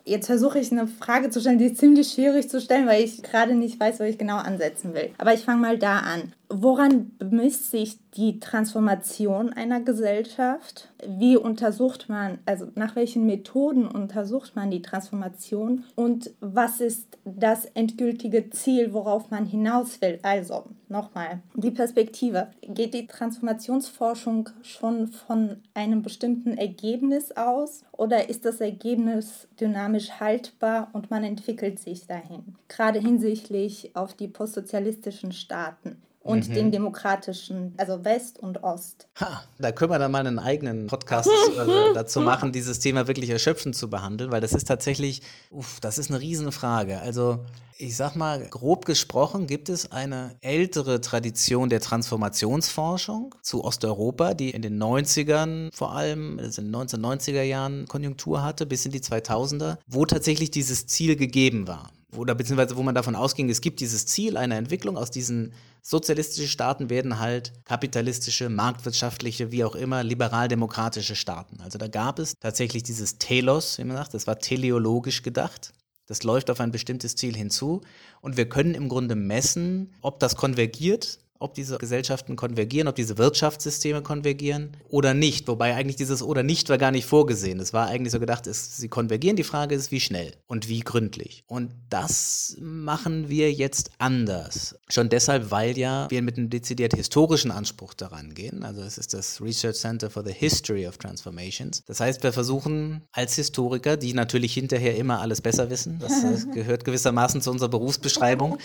Jetzt 0.08 0.26
versuche 0.26 0.60
ich 0.60 0.70
eine 0.70 0.86
Frage 0.86 1.30
zu 1.30 1.40
stellen, 1.40 1.58
die 1.58 1.64
ist 1.64 1.78
ziemlich 1.78 2.12
schwierig 2.12 2.48
zu 2.48 2.60
stellen, 2.60 2.86
weil 2.86 3.02
ich 3.02 3.24
gerade 3.24 3.56
nicht 3.56 3.80
weiß, 3.80 3.98
wo 3.98 4.04
ich 4.04 4.18
genau 4.18 4.36
ansetzen 4.36 4.94
will. 4.94 5.10
Aber 5.18 5.34
ich 5.34 5.40
fange 5.40 5.60
mal 5.60 5.78
da 5.78 5.98
an. 5.98 6.32
Woran 6.48 7.10
bemisst 7.18 7.72
sich 7.72 7.98
die 8.12 8.38
Transformation 8.38 9.52
einer 9.52 9.80
Gesellschaft? 9.80 10.88
Wie 11.04 11.36
untersucht 11.36 12.08
man, 12.08 12.38
also 12.46 12.68
nach 12.76 12.94
welchen 12.94 13.26
Methoden 13.26 13.86
untersucht 13.86 14.54
man 14.54 14.70
die 14.70 14.80
Transformation? 14.80 15.84
Und 15.96 16.30
was 16.40 16.80
ist 16.80 17.18
das 17.24 17.64
endgültige 17.64 18.48
Ziel, 18.50 18.92
worauf 18.92 19.30
man 19.30 19.44
hinaus 19.44 20.00
will? 20.00 20.20
Also, 20.22 20.66
nochmal, 20.88 21.40
die 21.54 21.72
Perspektive. 21.72 22.48
Geht 22.62 22.94
die 22.94 23.08
Transformationsforschung 23.08 24.48
schon 24.62 25.08
von 25.08 25.56
einem 25.74 26.02
bestimmten 26.02 26.56
Ergebnis 26.56 27.32
aus 27.32 27.82
oder 27.90 28.28
ist 28.28 28.44
das 28.44 28.60
Ergebnis 28.60 29.48
dynamisch 29.60 30.12
haltbar 30.20 30.90
und 30.92 31.10
man 31.10 31.24
entwickelt 31.24 31.80
sich 31.80 32.06
dahin? 32.06 32.54
Gerade 32.68 33.00
hinsichtlich 33.00 33.96
auf 33.96 34.14
die 34.14 34.28
postsozialistischen 34.28 35.32
Staaten 35.32 35.96
und 36.26 36.48
mhm. 36.48 36.54
den 36.54 36.72
demokratischen, 36.72 37.74
also 37.76 38.04
West 38.04 38.38
und 38.38 38.62
Ost. 38.62 39.06
Ha, 39.20 39.44
da 39.58 39.72
können 39.72 39.90
wir 39.90 39.98
dann 39.98 40.10
mal 40.10 40.26
einen 40.26 40.38
eigenen 40.38 40.88
Podcast 40.88 41.28
äh, 41.28 41.66
dazu 41.94 42.20
machen, 42.20 42.52
dieses 42.52 42.80
Thema 42.80 43.06
wirklich 43.06 43.30
erschöpfend 43.30 43.76
zu 43.76 43.88
behandeln, 43.88 44.32
weil 44.32 44.40
das 44.40 44.52
ist 44.52 44.66
tatsächlich, 44.66 45.22
uff, 45.50 45.80
das 45.80 45.98
ist 45.98 46.10
eine 46.10 46.52
Frage. 46.52 47.00
Also 47.00 47.44
ich 47.78 47.96
sag 47.96 48.16
mal, 48.16 48.46
grob 48.48 48.86
gesprochen 48.86 49.46
gibt 49.46 49.68
es 49.68 49.92
eine 49.92 50.36
ältere 50.40 51.00
Tradition 51.00 51.68
der 51.68 51.80
Transformationsforschung 51.80 53.34
zu 53.42 53.64
Osteuropa, 53.64 54.34
die 54.34 54.50
in 54.50 54.62
den 54.62 54.82
90ern 54.82 55.70
vor 55.74 55.94
allem, 55.94 56.38
also 56.38 56.62
in 56.62 56.72
den 56.72 56.82
1990er 56.82 57.42
Jahren 57.42 57.86
Konjunktur 57.86 58.42
hatte, 58.42 58.66
bis 58.66 58.86
in 58.86 58.92
die 58.92 59.00
2000er, 59.00 59.76
wo 59.86 60.06
tatsächlich 60.06 60.50
dieses 60.50 60.86
Ziel 60.86 61.16
gegeben 61.16 61.68
war 61.68 61.90
oder 62.14 62.34
beziehungsweise 62.34 62.76
wo 62.76 62.82
man 62.82 62.94
davon 62.94 63.16
ausging, 63.16 63.48
es 63.48 63.60
gibt 63.60 63.80
dieses 63.80 64.06
Ziel 64.06 64.36
einer 64.36 64.56
Entwicklung, 64.56 64.96
aus 64.96 65.10
diesen 65.10 65.52
sozialistischen 65.82 66.48
Staaten 66.48 66.90
werden 66.90 67.18
halt 67.18 67.52
kapitalistische, 67.64 68.48
marktwirtschaftliche, 68.48 69.50
wie 69.50 69.64
auch 69.64 69.74
immer, 69.74 70.04
liberal-demokratische 70.04 71.16
Staaten. 71.16 71.60
Also 71.60 71.78
da 71.78 71.88
gab 71.88 72.18
es 72.18 72.34
tatsächlich 72.40 72.82
dieses 72.82 73.18
Telos, 73.18 73.78
wie 73.78 73.84
man 73.84 73.96
sagt, 73.96 74.14
das 74.14 74.26
war 74.26 74.38
teleologisch 74.38 75.22
gedacht. 75.22 75.72
Das 76.06 76.22
läuft 76.22 76.50
auf 76.50 76.60
ein 76.60 76.70
bestimmtes 76.70 77.16
Ziel 77.16 77.36
hinzu 77.36 77.82
und 78.20 78.36
wir 78.36 78.48
können 78.48 78.74
im 78.74 78.88
Grunde 78.88 79.16
messen, 79.16 79.92
ob 80.02 80.20
das 80.20 80.36
konvergiert 80.36 81.18
ob 81.38 81.54
diese 81.54 81.78
Gesellschaften 81.78 82.36
konvergieren, 82.36 82.88
ob 82.88 82.94
diese 82.94 83.18
Wirtschaftssysteme 83.18 84.02
konvergieren 84.02 84.76
oder 84.88 85.14
nicht. 85.14 85.46
Wobei 85.48 85.74
eigentlich 85.74 85.96
dieses 85.96 86.22
oder 86.22 86.42
nicht 86.42 86.68
war 86.68 86.78
gar 86.78 86.90
nicht 86.90 87.06
vorgesehen. 87.06 87.60
Es 87.60 87.72
war 87.72 87.88
eigentlich 87.88 88.12
so 88.12 88.20
gedacht, 88.20 88.46
es, 88.46 88.76
sie 88.76 88.88
konvergieren. 88.88 89.36
Die 89.36 89.44
Frage 89.44 89.74
ist, 89.74 89.90
wie 89.90 90.00
schnell 90.00 90.32
und 90.46 90.68
wie 90.68 90.80
gründlich. 90.80 91.44
Und 91.46 91.72
das 91.90 92.56
machen 92.60 93.28
wir 93.28 93.52
jetzt 93.52 93.90
anders. 93.98 94.76
Schon 94.88 95.08
deshalb, 95.08 95.50
weil 95.50 95.76
ja 95.76 96.06
wir 96.10 96.22
mit 96.22 96.38
einem 96.38 96.50
dezidiert 96.50 96.94
historischen 96.94 97.50
Anspruch 97.50 97.94
daran 97.94 98.34
gehen. 98.34 98.62
Also 98.62 98.82
es 98.82 98.98
ist 98.98 99.14
das 99.14 99.40
Research 99.40 99.76
Center 99.76 100.10
for 100.10 100.24
the 100.24 100.32
History 100.32 100.86
of 100.86 100.98
Transformations. 100.98 101.82
Das 101.86 102.00
heißt, 102.00 102.22
wir 102.22 102.32
versuchen 102.32 103.02
als 103.12 103.34
Historiker, 103.34 103.96
die 103.96 104.14
natürlich 104.14 104.54
hinterher 104.54 104.96
immer 104.96 105.20
alles 105.20 105.40
besser 105.40 105.70
wissen, 105.70 105.98
das 105.98 106.46
gehört 106.54 106.84
gewissermaßen 106.84 107.40
zu 107.40 107.50
unserer 107.50 107.68
Berufsbeschreibung, 107.68 108.58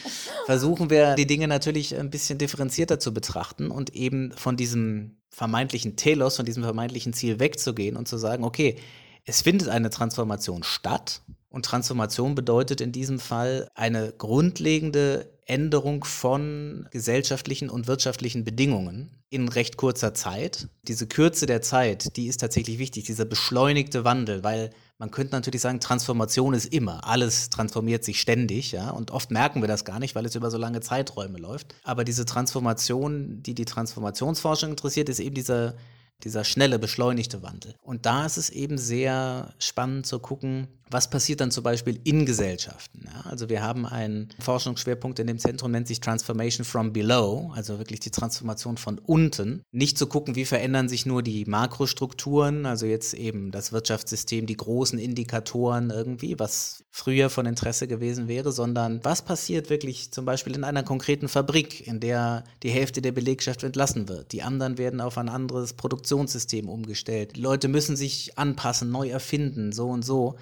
versuchen 0.45 0.89
wir 0.89 1.15
die 1.15 1.27
Dinge 1.27 1.47
natürlich 1.47 1.97
ein 1.97 2.09
bisschen 2.09 2.37
differenziert 2.37 2.60
differenzierter 2.61 2.99
zu 2.99 3.13
betrachten 3.13 3.71
und 3.71 3.95
eben 3.95 4.31
von 4.33 4.55
diesem 4.55 5.17
vermeintlichen 5.29 5.95
Telos, 5.95 6.35
von 6.35 6.45
diesem 6.45 6.63
vermeintlichen 6.63 7.13
Ziel 7.13 7.39
wegzugehen 7.39 7.97
und 7.97 8.07
zu 8.07 8.17
sagen, 8.17 8.43
okay, 8.43 8.75
es 9.25 9.41
findet 9.41 9.69
eine 9.69 9.89
Transformation 9.89 10.63
statt 10.63 11.21
und 11.49 11.65
Transformation 11.65 12.35
bedeutet 12.35 12.79
in 12.79 12.91
diesem 12.91 13.19
Fall 13.19 13.67
eine 13.73 14.13
grundlegende 14.15 15.31
Änderung 15.45 16.03
von 16.03 16.87
gesellschaftlichen 16.91 17.69
und 17.69 17.87
wirtschaftlichen 17.87 18.43
Bedingungen 18.43 19.11
in 19.29 19.49
recht 19.49 19.75
kurzer 19.75 20.13
Zeit. 20.13 20.67
Diese 20.83 21.07
Kürze 21.07 21.47
der 21.47 21.61
Zeit, 21.61 22.15
die 22.15 22.27
ist 22.27 22.41
tatsächlich 22.41 22.77
wichtig, 22.77 23.05
dieser 23.05 23.25
beschleunigte 23.25 24.03
Wandel, 24.03 24.43
weil 24.43 24.69
man 25.01 25.09
könnte 25.09 25.33
natürlich 25.33 25.61
sagen, 25.61 25.79
Transformation 25.79 26.53
ist 26.53 26.71
immer. 26.71 27.07
Alles 27.07 27.49
transformiert 27.49 28.03
sich 28.03 28.21
ständig, 28.21 28.71
ja. 28.71 28.91
Und 28.91 29.09
oft 29.09 29.31
merken 29.31 29.61
wir 29.61 29.67
das 29.67 29.83
gar 29.83 29.97
nicht, 29.97 30.13
weil 30.13 30.27
es 30.27 30.35
über 30.35 30.51
so 30.51 30.59
lange 30.59 30.79
Zeiträume 30.79 31.39
läuft. 31.39 31.73
Aber 31.83 32.03
diese 32.03 32.23
Transformation, 32.23 33.41
die 33.41 33.55
die 33.55 33.65
Transformationsforschung 33.65 34.69
interessiert, 34.69 35.09
ist 35.09 35.19
eben 35.19 35.33
dieser 35.33 35.73
dieser 36.23 36.43
schnelle, 36.43 36.77
beschleunigte 36.77 37.41
Wandel. 37.41 37.73
Und 37.81 38.05
da 38.05 38.27
ist 38.27 38.37
es 38.37 38.51
eben 38.51 38.77
sehr 38.77 39.55
spannend 39.57 40.05
zu 40.05 40.19
gucken, 40.19 40.67
was 40.91 41.09
passiert 41.09 41.41
dann 41.41 41.51
zum 41.51 41.63
Beispiel 41.63 41.99
in 42.03 42.25
Gesellschaften. 42.25 43.05
Ja, 43.05 43.29
also 43.29 43.49
wir 43.49 43.63
haben 43.63 43.85
einen 43.85 44.29
Forschungsschwerpunkt 44.39 45.19
in 45.19 45.27
dem 45.27 45.39
Zentrum, 45.39 45.71
nennt 45.71 45.87
sich 45.87 46.01
Transformation 46.01 46.65
from 46.65 46.93
Below, 46.93 47.51
also 47.55 47.77
wirklich 47.77 47.99
die 48.01 48.11
Transformation 48.11 48.77
von 48.77 48.99
unten. 48.99 49.63
Nicht 49.71 49.97
zu 49.97 50.07
gucken, 50.07 50.35
wie 50.35 50.45
verändern 50.45 50.89
sich 50.89 51.05
nur 51.05 51.23
die 51.23 51.45
Makrostrukturen, 51.45 52.65
also 52.65 52.85
jetzt 52.85 53.13
eben 53.13 53.51
das 53.51 53.71
Wirtschaftssystem, 53.71 54.45
die 54.45 54.57
großen 54.57 54.99
Indikatoren 54.99 55.89
irgendwie, 55.89 56.37
was 56.37 56.83
früher 56.91 57.29
von 57.29 57.45
Interesse 57.45 57.87
gewesen 57.87 58.27
wäre, 58.27 58.51
sondern 58.51 58.99
was 59.03 59.21
passiert 59.21 59.69
wirklich 59.69 60.11
zum 60.11 60.25
Beispiel 60.25 60.55
in 60.55 60.63
einer 60.63 60.83
konkreten 60.83 61.29
Fabrik, 61.29 61.87
in 61.87 61.99
der 61.99 62.43
die 62.63 62.69
Hälfte 62.69 63.01
der 63.01 63.13
Belegschaft 63.13 63.63
entlassen 63.63 64.09
wird. 64.09 64.33
Die 64.33 64.43
anderen 64.43 64.77
werden 64.77 64.99
auf 64.99 65.17
ein 65.17 65.29
anderes 65.29 65.73
Produktionssystem 65.73 66.67
umgestellt. 66.67 67.35
Die 67.37 67.41
Leute 67.41 67.67
müssen 67.67 67.95
sich 67.95 68.37
anpassen, 68.37 68.91
neu 68.91 69.09
erfinden, 69.09 69.71
so 69.71 69.87
und 69.87 70.03
so. 70.03 70.35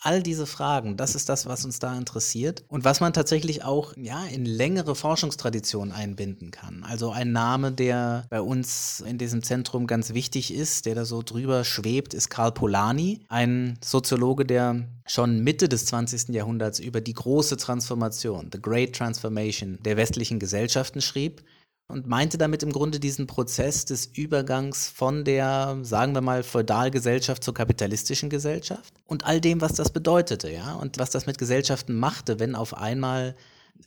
All 0.00 0.22
diese 0.22 0.46
Fragen, 0.46 0.96
das 0.96 1.14
ist 1.14 1.28
das, 1.28 1.46
was 1.46 1.64
uns 1.64 1.78
da 1.78 1.96
interessiert 1.96 2.64
und 2.68 2.84
was 2.84 3.00
man 3.00 3.12
tatsächlich 3.12 3.64
auch 3.64 3.94
ja, 3.96 4.24
in 4.26 4.44
längere 4.44 4.94
Forschungstraditionen 4.94 5.92
einbinden 5.92 6.50
kann. 6.50 6.84
Also 6.84 7.10
ein 7.10 7.32
Name, 7.32 7.72
der 7.72 8.26
bei 8.28 8.40
uns 8.40 9.00
in 9.00 9.18
diesem 9.18 9.42
Zentrum 9.42 9.86
ganz 9.86 10.12
wichtig 10.12 10.52
ist, 10.52 10.86
der 10.86 10.94
da 10.94 11.04
so 11.04 11.22
drüber 11.22 11.64
schwebt, 11.64 12.14
ist 12.14 12.28
Karl 12.28 12.52
Polanyi, 12.52 13.20
ein 13.28 13.78
Soziologe, 13.82 14.44
der 14.44 14.86
schon 15.06 15.40
Mitte 15.40 15.68
des 15.68 15.86
20. 15.86 16.28
Jahrhunderts 16.34 16.78
über 16.78 17.00
die 17.00 17.14
große 17.14 17.56
Transformation, 17.56 18.50
The 18.52 18.60
Great 18.60 18.94
Transformation 18.94 19.78
der 19.84 19.96
westlichen 19.96 20.38
Gesellschaften 20.38 21.00
schrieb 21.00 21.42
und 21.88 22.06
meinte 22.06 22.38
damit 22.38 22.62
im 22.62 22.72
Grunde 22.72 23.00
diesen 23.00 23.26
Prozess 23.26 23.84
des 23.84 24.06
Übergangs 24.06 24.88
von 24.88 25.24
der, 25.24 25.78
sagen 25.82 26.14
wir 26.14 26.20
mal, 26.20 26.42
Feudalgesellschaft 26.42 27.44
zur 27.44 27.54
kapitalistischen 27.54 28.30
Gesellschaft 28.30 28.92
und 29.06 29.24
all 29.24 29.40
dem, 29.40 29.60
was 29.60 29.74
das 29.74 29.90
bedeutete, 29.90 30.50
ja, 30.50 30.74
und 30.74 30.98
was 30.98 31.10
das 31.10 31.26
mit 31.26 31.38
Gesellschaften 31.38 31.98
machte, 31.98 32.40
wenn 32.40 32.54
auf 32.54 32.74
einmal 32.74 33.36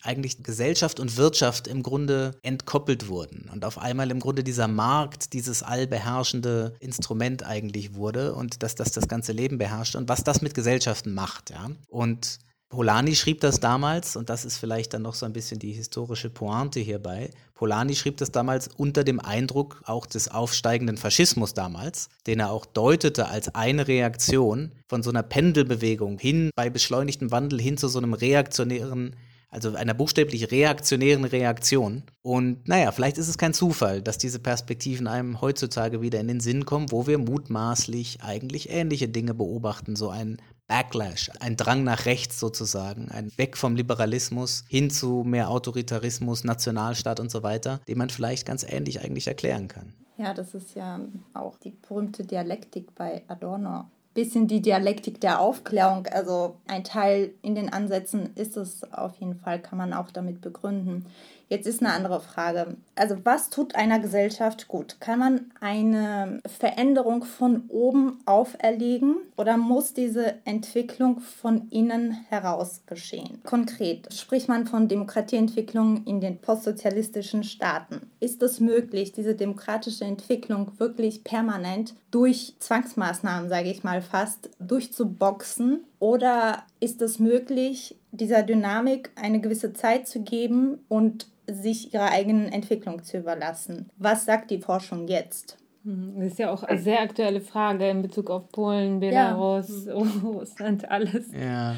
eigentlich 0.03 0.43
Gesellschaft 0.43 0.99
und 0.99 1.17
Wirtschaft 1.17 1.67
im 1.67 1.83
Grunde 1.83 2.35
entkoppelt 2.43 3.07
wurden 3.07 3.49
und 3.51 3.65
auf 3.65 3.77
einmal 3.77 4.11
im 4.11 4.19
Grunde 4.19 4.43
dieser 4.43 4.67
Markt 4.67 5.33
dieses 5.33 5.63
allbeherrschende 5.63 6.75
Instrument 6.79 7.43
eigentlich 7.43 7.95
wurde 7.95 8.33
und 8.35 8.63
dass 8.63 8.75
das 8.75 8.91
das 8.91 9.07
ganze 9.07 9.31
Leben 9.31 9.57
beherrscht 9.57 9.95
und 9.95 10.07
was 10.07 10.23
das 10.23 10.41
mit 10.41 10.53
Gesellschaften 10.53 11.13
macht, 11.13 11.49
ja. 11.49 11.71
Und 11.87 12.39
Polanyi 12.69 13.15
schrieb 13.15 13.41
das 13.41 13.59
damals, 13.59 14.15
und 14.15 14.29
das 14.29 14.45
ist 14.45 14.57
vielleicht 14.57 14.93
dann 14.93 15.01
noch 15.01 15.15
so 15.15 15.25
ein 15.25 15.33
bisschen 15.33 15.57
die 15.57 15.73
historische 15.73 16.29
Pointe 16.29 16.79
hierbei. 16.79 17.31
Polanyi 17.59 17.93
schrieb 17.93 18.15
das 18.15 18.31
damals 18.31 18.69
unter 18.69 19.03
dem 19.03 19.19
Eindruck 19.19 19.81
auch 19.85 20.05
des 20.05 20.29
aufsteigenden 20.29 20.95
Faschismus 20.95 21.53
damals, 21.53 22.07
den 22.25 22.39
er 22.39 22.51
auch 22.51 22.65
deutete 22.65 23.27
als 23.27 23.53
eine 23.53 23.85
Reaktion 23.85 24.71
von 24.87 25.03
so 25.03 25.09
einer 25.09 25.23
Pendelbewegung 25.23 26.19
hin 26.19 26.51
bei 26.55 26.69
beschleunigtem 26.69 27.31
Wandel 27.31 27.59
hin 27.59 27.75
zu 27.75 27.89
so 27.89 27.99
einem 27.99 28.13
reaktionären 28.13 29.13
also 29.51 29.73
einer 29.73 29.95
buchstäblich 29.95 30.51
reaktionären 30.51 31.25
Reaktion. 31.25 32.03
Und 32.21 32.67
naja, 32.67 32.91
vielleicht 32.91 33.17
ist 33.17 33.27
es 33.27 33.37
kein 33.37 33.53
Zufall, 33.53 34.01
dass 34.01 34.19
diese 34.19 34.39
Perspektiven 34.39 35.07
einem 35.07 35.41
heutzutage 35.41 36.01
wieder 36.01 36.19
in 36.19 36.27
den 36.27 36.39
Sinn 36.39 36.65
kommen, 36.65 36.91
wo 36.91 37.07
wir 37.07 37.17
mutmaßlich 37.17 38.21
eigentlich 38.21 38.69
ähnliche 38.69 39.09
Dinge 39.09 39.33
beobachten, 39.33 39.95
so 39.95 40.09
ein 40.09 40.37
Backlash, 40.69 41.31
ein 41.39 41.57
Drang 41.57 41.83
nach 41.83 42.05
rechts 42.05 42.39
sozusagen, 42.39 43.09
ein 43.09 43.31
Weg 43.37 43.57
vom 43.57 43.75
Liberalismus 43.75 44.63
hin 44.69 44.91
zu 44.91 45.23
mehr 45.25 45.49
Autoritarismus, 45.49 46.43
Nationalstaat 46.43 47.19
und 47.19 47.31
so 47.31 47.41
weiter, 47.41 47.81
den 47.87 47.97
man 47.97 48.11
vielleicht 48.11 48.45
ganz 48.45 48.63
ähnlich 48.63 49.01
eigentlich 49.01 49.27
erklären 49.27 49.67
kann. 49.67 49.93
Ja, 50.17 50.33
das 50.33 50.53
ist 50.53 50.75
ja 50.75 50.99
auch 51.33 51.57
die 51.57 51.71
berühmte 51.71 52.23
Dialektik 52.23 52.93
bei 52.93 53.23
Adorno. 53.27 53.85
Bisschen 54.13 54.47
die 54.47 54.61
Dialektik 54.61 55.19
der 55.21 55.39
Aufklärung, 55.39 56.05
also 56.07 56.57
ein 56.67 56.83
Teil 56.83 57.31
in 57.41 57.55
den 57.55 57.73
Ansätzen 57.73 58.29
ist 58.35 58.55
es 58.55 58.83
auf 58.93 59.15
jeden 59.19 59.35
Fall, 59.35 59.59
kann 59.59 59.77
man 59.77 59.91
auch 59.91 60.11
damit 60.11 60.39
begründen. 60.41 61.05
Jetzt 61.49 61.65
ist 61.65 61.81
eine 61.81 61.93
andere 61.93 62.21
Frage. 62.21 62.77
Also 62.95 63.17
was 63.23 63.49
tut 63.49 63.73
einer 63.73 63.99
Gesellschaft 63.99 64.67
gut? 64.67 64.97
Kann 64.99 65.17
man 65.17 65.51
eine 65.59 66.41
Veränderung 66.45 67.23
von 67.23 67.63
oben 67.69 68.19
auferlegen 68.27 69.15
oder 69.35 69.57
muss 69.57 69.95
diese 69.95 70.35
Entwicklung 70.45 71.19
von 71.21 71.67
innen 71.71 72.11
heraus 72.29 72.83
geschehen? 72.85 73.41
Konkret 73.43 74.13
spricht 74.13 74.47
man 74.47 74.67
von 74.67 74.87
Demokratieentwicklung 74.87 76.03
in 76.05 76.21
den 76.21 76.37
postsozialistischen 76.37 77.43
Staaten. 77.43 78.11
Ist 78.19 78.43
es 78.43 78.59
möglich, 78.59 79.11
diese 79.11 79.33
demokratische 79.33 80.05
Entwicklung 80.05 80.73
wirklich 80.77 81.23
permanent 81.23 81.95
durch 82.11 82.53
Zwangsmaßnahmen, 82.59 83.49
sage 83.49 83.71
ich 83.71 83.83
mal 83.83 84.03
fast, 84.03 84.51
durchzuboxen? 84.59 85.83
Oder 85.97 86.63
ist 86.79 87.01
es 87.01 87.17
möglich, 87.17 87.95
dieser 88.11 88.43
Dynamik 88.43 89.11
eine 89.15 89.41
gewisse 89.41 89.73
Zeit 89.73 90.07
zu 90.07 90.21
geben 90.21 90.79
und 90.87 91.27
sich 91.53 91.93
ihrer 91.93 92.11
eigenen 92.11 92.51
Entwicklung 92.51 93.03
zu 93.03 93.17
überlassen. 93.17 93.89
Was 93.97 94.25
sagt 94.25 94.51
die 94.51 94.59
Forschung 94.59 95.07
jetzt? 95.07 95.57
Hm, 95.83 96.15
das 96.17 96.33
ist 96.33 96.39
ja 96.39 96.51
auch 96.51 96.63
eine 96.63 96.79
sehr 96.79 97.01
aktuelle 97.01 97.41
Frage 97.41 97.89
in 97.89 98.01
Bezug 98.01 98.29
auf 98.29 98.49
Polen, 98.51 98.99
Belarus, 98.99 99.85
ja. 99.85 99.93
Russland, 100.23 100.89
alles. 100.89 101.25
Ja. 101.31 101.75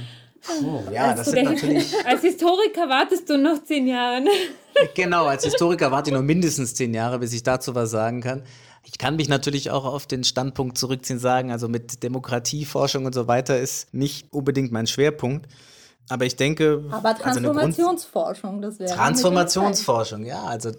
Oh, 0.63 0.81
ja, 0.91 1.13
das 1.13 1.27
sind 1.29 1.43
natürlich. 1.43 1.93
Als 2.05 2.21
Historiker 2.21 2.89
wartest 2.89 3.29
du 3.29 3.37
noch 3.37 3.63
zehn 3.63 3.87
Jahre. 3.87 4.21
Ne? 4.21 4.29
Genau, 4.95 5.25
als 5.25 5.43
Historiker 5.43 5.91
warte 5.91 6.09
ich 6.09 6.15
noch 6.15 6.23
mindestens 6.23 6.73
zehn 6.73 6.93
Jahre, 6.93 7.19
bis 7.19 7.33
ich 7.33 7.43
dazu 7.43 7.75
was 7.75 7.91
sagen 7.91 8.21
kann. 8.21 8.41
Ich 8.83 8.97
kann 8.97 9.17
mich 9.17 9.27
natürlich 9.27 9.69
auch 9.69 9.85
auf 9.85 10.07
den 10.07 10.23
Standpunkt 10.23 10.77
zurückziehen, 10.77 11.19
sagen, 11.19 11.51
also 11.51 11.67
mit 11.67 12.01
Demokratieforschung 12.01 13.05
und 13.05 13.13
so 13.13 13.27
weiter 13.27 13.59
ist 13.59 13.93
nicht 13.93 14.31
unbedingt 14.31 14.71
mein 14.71 14.87
Schwerpunkt. 14.87 15.47
Aber 16.11 16.25
ich 16.25 16.35
denke. 16.35 16.83
Aber 16.91 17.15
Transformationsforschung, 17.15 18.55
also 18.55 18.69
das 18.69 18.79
wäre. 18.79 18.93
Transformationsforschung, 18.93 20.25
ja. 20.25 20.43
Also 20.43 20.71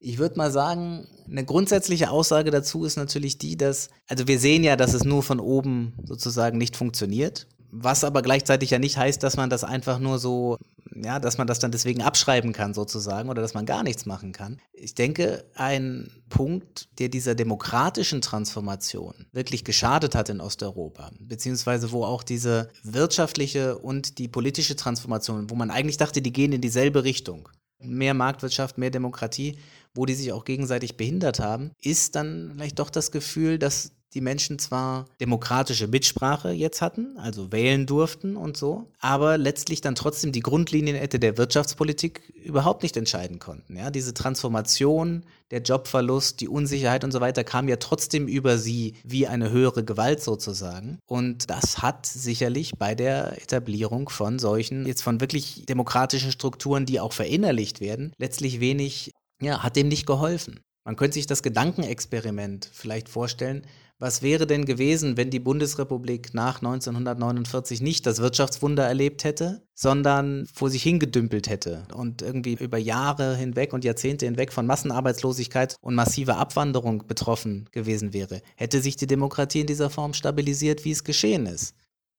ich 0.00 0.18
würde 0.18 0.36
mal 0.36 0.50
sagen, 0.50 1.06
eine 1.30 1.44
grundsätzliche 1.44 2.10
Aussage 2.10 2.50
dazu 2.50 2.84
ist 2.84 2.96
natürlich 2.96 3.38
die, 3.38 3.56
dass, 3.56 3.90
also 4.08 4.26
wir 4.26 4.40
sehen 4.40 4.64
ja, 4.64 4.74
dass 4.74 4.92
es 4.92 5.04
nur 5.04 5.22
von 5.22 5.38
oben 5.38 5.94
sozusagen 6.02 6.58
nicht 6.58 6.76
funktioniert. 6.76 7.46
Was 7.70 8.04
aber 8.04 8.22
gleichzeitig 8.22 8.70
ja 8.70 8.78
nicht 8.78 8.96
heißt, 8.96 9.22
dass 9.22 9.36
man 9.36 9.50
das 9.50 9.64
einfach 9.64 9.98
nur 9.98 10.18
so 10.18 10.58
ja, 10.94 11.18
dass 11.18 11.38
man 11.38 11.46
das 11.46 11.58
dann 11.58 11.72
deswegen 11.72 12.02
abschreiben 12.02 12.52
kann 12.52 12.74
sozusagen 12.74 13.28
oder 13.28 13.42
dass 13.42 13.54
man 13.54 13.66
gar 13.66 13.82
nichts 13.82 14.06
machen 14.06 14.32
kann. 14.32 14.60
Ich 14.72 14.94
denke, 14.94 15.44
ein 15.54 16.10
Punkt, 16.28 16.88
der 16.98 17.08
dieser 17.08 17.34
demokratischen 17.34 18.20
Transformation 18.20 19.26
wirklich 19.32 19.64
geschadet 19.64 20.14
hat 20.14 20.28
in 20.28 20.40
Osteuropa, 20.40 21.10
beziehungsweise 21.20 21.92
wo 21.92 22.04
auch 22.04 22.22
diese 22.22 22.68
wirtschaftliche 22.82 23.78
und 23.78 24.18
die 24.18 24.28
politische 24.28 24.76
Transformation, 24.76 25.50
wo 25.50 25.54
man 25.54 25.70
eigentlich 25.70 25.96
dachte, 25.96 26.22
die 26.22 26.32
gehen 26.32 26.52
in 26.52 26.60
dieselbe 26.60 27.04
Richtung, 27.04 27.48
mehr 27.78 28.14
Marktwirtschaft, 28.14 28.78
mehr 28.78 28.90
Demokratie, 28.90 29.58
wo 29.94 30.06
die 30.06 30.14
sich 30.14 30.32
auch 30.32 30.44
gegenseitig 30.44 30.96
behindert 30.96 31.40
haben, 31.40 31.72
ist 31.80 32.14
dann 32.14 32.52
vielleicht 32.54 32.78
doch 32.78 32.90
das 32.90 33.10
Gefühl, 33.10 33.58
dass 33.58 33.92
die 34.14 34.20
Menschen 34.20 34.58
zwar 34.58 35.06
demokratische 35.20 35.86
Mitsprache 35.86 36.50
jetzt 36.50 36.82
hatten, 36.82 37.16
also 37.16 37.52
wählen 37.52 37.86
durften 37.86 38.36
und 38.36 38.56
so, 38.56 38.90
aber 38.98 39.38
letztlich 39.38 39.80
dann 39.80 39.94
trotzdem 39.94 40.32
die 40.32 40.40
Grundlinienette 40.40 41.20
der 41.20 41.38
Wirtschaftspolitik 41.38 42.32
überhaupt 42.44 42.82
nicht 42.82 42.96
entscheiden 42.96 43.38
konnten. 43.38 43.76
Ja, 43.76 43.90
diese 43.90 44.12
Transformation, 44.12 45.24
der 45.50 45.62
Jobverlust, 45.62 46.40
die 46.40 46.48
Unsicherheit 46.48 47.04
und 47.04 47.12
so 47.12 47.20
weiter 47.20 47.44
kam 47.44 47.68
ja 47.68 47.76
trotzdem 47.76 48.26
über 48.26 48.58
sie 48.58 48.94
wie 49.04 49.26
eine 49.26 49.50
höhere 49.50 49.84
Gewalt 49.84 50.22
sozusagen. 50.22 50.98
Und 51.06 51.50
das 51.50 51.82
hat 51.82 52.06
sicherlich 52.06 52.72
bei 52.78 52.94
der 52.94 53.40
Etablierung 53.42 54.08
von 54.08 54.38
solchen, 54.38 54.86
jetzt 54.86 55.02
von 55.02 55.20
wirklich 55.20 55.64
demokratischen 55.66 56.32
Strukturen, 56.32 56.86
die 56.86 57.00
auch 57.00 57.12
verinnerlicht 57.12 57.80
werden, 57.80 58.12
letztlich 58.18 58.60
wenig, 58.60 59.12
ja, 59.40 59.62
hat 59.62 59.76
dem 59.76 59.88
nicht 59.88 60.06
geholfen. 60.06 60.60
Man 60.84 60.96
könnte 60.96 61.14
sich 61.14 61.26
das 61.26 61.42
Gedankenexperiment 61.42 62.70
vielleicht 62.72 63.08
vorstellen, 63.08 63.66
was 64.00 64.22
wäre 64.22 64.46
denn 64.46 64.64
gewesen, 64.64 65.18
wenn 65.18 65.30
die 65.30 65.38
Bundesrepublik 65.38 66.32
nach 66.32 66.56
1949 66.56 67.82
nicht 67.82 68.06
das 68.06 68.18
Wirtschaftswunder 68.18 68.84
erlebt 68.84 69.24
hätte, 69.24 69.62
sondern 69.74 70.46
vor 70.52 70.70
sich 70.70 70.82
hingedümpelt 70.82 71.50
hätte 71.50 71.86
und 71.94 72.22
irgendwie 72.22 72.54
über 72.54 72.78
Jahre 72.78 73.36
hinweg 73.36 73.74
und 73.74 73.84
Jahrzehnte 73.84 74.24
hinweg 74.24 74.52
von 74.54 74.66
Massenarbeitslosigkeit 74.66 75.76
und 75.82 75.94
massiver 75.94 76.38
Abwanderung 76.38 77.06
betroffen 77.06 77.68
gewesen 77.72 78.14
wäre? 78.14 78.40
Hätte 78.56 78.80
sich 78.80 78.96
die 78.96 79.06
Demokratie 79.06 79.60
in 79.60 79.66
dieser 79.66 79.90
Form 79.90 80.14
stabilisiert, 80.14 80.86
wie 80.86 80.92
es 80.92 81.04
geschehen 81.04 81.44
ist? 81.44 81.74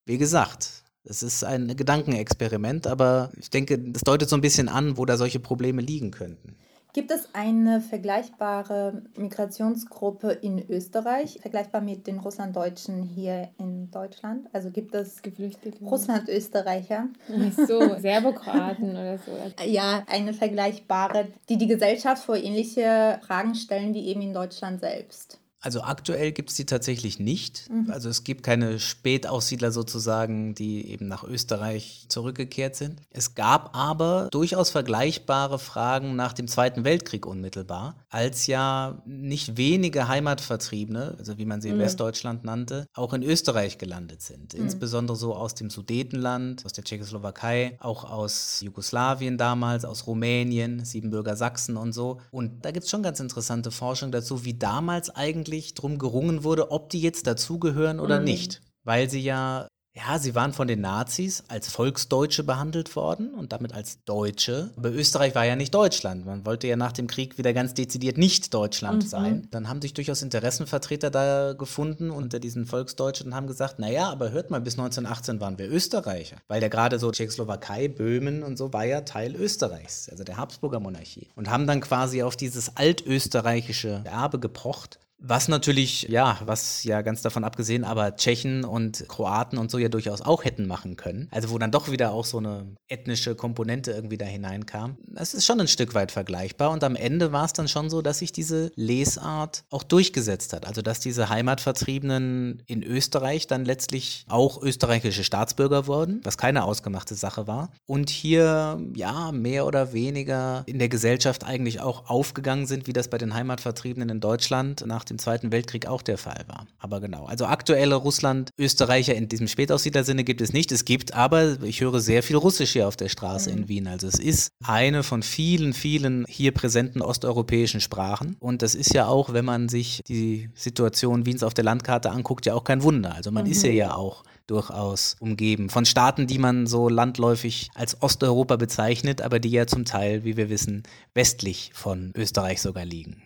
Wie 0.06 0.20
gesagt, 0.20 0.84
Es 1.04 1.24
ist 1.24 1.44
ein 1.44 1.76
Gedankenexperiment, 1.76 2.86
aber 2.86 3.32
ich 3.36 3.50
denke, 3.50 3.80
das 3.80 4.04
deutet 4.04 4.30
so 4.30 4.36
ein 4.36 4.42
bisschen 4.42 4.70
an, 4.70 4.98
wo 4.98 5.06
da 5.06 5.18
solche 5.18 5.40
Probleme 5.40 5.82
liegen 5.82 6.12
könnten. 6.12 6.58
Gibt 6.94 7.12
es 7.12 7.30
eine 7.34 7.80
vergleichbare 7.80 9.04
Migrationsgruppe 9.16 10.32
in 10.32 10.70
Österreich, 10.70 11.40
vergleichbar 11.42 11.80
mit 11.80 12.06
den 12.06 12.20
Russlanddeutschen 12.20 13.04
hier 13.04 13.50
in 13.58 13.90
Deutschland? 13.92 14.50
Also 14.52 14.72
gibt 14.72 14.94
es 14.94 15.22
Geflüchtete? 15.22 15.86
Russland-Österreicher? 15.86 17.08
so, 17.56 17.96
Serbokroaten 17.98 18.92
oder 18.92 19.18
so. 19.18 19.32
Ja, 19.66 20.04
eine 20.08 20.34
vergleichbare, 20.34 21.28
die 21.48 21.58
die 21.58 21.68
Gesellschaft 21.68 22.24
vor 22.26 22.36
ähnliche 22.36 23.20
Fragen 23.26 23.56
stellen 23.56 23.94
wie 23.94 24.08
eben 24.08 24.22
in 24.22 24.34
Deutschland 24.34 24.82
selbst. 24.82 25.40
Also 25.62 25.82
aktuell 25.84 26.32
gibt 26.32 26.50
es 26.50 26.56
die 26.56 26.66
tatsächlich 26.66 27.20
nicht. 27.20 27.70
Mhm. 27.70 27.92
Also 27.92 28.10
es 28.10 28.24
gibt 28.24 28.42
keine 28.44 28.80
Spätaussiedler 28.80 29.72
sozusagen, 29.72 30.56
die 30.56 30.90
eben 30.90 31.08
nach 31.08 31.24
Österreich 31.24 32.06
zurückgekehrt 32.10 32.76
sind. 32.76 33.02
Es 33.12 33.36
gab 33.36 33.76
aber 33.76 34.28
durchaus 34.32 34.72
vergleichbare 34.72 35.60
Fragen 35.60 36.16
nach 36.16 36.34
dem 36.34 36.48
Zweiten 36.48 36.84
Weltkrieg 36.84 37.28
unmittelbar, 37.28 37.96
als 38.10 38.48
ja 38.48 39.04
nicht 39.06 39.56
wenige 39.56 40.08
Heimatvertriebene, 40.08 41.16
also 41.20 41.38
wie 41.38 41.46
man 41.46 41.62
sie 41.62 41.70
in 41.70 41.76
mhm. 41.76 41.82
Westdeutschland 41.82 42.44
nannte, 42.44 42.88
auch 42.96 43.14
in 43.14 43.22
Österreich 43.22 43.78
gelandet 43.78 44.24
sind. 44.24 44.56
Mhm. 44.56 44.62
Insbesondere 44.62 45.16
so 45.16 45.36
aus 45.36 45.54
dem 45.54 45.70
Sudetenland, 45.70 46.66
aus 46.66 46.74
der 46.74 46.84
Tschechoslowakei, 46.84 47.78
auch 47.80 48.04
aus 48.04 48.62
Jugoslawien 48.62 49.38
damals, 49.38 49.86
aus 49.86 50.08
Rumänien, 50.08 50.84
Siebenbürger 50.86 51.36
Sachsen 51.36 51.78
und 51.78 51.94
so. 51.94 52.20
Und 52.32 52.66
da 52.66 52.72
gibt 52.72 52.86
es 52.86 52.90
schon 52.90 53.04
ganz 53.04 53.20
interessante 53.20 53.70
Forschung 53.70 54.12
dazu, 54.12 54.44
wie 54.44 54.56
damals 54.56 55.12
eigentlich 55.12 55.51
eigentlich 55.52 55.74
drum 55.74 55.98
gerungen 55.98 56.44
wurde, 56.44 56.72
ob 56.72 56.90
die 56.90 57.02
jetzt 57.02 57.28
dazugehören 57.28 58.00
oder 58.00 58.20
mhm. 58.20 58.26
nicht. 58.26 58.62
Weil 58.84 59.10
sie 59.10 59.20
ja, 59.20 59.68
ja, 59.94 60.18
sie 60.18 60.34
waren 60.36 60.54
von 60.54 60.70
den 60.70 60.80
Nazis 60.80 61.44
als 61.50 61.70
Volksdeutsche 61.70 62.44
behandelt 62.44 62.96
worden 62.96 63.34
und 63.34 63.52
damit 63.52 63.74
als 63.74 64.02
Deutsche. 64.06 64.72
Aber 64.78 64.90
Österreich 64.90 65.36
war 65.36 65.46
ja 65.46 65.58
nicht 65.58 65.76
Deutschland. 65.76 66.26
Man 66.26 66.46
wollte 66.46 66.68
ja 66.68 66.78
nach 66.78 66.94
dem 66.94 67.08
Krieg 67.08 67.38
wieder 67.38 67.54
ganz 67.54 67.74
dezidiert 67.74 68.18
nicht 68.18 68.54
Deutschland 68.54 69.04
mhm. 69.04 69.08
sein. 69.08 69.48
Dann 69.52 69.68
haben 69.68 69.82
sich 69.82 69.94
durchaus 69.94 70.22
Interessenvertreter 70.22 71.12
da 71.12 71.54
gefunden 71.54 72.10
unter 72.10 72.40
diesen 72.40 72.66
Volksdeutschen 72.66 73.28
und 73.28 73.36
haben 73.36 73.48
gesagt, 73.48 73.80
naja, 73.80 74.10
aber 74.10 74.32
hört 74.32 74.50
mal, 74.50 74.62
bis 74.62 74.80
1918 74.80 75.42
waren 75.42 75.60
wir 75.60 75.70
Österreicher. 75.70 76.38
Weil 76.48 76.62
ja 76.62 76.70
gerade 76.70 76.98
so 76.98 77.12
Tschechoslowakei, 77.12 77.90
Böhmen 77.90 78.44
und 78.44 78.58
so 78.58 78.72
war 78.72 78.86
ja 78.86 79.02
Teil 79.02 79.36
Österreichs, 79.36 80.08
also 80.10 80.24
der 80.24 80.38
Habsburger 80.38 80.80
Monarchie. 80.80 81.28
Und 81.36 81.50
haben 81.50 81.68
dann 81.68 81.82
quasi 81.82 82.24
auf 82.24 82.38
dieses 82.38 82.78
altösterreichische 82.78 84.02
Erbe 84.06 84.40
gepocht 84.40 85.01
was 85.22 85.48
natürlich, 85.48 86.04
ja, 86.10 86.40
was 86.46 86.84
ja 86.84 87.02
ganz 87.04 87.22
davon 87.22 87.44
abgesehen, 87.44 87.84
aber 87.84 88.16
Tschechen 88.16 88.66
und 88.66 89.06
Kroaten 89.08 89.60
und 89.60 89.70
so 89.70 89.78
ja 89.78 89.88
durchaus 89.88 90.22
auch 90.22 90.44
hätten 90.44 90.66
machen 90.66 90.96
können. 90.96 91.28
Also 91.32 91.52
wo 91.52 91.60
dann 91.60 91.72
doch 91.72 91.92
wieder 91.92 92.12
auch 92.12 92.26
so 92.26 92.40
eine 92.40 92.76
ethnische 92.88 93.36
Komponente 93.36 93.92
irgendwie 93.92 94.18
da 94.18 94.26
hineinkam. 94.26 94.98
Das 95.08 95.36
ist 95.36 95.46
schon 95.46 95.62
ein 95.62 95.68
Stück 95.68 95.94
weit 95.94 96.12
vergleichbar 96.12 96.72
und 96.72 96.84
am 96.84 96.96
Ende 96.96 97.32
war 97.32 97.46
es 97.46 97.54
dann 97.54 97.68
schon 97.68 97.90
so, 97.90 98.02
dass 98.02 98.20
sich 98.20 98.32
diese 98.32 98.72
Lesart 98.76 99.64
auch 99.70 99.84
durchgesetzt 99.84 100.54
hat. 100.54 100.66
Also 100.68 100.82
dass 100.82 101.00
diese 101.00 101.30
Heimatvertriebenen 101.30 102.64
in 102.66 102.82
Österreich 102.82 103.46
dann 103.46 103.64
letztlich 103.64 104.26
auch 104.28 104.62
österreichische 104.62 105.24
Staatsbürger 105.24 105.86
wurden, 105.86 106.22
was 106.24 106.38
keine 106.38 106.64
ausgemachte 106.64 107.14
Sache 107.14 107.46
war. 107.46 107.70
Und 107.86 108.10
hier, 108.10 108.82
ja, 108.96 109.32
mehr 109.32 109.68
oder 109.68 109.94
weniger 109.94 110.64
in 110.66 110.80
der 110.80 110.90
Gesellschaft 110.90 111.44
eigentlich 111.44 111.80
auch 111.80 112.10
aufgegangen 112.10 112.66
sind, 112.66 112.88
wie 112.88 112.94
das 112.94 113.08
bei 113.08 113.20
den 113.20 113.36
Heimatvertriebenen 113.36 114.10
in 114.10 114.20
Deutschland 114.20 114.84
nach 114.88 115.04
dem 115.12 115.20
Zweiten 115.20 115.52
Weltkrieg 115.52 115.88
auch 115.88 116.02
der 116.02 116.18
Fall 116.18 116.44
war. 116.48 116.68
Aber 116.80 117.00
genau, 117.00 117.26
also 117.26 117.46
aktuelle 117.46 117.96
Russland-Österreicher 117.96 119.16
in 119.16 119.28
diesem 119.28 119.48
Spätaussiedler-Sinne 119.48 120.24
gibt 120.24 120.42
es 120.42 120.54
nicht. 120.54 120.72
Es 120.72 120.86
gibt 120.86 121.14
aber, 121.14 121.62
ich 121.64 121.82
höre 121.82 122.00
sehr 122.00 122.24
viel 122.24 122.38
Russisch 122.38 122.72
hier 122.72 122.88
auf 122.88 122.96
der 122.96 123.10
Straße 123.10 123.52
mhm. 123.52 123.58
in 123.58 123.68
Wien. 123.68 123.88
Also 123.88 124.08
es 124.08 124.20
ist 124.20 124.52
eine 124.64 125.04
von 125.04 125.24
vielen, 125.24 125.74
vielen 125.74 126.26
hier 126.28 126.52
präsenten 126.52 127.02
osteuropäischen 127.02 127.82
Sprachen. 127.82 128.38
Und 128.40 128.62
das 128.62 128.76
ist 128.76 128.94
ja 128.94 129.08
auch, 129.08 129.34
wenn 129.34 129.46
man 129.46 129.70
sich 129.70 130.02
die 130.08 130.50
Situation 130.56 131.26
Wiens 131.26 131.44
auf 131.44 131.54
der 131.54 131.64
Landkarte 131.64 132.12
anguckt, 132.12 132.46
ja 132.46 132.54
auch 132.54 132.64
kein 132.64 132.84
Wunder. 132.84 133.14
Also 133.16 133.32
man 133.32 133.46
mhm. 133.46 133.52
ist 133.52 133.64
ja 133.64 133.72
ja 133.72 133.96
auch 133.96 134.24
durchaus 134.48 135.16
umgeben. 135.20 135.70
Von 135.70 135.86
Staaten, 135.86 136.28
die 136.28 136.38
man 136.38 136.68
so 136.68 136.90
landläufig 136.90 137.70
als 137.74 138.02
Osteuropa 138.02 138.58
bezeichnet, 138.58 139.22
aber 139.22 139.40
die 139.40 139.50
ja 139.50 139.66
zum 139.66 139.86
Teil, 139.86 140.24
wie 140.24 140.36
wir 140.36 140.50
wissen, 140.50 140.84
westlich 141.14 141.72
von 141.74 142.12
Österreich 142.16 142.62
sogar 142.62 142.86
liegen. 142.86 143.22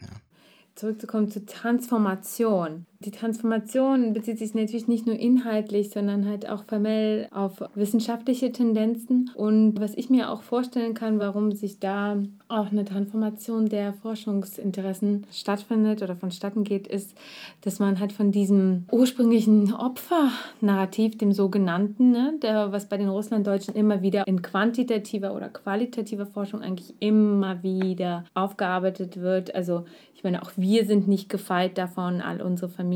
Zurückzukommen 0.76 1.32
zur 1.32 1.45
Transformation. 1.45 2.86
Die 3.06 3.12
Transformation 3.12 4.14
bezieht 4.14 4.39
sich 4.39 4.56
natürlich 4.56 4.88
nicht 4.88 5.06
nur 5.06 5.16
inhaltlich, 5.16 5.91
sondern 5.91 6.28
halt 6.28 6.49
auch 6.49 6.64
formell 6.64 7.28
auf 7.32 7.62
wissenschaftliche 7.76 8.51
Tendenzen. 8.51 9.30
Und 9.36 9.80
was 9.80 9.93
ich 9.93 10.10
mir 10.10 10.32
auch 10.32 10.41
vorstellen 10.41 10.95
kann, 10.95 11.20
warum 11.20 11.51
sich 11.51 11.80
da 11.80 12.18
auch 12.47 12.72
eine 12.72 12.84
Transformation 12.84 13.68
der 13.68 13.93
Forschungsinteressen 13.93 15.28
stattfindet 15.32 16.01
oder 16.01 16.16
vonstatten 16.16 16.64
geht, 16.64 16.88
ist, 16.88 17.16
dass 17.62 17.78
man 17.78 17.99
halt 17.99 18.12
von 18.12 18.32
diesem 18.32 18.86
ursprünglichen 18.91 19.72
Opfernarrativ, 19.72 21.16
dem 21.20 21.32
sogenannten, 21.32 22.10
ne, 22.10 22.34
der, 22.41 22.72
was 22.72 22.89
bei 22.89 22.97
den 22.97 23.10
Russlanddeutschen 23.10 23.76
immer 23.76 24.01
wieder 24.01 24.26
in 24.26 24.41
quantitativer 24.41 25.36
oder 25.36 25.49
qualitativer 25.49 26.26
Forschung 26.26 26.62
eigentlich 26.62 26.95
immer 26.99 27.62
wieder 27.62 28.26
aufgearbeitet 28.34 29.22
wird. 29.22 29.53
Also 29.53 29.86
ich 30.16 30.24
meine, 30.24 30.41
auch 30.41 30.51
wir 30.56 30.86
sind 30.86 31.08
nicht 31.08 31.30
gefeit 31.30 31.78
davon, 31.78 32.22
all 32.22 32.41
unsere 32.41 32.70
Familien 32.70 32.94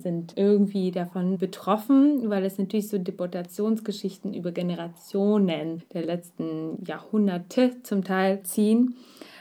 sind 0.00 0.34
irgendwie 0.36 0.90
davon 0.90 1.38
betroffen, 1.38 2.28
weil 2.28 2.44
es 2.44 2.58
natürlich 2.58 2.88
so 2.88 2.98
Deportationsgeschichten 2.98 4.34
über 4.34 4.52
Generationen 4.52 5.82
der 5.92 6.04
letzten 6.04 6.84
Jahrhunderte 6.84 7.76
zum 7.82 8.04
Teil 8.04 8.42
ziehen 8.42 8.96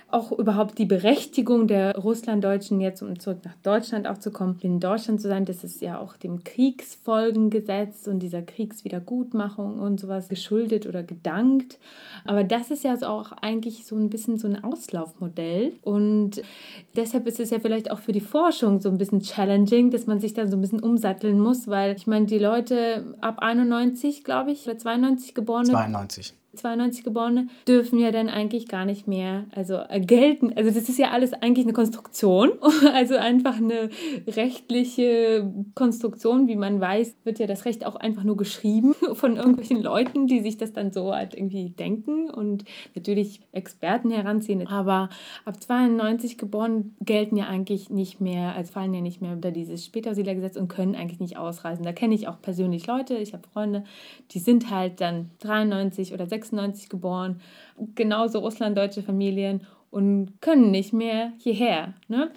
auch 0.10 0.32
überhaupt 0.32 0.78
die 0.78 0.86
Berechtigung 0.86 1.68
der 1.68 1.98
Russlanddeutschen 1.98 2.80
jetzt, 2.80 3.02
um 3.02 3.20
zurück 3.20 3.40
nach 3.44 3.56
Deutschland 3.62 4.08
auch 4.08 4.18
zu 4.18 4.32
kommen, 4.32 4.58
in 4.62 4.80
Deutschland 4.80 5.20
zu 5.20 5.28
sein, 5.28 5.44
das 5.44 5.66
ist 5.66 5.82
ja 5.82 6.00
auch 6.00 6.16
dem 6.16 6.46
Kriegsfolgengesetz 6.46 8.08
und 8.08 8.20
dieser 8.20 8.42
Kriegswiedergutmachung 8.42 9.80
und 9.80 10.00
sowas 10.00 10.30
geschuldet 10.30 10.86
oder 10.86 11.04
gedankt. 11.04 11.78
Aber 12.24 12.46
das 12.46 12.72
ist 12.72 12.86
ja 12.86 12.96
auch 13.06 13.34
eigentlich 13.34 13.86
so 13.86 13.98
ein 13.98 14.10
bisschen 14.10 14.38
so 14.38 14.48
ein 14.48 14.64
Auslaufmodell 14.64 15.74
und 15.82 16.42
deshalb 16.96 17.28
ist 17.28 17.42
es 17.42 17.50
ja 17.50 17.60
vielleicht 17.60 17.92
auch 17.92 18.00
für 18.00 18.14
die 18.14 18.22
Forschung 18.22 18.80
so 18.80 18.90
ein 18.90 18.98
bisschen 18.98 19.22
challenging, 19.22 19.92
dass 19.92 20.08
man 20.08 20.22
sich 20.22 20.34
da 20.34 20.48
so 20.48 20.56
ein 20.56 20.62
bisschen 20.62 20.80
umsatteln 20.80 21.40
muss, 21.40 21.68
weil 21.68 21.96
ich 21.98 22.08
meine, 22.08 22.28
die 22.28 22.40
Leute 22.40 23.16
ab 23.20 23.40
91, 23.40 24.24
glaube 24.24 24.52
ich, 24.52 24.66
oder 24.66 24.78
92 24.78 25.36
geborene. 25.36 25.70
92. 25.70 26.34
92 26.58 27.04
Geborene 27.04 27.48
dürfen 27.68 28.00
ja 28.00 28.12
dann 28.12 28.30
eigentlich 28.30 28.68
gar 28.68 28.86
nicht 28.86 29.08
mehr 29.08 29.46
also 29.56 29.80
äh, 29.90 30.00
gelten. 30.00 30.54
Also 30.56 30.72
das 30.72 30.90
ist 30.90 30.98
ja 30.98 31.12
alles 31.12 31.34
eigentlich 31.34 31.66
eine 31.66 31.74
Konstruktion, 31.74 32.52
also 32.94 33.16
einfach 33.16 33.58
eine 33.58 33.90
rechtliche 34.28 35.52
Konstruktion, 35.76 36.48
wie 36.48 36.56
man 36.56 36.80
weiß, 36.82 37.16
wird 37.24 37.40
ja 37.40 37.48
das 37.48 37.66
Recht 37.66 37.86
auch 37.86 37.96
einfach 37.96 38.24
nur 38.24 38.38
geschrieben 38.38 38.94
von 39.14 39.38
irgendwelchen 39.38 39.82
Leuten, 39.82 40.28
die 40.28 40.40
sich 40.42 40.58
das 40.58 40.74
dann 40.74 40.92
so 40.92 41.14
halt 41.14 41.34
irgendwie 41.34 41.70
denken 41.70 42.30
und 42.30 42.66
natürlich 42.96 43.42
Experten 43.52 44.12
heranziehen. 44.12 44.68
Aber 44.68 45.10
ab 45.46 45.62
92 45.62 46.38
geboren 46.38 46.96
gelten 47.02 47.38
ja 47.38 47.48
eigentlich 47.48 47.90
nicht 47.90 48.22
mehr, 48.22 48.56
als 48.56 48.72
fallen 48.72 48.94
ja 48.94 49.02
nicht 49.02 49.22
mehr 49.22 49.34
unter 49.34 49.52
dieses 49.52 49.86
Spätaussiedlergesetz 49.86 50.58
und 50.58 50.68
können 50.68 50.96
eigentlich 50.96 51.20
nicht 51.20 51.38
ausreisen. 51.38 51.84
Da 51.84 51.94
kenne 51.94 52.16
ich 52.16 52.28
auch 52.28 52.42
persönlich 52.42 52.88
Leute, 52.88 53.16
ich 53.16 53.34
habe 53.34 53.48
Freunde, 53.54 53.84
die 54.32 54.40
sind 54.40 54.70
halt 54.72 55.02
dann 55.02 55.30
93 55.40 56.14
oder 56.14 56.26
96 56.26 56.47
96 56.48 56.90
geboren, 56.90 57.42
genauso 57.96 58.40
russlanddeutsche 58.40 59.04
Familien 59.04 59.66
und 59.90 60.42
können 60.42 60.72
nicht 60.72 60.94
mehr 60.94 61.34
hierher. 61.38 61.94
Ne? 62.08 62.32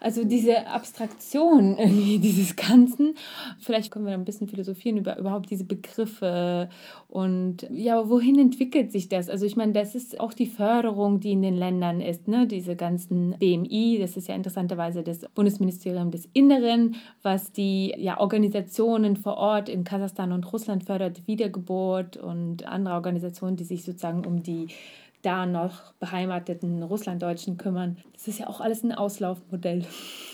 Also 0.00 0.24
diese 0.24 0.66
Abstraktion 0.66 1.76
irgendwie 1.78 2.18
dieses 2.18 2.56
Ganzen. 2.56 3.14
Vielleicht 3.60 3.90
können 3.90 4.06
wir 4.06 4.14
ein 4.14 4.24
bisschen 4.24 4.48
philosophieren 4.48 4.98
über 4.98 5.18
überhaupt 5.18 5.50
diese 5.50 5.64
Begriffe 5.64 6.68
und 7.08 7.66
ja, 7.70 8.08
wohin 8.08 8.38
entwickelt 8.38 8.92
sich 8.92 9.08
das? 9.08 9.28
Also 9.30 9.46
ich 9.46 9.56
meine, 9.56 9.72
das 9.72 9.94
ist 9.94 10.20
auch 10.20 10.34
die 10.34 10.46
Förderung, 10.46 11.20
die 11.20 11.32
in 11.32 11.42
den 11.42 11.56
Ländern 11.56 12.00
ist, 12.00 12.28
ne? 12.28 12.46
Diese 12.46 12.76
ganzen 12.76 13.34
BMI, 13.38 13.98
das 14.00 14.16
ist 14.16 14.28
ja 14.28 14.34
interessanterweise 14.34 15.02
das 15.02 15.20
Bundesministerium 15.34 16.10
des 16.10 16.28
Inneren, 16.32 16.96
was 17.22 17.52
die 17.52 17.94
ja, 17.96 18.20
Organisationen 18.20 19.16
vor 19.16 19.38
Ort 19.38 19.68
in 19.68 19.84
Kasachstan 19.84 20.32
und 20.32 20.52
Russland 20.52 20.84
fördert, 20.84 21.26
Wiedergeburt 21.26 22.16
und 22.16 22.66
andere 22.66 22.94
Organisationen, 22.94 23.56
die 23.56 23.64
sich 23.64 23.84
sozusagen 23.84 24.26
um 24.26 24.42
die 24.42 24.68
da 25.22 25.46
noch 25.46 25.92
beheimateten 25.94 26.82
Russlanddeutschen 26.82 27.56
kümmern. 27.56 27.98
Das 28.12 28.28
ist 28.28 28.38
ja 28.38 28.46
auch 28.46 28.60
alles 28.60 28.82
ein 28.82 28.92
Auslaufmodell. 28.92 29.84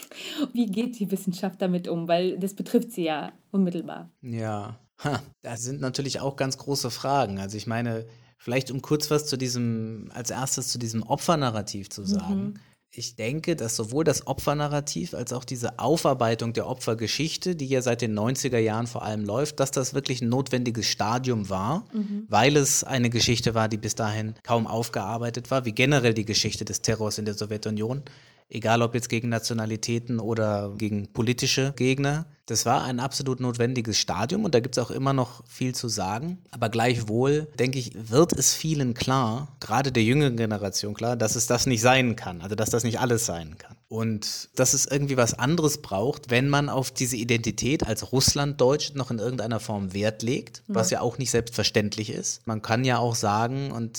Wie 0.52 0.66
geht 0.66 0.98
die 0.98 1.10
Wissenschaft 1.10 1.60
damit 1.60 1.88
um? 1.88 2.08
Weil 2.08 2.38
das 2.38 2.54
betrifft 2.54 2.92
sie 2.92 3.04
ja 3.04 3.32
unmittelbar. 3.50 4.10
Ja, 4.22 4.78
ha, 5.02 5.22
das 5.42 5.62
sind 5.62 5.80
natürlich 5.80 6.20
auch 6.20 6.36
ganz 6.36 6.58
große 6.58 6.90
Fragen. 6.90 7.38
Also 7.38 7.56
ich 7.56 7.66
meine, 7.66 8.06
vielleicht 8.38 8.70
um 8.70 8.82
kurz 8.82 9.10
was 9.10 9.26
zu 9.26 9.36
diesem, 9.36 10.10
als 10.12 10.30
erstes 10.30 10.68
zu 10.68 10.78
diesem 10.78 11.02
Opfernarrativ 11.02 11.90
zu 11.90 12.04
sagen. 12.04 12.42
Mhm 12.42 12.54
ich 12.96 13.16
denke, 13.16 13.56
dass 13.56 13.76
sowohl 13.76 14.04
das 14.04 14.26
Opfernarrativ 14.26 15.14
als 15.14 15.32
auch 15.32 15.44
diese 15.44 15.78
Aufarbeitung 15.78 16.52
der 16.52 16.68
Opfergeschichte, 16.68 17.56
die 17.56 17.66
ja 17.66 17.82
seit 17.82 18.02
den 18.02 18.16
90er 18.16 18.58
Jahren 18.58 18.86
vor 18.86 19.02
allem 19.02 19.24
läuft, 19.24 19.58
dass 19.60 19.70
das 19.70 19.94
wirklich 19.94 20.22
ein 20.22 20.28
notwendiges 20.28 20.86
Stadium 20.86 21.50
war, 21.50 21.84
mhm. 21.92 22.26
weil 22.28 22.56
es 22.56 22.84
eine 22.84 23.10
Geschichte 23.10 23.54
war, 23.54 23.68
die 23.68 23.78
bis 23.78 23.94
dahin 23.94 24.34
kaum 24.42 24.66
aufgearbeitet 24.66 25.50
war, 25.50 25.64
wie 25.64 25.72
generell 25.72 26.14
die 26.14 26.24
Geschichte 26.24 26.64
des 26.64 26.82
Terrors 26.82 27.18
in 27.18 27.24
der 27.24 27.34
Sowjetunion 27.34 28.02
egal 28.48 28.82
ob 28.82 28.94
jetzt 28.94 29.08
gegen 29.08 29.28
Nationalitäten 29.28 30.20
oder 30.20 30.74
gegen 30.76 31.12
politische 31.12 31.72
Gegner. 31.76 32.26
Das 32.46 32.66
war 32.66 32.84
ein 32.84 33.00
absolut 33.00 33.40
notwendiges 33.40 33.98
Stadium 33.98 34.44
und 34.44 34.54
da 34.54 34.60
gibt 34.60 34.76
es 34.76 34.84
auch 34.84 34.90
immer 34.90 35.14
noch 35.14 35.42
viel 35.46 35.74
zu 35.74 35.88
sagen. 35.88 36.38
Aber 36.50 36.68
gleichwohl, 36.68 37.48
denke 37.58 37.78
ich, 37.78 37.92
wird 38.10 38.34
es 38.34 38.52
vielen 38.52 38.92
klar, 38.92 39.56
gerade 39.60 39.92
der 39.92 40.02
jüngeren 40.02 40.36
Generation 40.36 40.92
klar, 40.92 41.16
dass 41.16 41.36
es 41.36 41.46
das 41.46 41.64
nicht 41.66 41.80
sein 41.80 42.16
kann, 42.16 42.42
also 42.42 42.54
dass 42.54 42.68
das 42.68 42.84
nicht 42.84 43.00
alles 43.00 43.24
sein 43.24 43.56
kann. 43.56 43.76
Und 43.88 44.50
dass 44.56 44.74
es 44.74 44.84
irgendwie 44.86 45.16
was 45.16 45.38
anderes 45.38 45.80
braucht, 45.80 46.30
wenn 46.30 46.50
man 46.50 46.68
auf 46.68 46.90
diese 46.90 47.16
Identität 47.16 47.86
als 47.86 48.12
Russlanddeutsch 48.12 48.94
noch 48.94 49.10
in 49.10 49.20
irgendeiner 49.20 49.60
Form 49.60 49.94
Wert 49.94 50.22
legt, 50.22 50.62
was 50.66 50.90
ja 50.90 51.00
auch 51.00 51.16
nicht 51.16 51.30
selbstverständlich 51.30 52.10
ist. 52.10 52.46
Man 52.46 52.60
kann 52.60 52.84
ja 52.84 52.98
auch 52.98 53.14
sagen, 53.14 53.70
und 53.70 53.98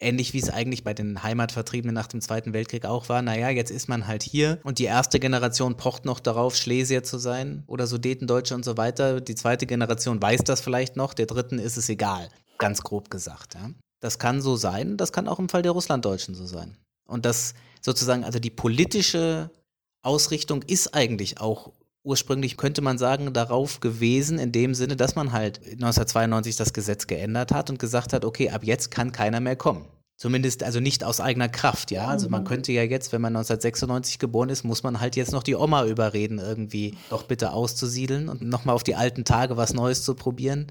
Ähnlich 0.00 0.32
wie 0.32 0.38
es 0.38 0.50
eigentlich 0.50 0.84
bei 0.84 0.94
den 0.94 1.22
Heimatvertriebenen 1.22 1.94
nach 1.94 2.06
dem 2.06 2.20
Zweiten 2.20 2.52
Weltkrieg 2.52 2.84
auch 2.84 3.08
war. 3.08 3.20
Naja, 3.20 3.48
jetzt 3.50 3.70
ist 3.70 3.88
man 3.88 4.06
halt 4.06 4.22
hier 4.22 4.60
und 4.62 4.78
die 4.78 4.84
erste 4.84 5.18
Generation 5.18 5.76
pocht 5.76 6.04
noch 6.04 6.20
darauf, 6.20 6.54
Schlesier 6.54 7.02
zu 7.02 7.18
sein 7.18 7.64
oder 7.66 7.86
Sudetendeutsche 7.86 8.54
und 8.54 8.64
so 8.64 8.76
weiter. 8.76 9.20
Die 9.20 9.34
zweite 9.34 9.66
Generation 9.66 10.22
weiß 10.22 10.44
das 10.44 10.60
vielleicht 10.60 10.96
noch, 10.96 11.14
der 11.14 11.26
dritten 11.26 11.58
ist 11.58 11.76
es 11.76 11.88
egal. 11.88 12.28
Ganz 12.58 12.82
grob 12.82 13.10
gesagt. 13.10 13.54
Ja. 13.54 13.70
Das 14.00 14.18
kann 14.20 14.40
so 14.40 14.56
sein, 14.56 14.96
das 14.96 15.12
kann 15.12 15.26
auch 15.26 15.40
im 15.40 15.48
Fall 15.48 15.62
der 15.62 15.72
Russlanddeutschen 15.72 16.34
so 16.34 16.46
sein. 16.46 16.76
Und 17.08 17.24
das 17.24 17.54
sozusagen, 17.80 18.22
also 18.22 18.38
die 18.38 18.50
politische 18.50 19.50
Ausrichtung 20.02 20.62
ist 20.62 20.94
eigentlich 20.94 21.40
auch 21.40 21.72
ursprünglich, 22.08 22.56
könnte 22.56 22.80
man 22.80 22.98
sagen, 22.98 23.32
darauf 23.32 23.80
gewesen, 23.80 24.38
in 24.38 24.50
dem 24.50 24.74
Sinne, 24.74 24.96
dass 24.96 25.14
man 25.14 25.32
halt 25.32 25.58
1992 25.58 26.56
das 26.56 26.72
Gesetz 26.72 27.06
geändert 27.06 27.52
hat 27.52 27.70
und 27.70 27.78
gesagt 27.78 28.12
hat, 28.12 28.24
okay, 28.24 28.50
ab 28.50 28.64
jetzt 28.64 28.90
kann 28.90 29.12
keiner 29.12 29.40
mehr 29.40 29.56
kommen. 29.56 29.84
Zumindest 30.16 30.64
also 30.64 30.80
nicht 30.80 31.04
aus 31.04 31.20
eigener 31.20 31.48
Kraft, 31.48 31.92
ja. 31.92 32.06
Also 32.08 32.28
man 32.28 32.42
mhm. 32.42 32.46
könnte 32.46 32.72
ja 32.72 32.82
jetzt, 32.82 33.12
wenn 33.12 33.20
man 33.20 33.36
1996 33.36 34.18
geboren 34.18 34.48
ist, 34.48 34.64
muss 34.64 34.82
man 34.82 34.98
halt 34.98 35.14
jetzt 35.14 35.30
noch 35.30 35.44
die 35.44 35.54
Oma 35.54 35.84
überreden, 35.84 36.40
irgendwie 36.40 36.96
doch 37.10 37.22
bitte 37.22 37.52
auszusiedeln 37.52 38.28
und 38.28 38.42
nochmal 38.42 38.74
auf 38.74 38.82
die 38.82 38.96
alten 38.96 39.24
Tage 39.24 39.56
was 39.56 39.74
Neues 39.74 40.02
zu 40.02 40.14
probieren. 40.14 40.66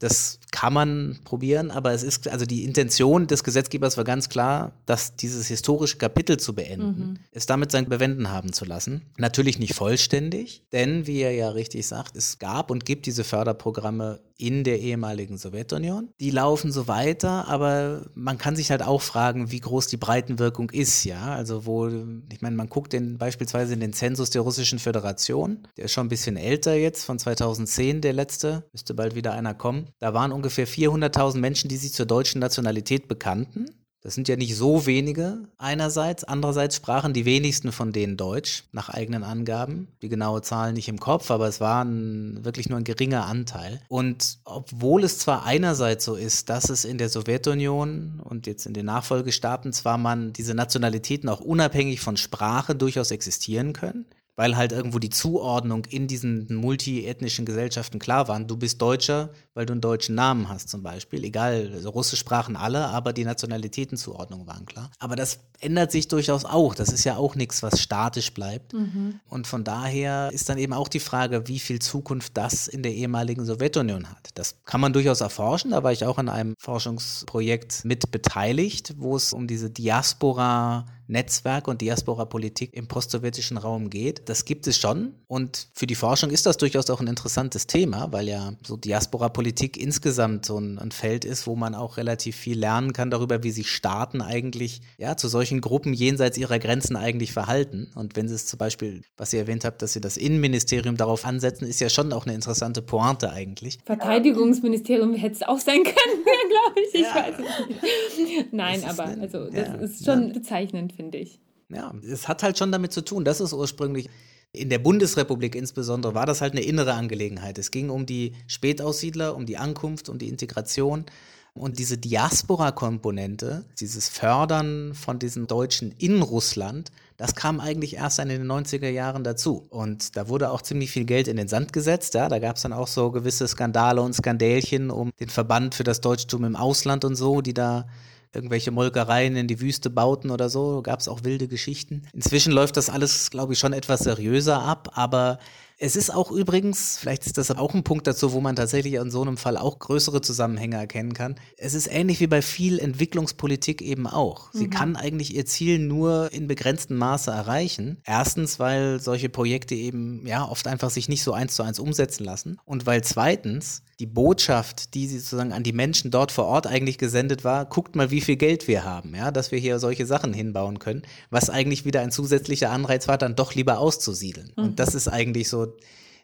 Das 0.00 0.40
kann 0.50 0.72
man 0.72 1.20
probieren, 1.24 1.70
aber 1.70 1.92
es 1.92 2.02
ist, 2.02 2.26
also 2.26 2.46
die 2.46 2.64
Intention 2.64 3.26
des 3.26 3.44
Gesetzgebers 3.44 3.98
war 3.98 4.04
ganz 4.04 4.30
klar, 4.30 4.72
dass 4.86 5.14
dieses 5.14 5.46
historische 5.46 5.98
Kapitel 5.98 6.38
zu 6.38 6.54
beenden, 6.54 6.86
mhm. 6.98 7.18
es 7.32 7.44
damit 7.44 7.70
sein 7.70 7.86
Bewenden 7.86 8.30
haben 8.30 8.54
zu 8.54 8.64
lassen. 8.64 9.02
Natürlich 9.18 9.58
nicht 9.58 9.74
vollständig, 9.74 10.64
denn 10.72 11.06
wie 11.06 11.20
er 11.20 11.32
ja 11.32 11.50
richtig 11.50 11.86
sagt, 11.86 12.16
es 12.16 12.38
gab 12.38 12.70
und 12.70 12.86
gibt 12.86 13.04
diese 13.04 13.24
Förderprogramme 13.24 14.20
in 14.40 14.64
der 14.64 14.80
ehemaligen 14.80 15.36
Sowjetunion. 15.36 16.10
Die 16.18 16.30
laufen 16.30 16.72
so 16.72 16.88
weiter, 16.88 17.46
aber 17.48 18.06
man 18.14 18.38
kann 18.38 18.56
sich 18.56 18.70
halt 18.70 18.82
auch 18.82 19.02
fragen, 19.02 19.50
wie 19.50 19.60
groß 19.60 19.86
die 19.88 19.98
Breitenwirkung 19.98 20.70
ist, 20.70 21.04
ja. 21.04 21.34
Also 21.34 21.66
wo, 21.66 21.88
ich 21.88 22.40
meine, 22.40 22.56
man 22.56 22.68
guckt 22.68 22.92
den, 22.92 23.18
beispielsweise 23.18 23.74
in 23.74 23.80
den 23.80 23.92
Zensus 23.92 24.30
der 24.30 24.42
Russischen 24.42 24.78
Föderation, 24.78 25.68
der 25.76 25.84
ist 25.86 25.92
schon 25.92 26.06
ein 26.06 26.10
bisschen 26.10 26.36
älter 26.36 26.74
jetzt, 26.74 27.04
von 27.04 27.18
2010 27.18 28.00
der 28.00 28.12
letzte, 28.12 28.64
müsste 28.72 28.94
bald 28.94 29.14
wieder 29.14 29.32
einer 29.32 29.54
kommen. 29.54 29.88
Da 29.98 30.14
waren 30.14 30.32
ungefähr 30.32 30.66
400.000 30.66 31.38
Menschen, 31.38 31.68
die 31.68 31.76
sich 31.76 31.92
zur 31.92 32.06
deutschen 32.06 32.40
Nationalität 32.40 33.08
bekannten. 33.08 33.66
Das 34.02 34.14
sind 34.14 34.28
ja 34.28 34.36
nicht 34.36 34.56
so 34.56 34.86
wenige 34.86 35.42
einerseits. 35.58 36.24
Andererseits 36.24 36.76
sprachen 36.76 37.12
die 37.12 37.26
wenigsten 37.26 37.70
von 37.70 37.92
denen 37.92 38.16
Deutsch, 38.16 38.64
nach 38.72 38.88
eigenen 38.88 39.24
Angaben. 39.24 39.88
Die 40.00 40.08
genaue 40.08 40.40
Zahl 40.40 40.72
nicht 40.72 40.88
im 40.88 40.98
Kopf, 40.98 41.30
aber 41.30 41.46
es 41.48 41.60
war 41.60 41.86
wirklich 41.86 42.70
nur 42.70 42.78
ein 42.78 42.84
geringer 42.84 43.26
Anteil. 43.26 43.82
Und 43.88 44.38
obwohl 44.44 45.04
es 45.04 45.18
zwar 45.18 45.44
einerseits 45.44 46.06
so 46.06 46.14
ist, 46.14 46.48
dass 46.48 46.70
es 46.70 46.86
in 46.86 46.96
der 46.96 47.10
Sowjetunion 47.10 48.20
und 48.24 48.46
jetzt 48.46 48.64
in 48.64 48.72
den 48.72 48.86
Nachfolgestaaten 48.86 49.74
zwar 49.74 49.98
man 49.98 50.32
diese 50.32 50.54
Nationalitäten 50.54 51.28
auch 51.28 51.40
unabhängig 51.40 52.00
von 52.00 52.16
Sprache 52.16 52.74
durchaus 52.74 53.10
existieren 53.10 53.74
können, 53.74 54.06
weil 54.34 54.56
halt 54.56 54.72
irgendwo 54.72 54.98
die 54.98 55.10
Zuordnung 55.10 55.84
in 55.84 56.06
diesen 56.06 56.54
multiethnischen 56.54 57.44
Gesellschaften 57.44 57.98
klar 57.98 58.28
war. 58.28 58.40
Du 58.40 58.56
bist 58.56 58.80
Deutscher, 58.80 59.28
weil 59.54 59.66
du 59.66 59.72
einen 59.72 59.80
deutschen 59.80 60.14
Namen 60.14 60.48
hast 60.48 60.68
zum 60.68 60.82
Beispiel. 60.82 61.24
Egal, 61.24 61.70
also 61.74 61.90
Russisch 61.90 62.20
sprachen 62.20 62.56
alle, 62.56 62.88
aber 62.88 63.12
die 63.12 63.24
Nationalitätenzuordnung 63.24 64.46
waren 64.46 64.66
klar. 64.66 64.90
Aber 64.98 65.16
das 65.16 65.40
ändert 65.60 65.92
sich 65.92 66.08
durchaus 66.08 66.44
auch. 66.44 66.74
Das 66.74 66.90
ist 66.90 67.04
ja 67.04 67.16
auch 67.16 67.34
nichts, 67.34 67.62
was 67.62 67.80
statisch 67.80 68.32
bleibt. 68.32 68.72
Mhm. 68.72 69.20
Und 69.28 69.46
von 69.46 69.64
daher 69.64 70.30
ist 70.32 70.48
dann 70.48 70.58
eben 70.58 70.72
auch 70.72 70.88
die 70.88 71.00
Frage, 71.00 71.48
wie 71.48 71.58
viel 71.58 71.80
Zukunft 71.80 72.36
das 72.36 72.68
in 72.68 72.82
der 72.82 72.92
ehemaligen 72.92 73.44
Sowjetunion 73.44 74.08
hat. 74.08 74.30
Das 74.34 74.56
kann 74.64 74.80
man 74.80 74.92
durchaus 74.92 75.20
erforschen. 75.20 75.72
Da 75.72 75.82
war 75.82 75.92
ich 75.92 76.04
auch 76.04 76.18
an 76.18 76.28
einem 76.28 76.54
Forschungsprojekt 76.58 77.84
mit 77.84 78.10
beteiligt, 78.10 78.94
wo 78.98 79.16
es 79.16 79.32
um 79.32 79.46
diese 79.46 79.70
Diaspora 79.70 80.86
Netzwerk 81.10 81.66
und 81.68 81.80
Diaspora-Politik 81.80 82.72
im 82.72 82.86
postsowjetischen 82.86 83.58
Raum 83.58 83.90
geht. 83.90 84.28
Das 84.28 84.44
gibt 84.44 84.66
es 84.66 84.78
schon. 84.78 85.14
Und 85.26 85.68
für 85.74 85.86
die 85.86 85.96
Forschung 85.96 86.30
ist 86.30 86.46
das 86.46 86.56
durchaus 86.56 86.88
auch 86.88 87.00
ein 87.00 87.08
interessantes 87.08 87.66
Thema, 87.66 88.12
weil 88.12 88.28
ja 88.28 88.52
so 88.64 88.76
Diaspora-Politik 88.76 89.39
insgesamt 89.46 90.46
so 90.46 90.58
ein, 90.58 90.78
ein, 90.78 90.90
Feld 90.90 91.24
ist, 91.24 91.46
wo 91.46 91.56
man 91.56 91.74
auch 91.74 91.96
relativ 91.96 92.36
viel 92.36 92.58
lernen 92.58 92.92
kann 92.92 93.10
darüber, 93.10 93.42
wie 93.42 93.50
sich 93.50 93.70
Staaten 93.70 94.20
eigentlich 94.20 94.80
ja, 94.98 95.16
zu 95.16 95.28
solchen 95.28 95.60
Gruppen 95.60 95.92
jenseits 95.92 96.38
ihrer 96.38 96.58
Grenzen 96.58 96.96
eigentlich 96.96 97.32
verhalten. 97.32 97.90
Und 97.94 98.16
wenn 98.16 98.28
sie 98.28 98.34
es 98.34 98.46
zum 98.46 98.58
Beispiel, 98.58 99.02
was 99.16 99.32
ihr 99.32 99.40
erwähnt 99.40 99.64
habt, 99.64 99.82
dass 99.82 99.92
sie 99.92 100.00
das 100.00 100.16
Innenministerium 100.16 100.96
darauf 100.96 101.24
ansetzen, 101.24 101.66
ist 101.66 101.80
ja 101.80 101.88
schon 101.88 102.12
auch 102.12 102.26
eine 102.26 102.34
interessante 102.34 102.82
Pointe 102.82 103.30
eigentlich. 103.30 103.78
Verteidigungsministerium 103.84 105.14
hätte 105.14 105.36
es 105.36 105.42
auch 105.42 105.58
sein 105.58 105.82
können, 105.84 105.94
glaube 106.24 106.80
ich. 106.88 106.94
Ich 106.94 107.00
ja. 107.02 107.14
weiß 107.14 107.34
es 107.38 108.18
nicht. 108.18 108.52
Nein, 108.52 108.84
aber 108.84 109.04
ein, 109.04 109.20
also 109.20 109.46
das 109.46 109.68
ja, 109.68 109.74
ist 109.74 110.04
schon 110.04 110.28
ja. 110.28 110.34
bezeichnend, 110.34 110.92
finde 110.92 111.18
ich. 111.18 111.40
Ja, 111.68 111.94
es 112.02 112.28
hat 112.28 112.42
halt 112.42 112.58
schon 112.58 112.72
damit 112.72 112.92
zu 112.92 113.02
tun, 113.02 113.24
dass 113.24 113.40
es 113.40 113.52
ursprünglich 113.52 114.08
in 114.52 114.68
der 114.68 114.78
Bundesrepublik 114.78 115.54
insbesondere 115.54 116.14
war 116.14 116.26
das 116.26 116.40
halt 116.40 116.52
eine 116.52 116.62
innere 116.62 116.94
Angelegenheit. 116.94 117.58
Es 117.58 117.70
ging 117.70 117.90
um 117.90 118.06
die 118.06 118.32
Spätaussiedler, 118.46 119.36
um 119.36 119.46
die 119.46 119.56
Ankunft, 119.56 120.08
um 120.08 120.18
die 120.18 120.28
Integration. 120.28 121.06
Und 121.52 121.78
diese 121.78 121.98
Diaspora-Komponente, 121.98 123.64
dieses 123.80 124.08
Fördern 124.08 124.94
von 124.94 125.18
diesen 125.18 125.46
Deutschen 125.48 125.92
in 125.98 126.22
Russland, 126.22 126.90
das 127.16 127.34
kam 127.34 127.60
eigentlich 127.60 127.96
erst 127.96 128.18
in 128.20 128.28
den 128.28 128.46
90er 128.46 128.88
Jahren 128.88 129.24
dazu. 129.24 129.66
Und 129.68 130.16
da 130.16 130.28
wurde 130.28 130.50
auch 130.50 130.62
ziemlich 130.62 130.90
viel 130.90 131.04
Geld 131.04 131.28
in 131.28 131.36
den 131.36 131.48
Sand 131.48 131.72
gesetzt. 131.72 132.14
Ja? 132.14 132.28
Da 132.28 132.38
gab 132.38 132.56
es 132.56 132.62
dann 132.62 132.72
auch 132.72 132.86
so 132.86 133.10
gewisse 133.10 133.46
Skandale 133.46 134.00
und 134.00 134.14
Skandälchen 134.14 134.90
um 134.90 135.10
den 135.18 135.28
Verband 135.28 135.74
für 135.74 135.84
das 135.84 136.00
Deutschtum 136.00 136.44
im 136.44 136.56
Ausland 136.56 137.04
und 137.04 137.16
so, 137.16 137.40
die 137.40 137.54
da 137.54 137.86
irgendwelche 138.34 138.70
Molkereien 138.70 139.36
in 139.36 139.48
die 139.48 139.60
Wüste 139.60 139.90
bauten 139.90 140.30
oder 140.30 140.48
so. 140.48 140.82
Gab 140.82 141.00
es 141.00 141.08
auch 141.08 141.24
wilde 141.24 141.48
Geschichten. 141.48 142.02
Inzwischen 142.12 142.52
läuft 142.52 142.76
das 142.76 142.90
alles, 142.90 143.30
glaube 143.30 143.52
ich, 143.52 143.58
schon 143.58 143.72
etwas 143.72 144.00
seriöser 144.00 144.62
ab, 144.62 144.92
aber 144.94 145.38
es 145.82 145.96
ist 145.96 146.14
auch 146.14 146.30
übrigens, 146.30 146.98
vielleicht 146.98 147.24
ist 147.24 147.38
das 147.38 147.50
auch 147.50 147.72
ein 147.72 147.84
Punkt 147.84 148.06
dazu, 148.06 148.34
wo 148.34 148.42
man 148.42 148.54
tatsächlich 148.54 148.94
in 148.94 149.10
so 149.10 149.22
einem 149.22 149.38
Fall 149.38 149.56
auch 149.56 149.78
größere 149.78 150.20
Zusammenhänge 150.20 150.76
erkennen 150.76 151.14
kann. 151.14 151.36
Es 151.56 151.72
ist 151.72 151.86
ähnlich 151.86 152.20
wie 152.20 152.26
bei 152.26 152.42
viel 152.42 152.78
Entwicklungspolitik 152.78 153.80
eben 153.80 154.06
auch. 154.06 154.52
Sie 154.52 154.66
mhm. 154.66 154.70
kann 154.70 154.96
eigentlich 154.96 155.34
ihr 155.34 155.46
Ziel 155.46 155.78
nur 155.78 156.30
in 156.32 156.48
begrenztem 156.48 156.98
Maße 156.98 157.30
erreichen. 157.30 157.96
Erstens, 158.04 158.58
weil 158.58 159.00
solche 159.00 159.30
Projekte 159.30 159.74
eben 159.74 160.26
ja 160.26 160.46
oft 160.46 160.68
einfach 160.68 160.90
sich 160.90 161.08
nicht 161.08 161.22
so 161.22 161.32
eins 161.32 161.54
zu 161.54 161.62
eins 161.62 161.78
umsetzen 161.78 162.24
lassen. 162.24 162.58
Und 162.66 162.84
weil 162.84 163.02
zweitens 163.02 163.82
die 164.00 164.06
Botschaft, 164.06 164.94
die 164.94 165.06
sozusagen 165.06 165.52
an 165.52 165.62
die 165.62 165.74
Menschen 165.74 166.10
dort 166.10 166.32
vor 166.32 166.46
Ort 166.46 166.66
eigentlich 166.66 166.96
gesendet 166.96 167.44
war, 167.44 167.66
guckt 167.66 167.94
mal, 167.94 168.10
wie 168.10 168.22
viel 168.22 168.36
Geld 168.36 168.66
wir 168.66 168.82
haben, 168.82 169.14
ja, 169.14 169.30
dass 169.30 169.52
wir 169.52 169.58
hier 169.58 169.78
solche 169.78 170.06
Sachen 170.06 170.32
hinbauen 170.32 170.78
können, 170.78 171.02
was 171.28 171.50
eigentlich 171.50 171.84
wieder 171.84 172.00
ein 172.00 172.10
zusätzlicher 172.10 172.70
Anreiz 172.70 173.08
war, 173.08 173.18
dann 173.18 173.36
doch 173.36 173.54
lieber 173.54 173.78
auszusiedeln. 173.78 174.52
Mhm. 174.56 174.64
Und 174.64 174.80
das 174.80 174.94
ist 174.94 175.06
eigentlich 175.06 175.50
so 175.50 175.74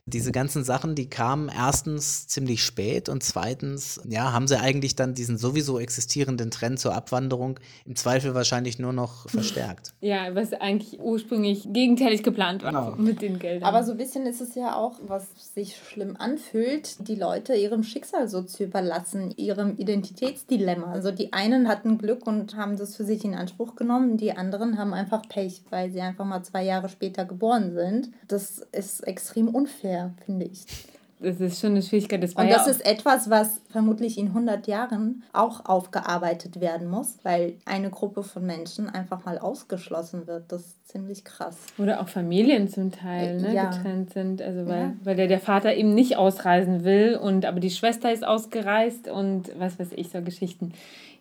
diese 0.08 0.30
ganzen 0.30 0.62
Sachen, 0.62 0.94
die 0.94 1.10
kamen 1.10 1.50
erstens 1.52 2.28
ziemlich 2.28 2.64
spät 2.64 3.08
und 3.08 3.24
zweitens, 3.24 4.00
ja, 4.08 4.32
haben 4.32 4.46
sie 4.46 4.56
eigentlich 4.56 4.94
dann 4.94 5.14
diesen 5.14 5.36
sowieso 5.36 5.80
existierenden 5.80 6.52
Trend 6.52 6.78
zur 6.78 6.94
Abwanderung 6.94 7.58
im 7.84 7.96
Zweifel 7.96 8.32
wahrscheinlich 8.32 8.78
nur 8.78 8.92
noch 8.92 9.28
verstärkt. 9.28 9.94
Ja, 10.00 10.32
was 10.36 10.52
eigentlich 10.52 11.00
ursprünglich 11.00 11.66
gegenteilig 11.72 12.22
geplant 12.22 12.62
war 12.62 12.70
genau. 12.70 13.02
mit 13.02 13.20
den 13.20 13.40
Geldern. 13.40 13.68
Aber 13.68 13.82
so 13.82 13.92
ein 13.92 13.98
bisschen 13.98 14.26
ist 14.26 14.40
es 14.40 14.54
ja 14.54 14.76
auch, 14.76 15.00
was 15.02 15.26
sich 15.54 15.76
schlimm 15.76 16.16
anfühlt, 16.16 17.08
die 17.08 17.16
Leute 17.16 17.56
ihrem 17.56 17.82
Schicksal 17.82 18.28
so 18.28 18.42
zu 18.42 18.62
überlassen, 18.62 19.32
ihrem 19.36 19.76
Identitätsdilemma. 19.76 20.86
Also 20.92 21.10
die 21.10 21.32
einen 21.32 21.66
hatten 21.66 21.98
Glück 21.98 22.28
und 22.28 22.56
haben 22.56 22.76
das 22.76 22.94
für 22.94 23.04
sich 23.04 23.24
in 23.24 23.34
Anspruch 23.34 23.74
genommen, 23.74 24.18
die 24.18 24.36
anderen 24.36 24.78
haben 24.78 24.94
einfach 24.94 25.28
Pech, 25.28 25.62
weil 25.70 25.90
sie 25.90 26.00
einfach 26.00 26.24
mal 26.24 26.44
zwei 26.44 26.62
Jahre 26.62 26.88
später 26.88 27.24
geboren 27.24 27.72
sind. 27.72 28.10
Das 28.28 28.60
ist 28.70 29.00
extrem 29.00 29.48
unfair 29.48 29.95
schwer, 29.96 30.14
finde 30.24 30.46
ich. 30.46 30.64
das 31.18 31.40
ist 31.40 31.60
schon 31.60 31.70
eine 31.70 31.82
Schwierigkeit. 31.82 32.22
Das 32.22 32.34
und 32.34 32.48
das 32.50 32.66
ja 32.66 32.72
ist 32.72 32.84
etwas, 32.84 33.30
was 33.30 33.60
vermutlich 33.70 34.18
in 34.18 34.28
100 34.28 34.66
Jahren 34.66 35.22
auch 35.32 35.64
aufgearbeitet 35.64 36.60
werden 36.60 36.88
muss, 36.88 37.18
weil 37.22 37.54
eine 37.64 37.90
Gruppe 37.90 38.22
von 38.22 38.44
Menschen 38.44 38.88
einfach 38.88 39.24
mal 39.24 39.38
ausgeschlossen 39.38 40.26
wird. 40.26 40.52
Das 40.52 40.60
ist 40.60 40.88
ziemlich 40.88 41.24
krass. 41.24 41.56
Oder 41.78 42.00
auch 42.00 42.08
Familien 42.08 42.68
zum 42.68 42.92
Teil 42.92 43.40
ne, 43.40 43.54
ja. 43.54 43.70
getrennt 43.70 44.12
sind. 44.12 44.42
Also 44.42 44.66
weil, 44.66 44.80
ja. 44.80 44.92
weil 45.04 45.16
der, 45.16 45.28
der 45.28 45.40
Vater 45.40 45.74
eben 45.74 45.94
nicht 45.94 46.16
ausreisen 46.16 46.84
will 46.84 47.18
und 47.20 47.46
aber 47.46 47.60
die 47.60 47.70
Schwester 47.70 48.12
ist 48.12 48.26
ausgereist 48.26 49.08
und 49.08 49.50
was 49.58 49.78
weiß 49.78 49.88
ich, 49.96 50.10
so 50.10 50.20
Geschichten. 50.20 50.72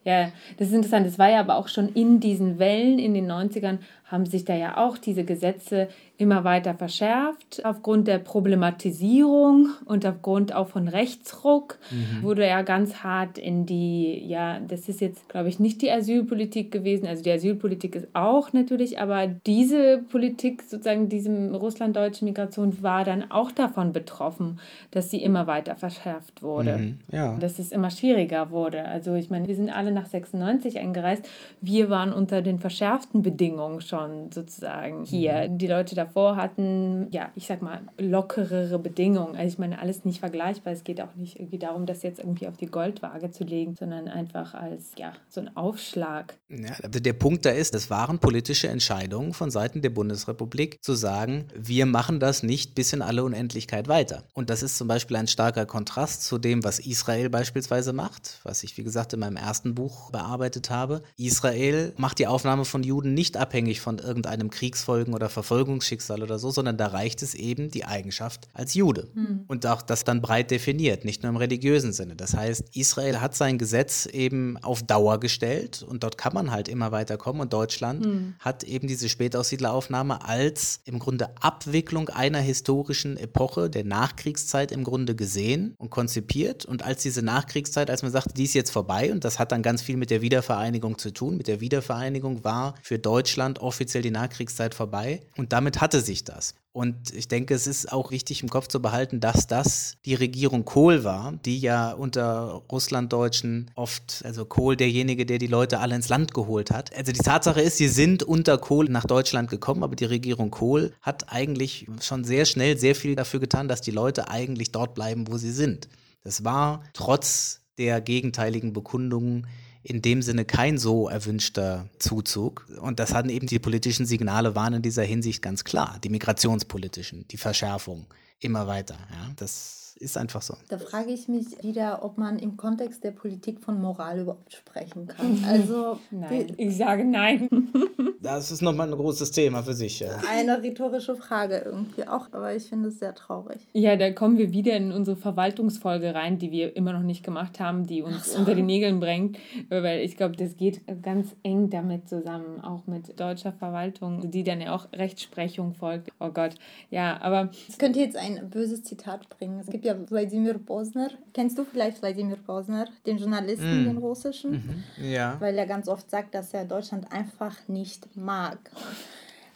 Ja, 0.05 0.32
das 0.57 0.67
ist 0.67 0.76
interessant. 0.76 1.07
Das 1.07 1.17
war 1.17 1.32
ja 1.32 1.39
aber 1.39 1.55
auch 1.55 1.67
schon 1.67 1.89
in 1.89 2.19
diesen 2.19 2.59
Wellen 2.59 2.99
in 2.99 3.15
den 3.15 3.30
90ern, 3.30 3.80
haben 4.05 4.25
sich 4.27 4.45
da 4.45 4.55
ja 4.55 4.77
auch 4.77 4.97
diese 4.99 5.23
Gesetze 5.23 5.87
immer 6.17 6.43
weiter 6.43 6.75
verschärft. 6.75 7.65
Aufgrund 7.65 8.07
der 8.07 8.19
Problematisierung 8.19 9.69
und 9.85 10.05
aufgrund 10.05 10.53
auch 10.53 10.67
von 10.67 10.87
Rechtsruck 10.87 11.77
mhm. 11.89 12.23
wurde 12.23 12.47
ja 12.47 12.61
ganz 12.61 12.97
hart 13.03 13.37
in 13.37 13.65
die, 13.65 14.23
ja, 14.25 14.59
das 14.59 14.87
ist 14.87 15.01
jetzt, 15.01 15.27
glaube 15.27 15.49
ich, 15.49 15.59
nicht 15.59 15.81
die 15.81 15.91
Asylpolitik 15.91 16.71
gewesen. 16.71 17.07
Also 17.07 17.23
die 17.23 17.31
Asylpolitik 17.31 17.95
ist 17.95 18.07
auch 18.13 18.53
natürlich, 18.53 18.99
aber 18.99 19.27
diese 19.27 20.03
Politik, 20.09 20.61
sozusagen 20.61 21.09
diesem 21.09 21.53
russlanddeutschen 21.55 22.27
Migration, 22.27 22.81
war 22.83 23.03
dann 23.03 23.31
auch 23.31 23.51
davon 23.51 23.91
betroffen, 23.91 24.59
dass 24.91 25.09
sie 25.09 25.21
immer 25.21 25.47
weiter 25.47 25.75
verschärft 25.75 26.43
wurde. 26.43 26.77
Mhm. 26.77 26.99
Ja. 27.11 27.37
Dass 27.37 27.59
es 27.59 27.71
immer 27.71 27.89
schwieriger 27.89 28.51
wurde. 28.51 28.85
Also 28.85 29.15
ich 29.15 29.29
meine, 29.31 29.47
wir 29.47 29.55
sind 29.55 29.69
alle 29.69 29.91
nach 29.91 30.05
96 30.05 30.79
eingereist. 30.79 31.27
Wir 31.59 31.89
waren 31.89 32.13
unter 32.13 32.41
den 32.41 32.59
verschärften 32.59 33.21
Bedingungen 33.23 33.81
schon 33.81 33.94
sozusagen 34.31 35.05
hier. 35.05 35.49
Mhm. 35.49 35.57
Die 35.57 35.67
Leute 35.67 35.95
davor 35.95 36.35
hatten, 36.35 37.07
ja, 37.11 37.31
ich 37.35 37.47
sag 37.47 37.61
mal, 37.61 37.81
lockerere 37.97 38.79
Bedingungen. 38.79 39.35
Also 39.35 39.53
ich 39.53 39.59
meine, 39.59 39.79
alles 39.79 40.05
nicht 40.05 40.19
vergleichbar. 40.19 40.73
Es 40.73 40.83
geht 40.83 41.01
auch 41.01 41.15
nicht 41.15 41.39
irgendwie 41.39 41.59
darum, 41.59 41.85
das 41.85 42.03
jetzt 42.03 42.19
irgendwie 42.19 42.47
auf 42.47 42.57
die 42.57 42.67
Goldwaage 42.67 43.31
zu 43.31 43.43
legen, 43.43 43.75
sondern 43.75 44.07
einfach 44.07 44.53
als, 44.53 44.91
ja, 44.97 45.13
so 45.29 45.41
ein 45.41 45.55
Aufschlag. 45.55 46.35
Ja, 46.49 46.87
der 46.87 47.13
Punkt 47.13 47.45
da 47.45 47.51
ist, 47.51 47.75
es 47.75 47.89
waren 47.89 48.19
politische 48.19 48.67
Entscheidungen 48.67 49.33
von 49.33 49.51
Seiten 49.51 49.81
der 49.81 49.89
Bundesrepublik 49.89 50.83
zu 50.83 50.93
sagen, 50.93 51.45
wir 51.55 51.85
machen 51.85 52.19
das 52.19 52.43
nicht 52.43 52.75
bis 52.75 52.93
in 52.93 53.01
alle 53.01 53.23
Unendlichkeit 53.23 53.87
weiter. 53.87 54.23
Und 54.33 54.49
das 54.49 54.63
ist 54.63 54.77
zum 54.77 54.87
Beispiel 54.87 55.17
ein 55.17 55.27
starker 55.27 55.65
Kontrast 55.65 56.23
zu 56.23 56.37
dem, 56.37 56.63
was 56.63 56.79
Israel 56.79 57.29
beispielsweise 57.29 57.93
macht, 57.93 58.39
was 58.43 58.63
ich, 58.63 58.77
wie 58.77 58.83
gesagt, 58.83 59.13
in 59.13 59.19
meinem 59.19 59.37
ersten 59.37 59.75
Buch 59.75 60.11
bearbeitet 60.11 60.69
habe. 60.69 61.01
Israel 61.17 61.93
macht 61.97 62.19
die 62.19 62.27
Aufnahme 62.27 62.65
von 62.65 62.83
Juden 62.83 63.13
nicht 63.13 63.37
abhängig 63.37 63.81
von 63.86 63.99
irgendeinem 63.99 64.49
Kriegsfolgen- 64.49 65.13
oder 65.13 65.29
Verfolgungsschicksal 65.29 66.23
oder 66.23 66.39
so, 66.39 66.49
sondern 66.49 66.75
da 66.75 66.88
reicht 66.88 67.21
es 67.21 67.36
eben 67.36 67.69
die 67.69 67.86
Eigenschaft 67.86 68.47
als 68.51 68.73
Jude. 68.73 69.09
Mhm. 69.13 69.43
Und 69.47 69.67
auch 69.67 69.83
das 69.83 70.03
dann 70.03 70.23
breit 70.23 70.49
definiert, 70.49 71.05
nicht 71.05 71.21
nur 71.21 71.29
im 71.29 71.36
religiösen 71.38 71.93
Sinne. 71.93 72.15
Das 72.15 72.36
heißt, 72.36 72.75
Israel 72.75 73.21
hat 73.21 73.36
sein 73.36 73.59
Gesetz 73.59 74.07
eben 74.07 74.57
auf 74.63 74.81
Dauer 74.81 75.19
gestellt 75.19 75.86
und 75.88 76.01
dort 76.01 76.17
kann 76.17 76.33
man 76.33 76.49
halt 76.49 76.67
immer 76.67 76.91
weiter 76.91 77.17
kommen. 77.17 77.41
Und 77.41 77.53
Deutschland 77.53 78.03
mhm. 78.03 78.33
hat 78.39 78.63
eben 78.63 78.88
diese 78.88 79.07
Spätaussiedleraufnahme 79.07 80.27
als 80.27 80.79
im 80.86 80.97
Grunde 80.97 81.29
Abwicklung 81.39 82.09
einer 82.09 82.39
historischen 82.39 83.17
Epoche 83.17 83.69
der 83.69 83.83
Nachkriegszeit 83.83 84.71
im 84.71 84.83
Grunde 84.83 85.15
gesehen 85.15 85.75
und 85.77 85.91
konzipiert. 85.91 86.65
Und 86.65 86.81
als 86.81 87.03
diese 87.03 87.21
Nachkriegszeit, 87.21 87.91
als 87.91 88.01
man 88.01 88.11
sagte, 88.11 88.33
die 88.33 88.45
ist 88.45 88.55
jetzt 88.55 88.71
vorbei 88.71 89.11
und 89.11 89.23
das 89.23 89.38
hat 89.38 89.51
dann 89.51 89.61
ganz 89.61 89.83
viel 89.83 89.97
mit 89.97 90.09
der 90.09 90.23
Wiedervereinigung 90.23 90.97
zu 90.97 91.13
tun. 91.13 91.38
Mit 91.38 91.47
der 91.47 91.61
Wiedervereinigung 91.61 92.43
war 92.43 92.73
für 92.81 92.97
Deutschland 92.97 93.61
offiziell 93.76 94.01
die 94.01 94.11
Nachkriegszeit 94.11 94.73
vorbei 94.73 95.21
und 95.36 95.51
damit 95.51 95.82
hatte 95.82 95.99
sich 95.99 96.23
das. 96.23 96.55
Und 96.71 97.13
ich 97.13 97.28
denke, 97.28 97.53
es 97.53 97.67
ist 97.67 97.91
auch 97.91 98.11
wichtig 98.11 98.41
im 98.41 98.49
Kopf 98.49 98.67
zu 98.67 98.82
behalten, 98.82 99.19
dass 99.19 99.47
das 99.47 99.97
die 100.05 100.13
Regierung 100.13 100.63
Kohl 100.63 101.03
war, 101.03 101.34
die 101.45 101.59
ja 101.59 101.91
unter 101.91 102.63
Russlanddeutschen 102.71 103.71
oft, 103.76 104.21
also 104.23 104.45
Kohl 104.45 104.78
derjenige, 104.78 105.26
der 105.26 105.38
die 105.38 105.47
Leute 105.47 105.80
alle 105.80 105.95
ins 105.95 106.09
Land 106.09 106.34
geholt 106.34 106.71
hat. 106.71 106.95
Also 106.95 107.11
die 107.11 107.19
Tatsache 107.19 107.61
ist, 107.61 107.78
sie 107.78 107.89
sind 107.89 108.23
unter 108.23 108.57
Kohl 108.57 108.88
nach 108.89 109.05
Deutschland 109.05 109.49
gekommen, 109.49 109.84
aber 109.84 109.95
die 109.95 110.05
Regierung 110.05 110.51
Kohl 110.51 110.93
hat 111.01 111.32
eigentlich 111.32 111.88
schon 112.01 112.23
sehr 112.23 112.45
schnell 112.45 112.78
sehr 112.78 112.95
viel 112.95 113.15
dafür 113.15 113.41
getan, 113.41 113.67
dass 113.67 113.82
die 113.82 113.91
Leute 113.91 114.30
eigentlich 114.30 114.71
dort 114.71 114.95
bleiben, 114.95 115.28
wo 115.28 115.38
sie 115.38 115.51
sind. 115.51 115.89
Das 116.23 116.45
war 116.45 116.84
trotz 116.93 117.61
der 117.78 117.99
gegenteiligen 117.99 118.71
Bekundungen 118.71 119.47
in 119.86 120.01
dem 120.01 120.23
Sinne 120.23 120.45
kein 120.45 120.79
so 120.79 121.07
erwünschter 121.07 121.88
Zuzug. 121.99 122.67
Und 122.81 122.99
das 122.99 123.13
hatten 123.13 123.29
eben 123.29 123.45
die 123.45 123.59
politischen 123.59 124.07
Signale 124.07 124.55
waren 124.55 124.73
in 124.73 124.81
dieser 124.81 125.03
Hinsicht 125.03 125.43
ganz 125.43 125.63
klar. 125.63 125.99
Die 126.03 126.09
migrationspolitischen, 126.09 127.27
die 127.27 127.38
Verschärfung 127.38 128.07
immer 128.39 128.65
weiter. 128.65 128.97
Ja, 129.11 129.31
das 129.36 129.84
ist 129.97 130.17
einfach 130.17 130.41
so. 130.41 130.55
Da 130.69 130.77
frage 130.77 131.11
ich 131.11 131.27
mich 131.27 131.63
wieder, 131.63 132.03
ob 132.03 132.17
man 132.17 132.37
im 132.37 132.57
Kontext 132.57 133.03
der 133.03 133.11
Politik 133.11 133.61
von 133.61 133.81
Moral 133.81 134.19
überhaupt 134.19 134.53
sprechen 134.53 135.07
kann. 135.07 135.25
Also 135.45 135.99
nein. 136.11 136.53
Ich 136.57 136.77
sage 136.77 137.05
nein. 137.05 137.49
Das 138.25 138.49
ist 138.49 138.63
nochmal 138.63 138.91
ein 138.91 138.97
großes 138.97 139.29
Thema 139.29 139.61
für 139.61 139.75
sich. 139.75 139.99
Ja. 139.99 140.19
Eine 140.27 140.63
rhetorische 140.63 141.15
Frage 141.15 141.61
irgendwie 141.63 142.07
auch, 142.07 142.27
aber 142.31 142.55
ich 142.55 142.63
finde 142.63 142.89
es 142.89 142.97
sehr 142.97 143.13
traurig. 143.13 143.59
Ja, 143.73 143.97
da 143.97 144.11
kommen 144.11 144.39
wir 144.39 144.51
wieder 144.51 144.75
in 144.75 144.91
unsere 144.91 145.15
Verwaltungsfolge 145.15 146.15
rein, 146.15 146.39
die 146.39 146.49
wir 146.49 146.75
immer 146.75 146.91
noch 146.93 147.03
nicht 147.03 147.23
gemacht 147.23 147.59
haben, 147.59 147.85
die 147.85 148.01
uns 148.01 148.33
so. 148.33 148.39
unter 148.39 148.55
die 148.55 148.63
Nägeln 148.63 148.99
bringt, 148.99 149.37
weil 149.69 149.99
ich 149.99 150.17
glaube, 150.17 150.35
das 150.35 150.57
geht 150.57 150.81
ganz 151.03 151.35
eng 151.43 151.69
damit 151.69 152.09
zusammen, 152.09 152.61
auch 152.61 152.87
mit 152.87 153.19
deutscher 153.19 153.53
Verwaltung, 153.53 154.31
die 154.31 154.43
dann 154.43 154.59
ja 154.59 154.73
auch 154.73 154.91
Rechtsprechung 154.91 155.75
folgt. 155.75 156.09
Oh 156.19 156.29
Gott, 156.29 156.55
ja, 156.89 157.21
aber... 157.21 157.51
Ich 157.69 157.77
könnte 157.77 157.99
jetzt 157.99 158.17
ein 158.17 158.49
böses 158.49 158.83
Zitat 158.83 159.29
bringen. 159.29 159.59
Es 159.59 159.67
gibt 159.67 159.84
ja 159.86 159.95
Wladimir 160.09 160.57
Posner. 160.57 161.09
Kennst 161.33 161.57
du 161.57 161.63
vielleicht 161.63 162.01
Wladimir 162.01 162.38
Posner, 162.38 162.88
den 163.05 163.17
Journalisten, 163.17 163.83
mm. 163.83 163.86
den 163.86 163.97
russischen? 163.97 164.51
Mhm. 164.51 165.05
Ja. 165.11 165.38
Weil 165.39 165.57
er 165.57 165.65
ganz 165.65 165.88
oft 165.88 166.09
sagt, 166.09 166.36
dass 166.36 166.53
er 166.53 166.65
Deutschland 166.65 167.11
einfach 167.11 167.55
nicht 167.67 168.15
mag. 168.15 168.59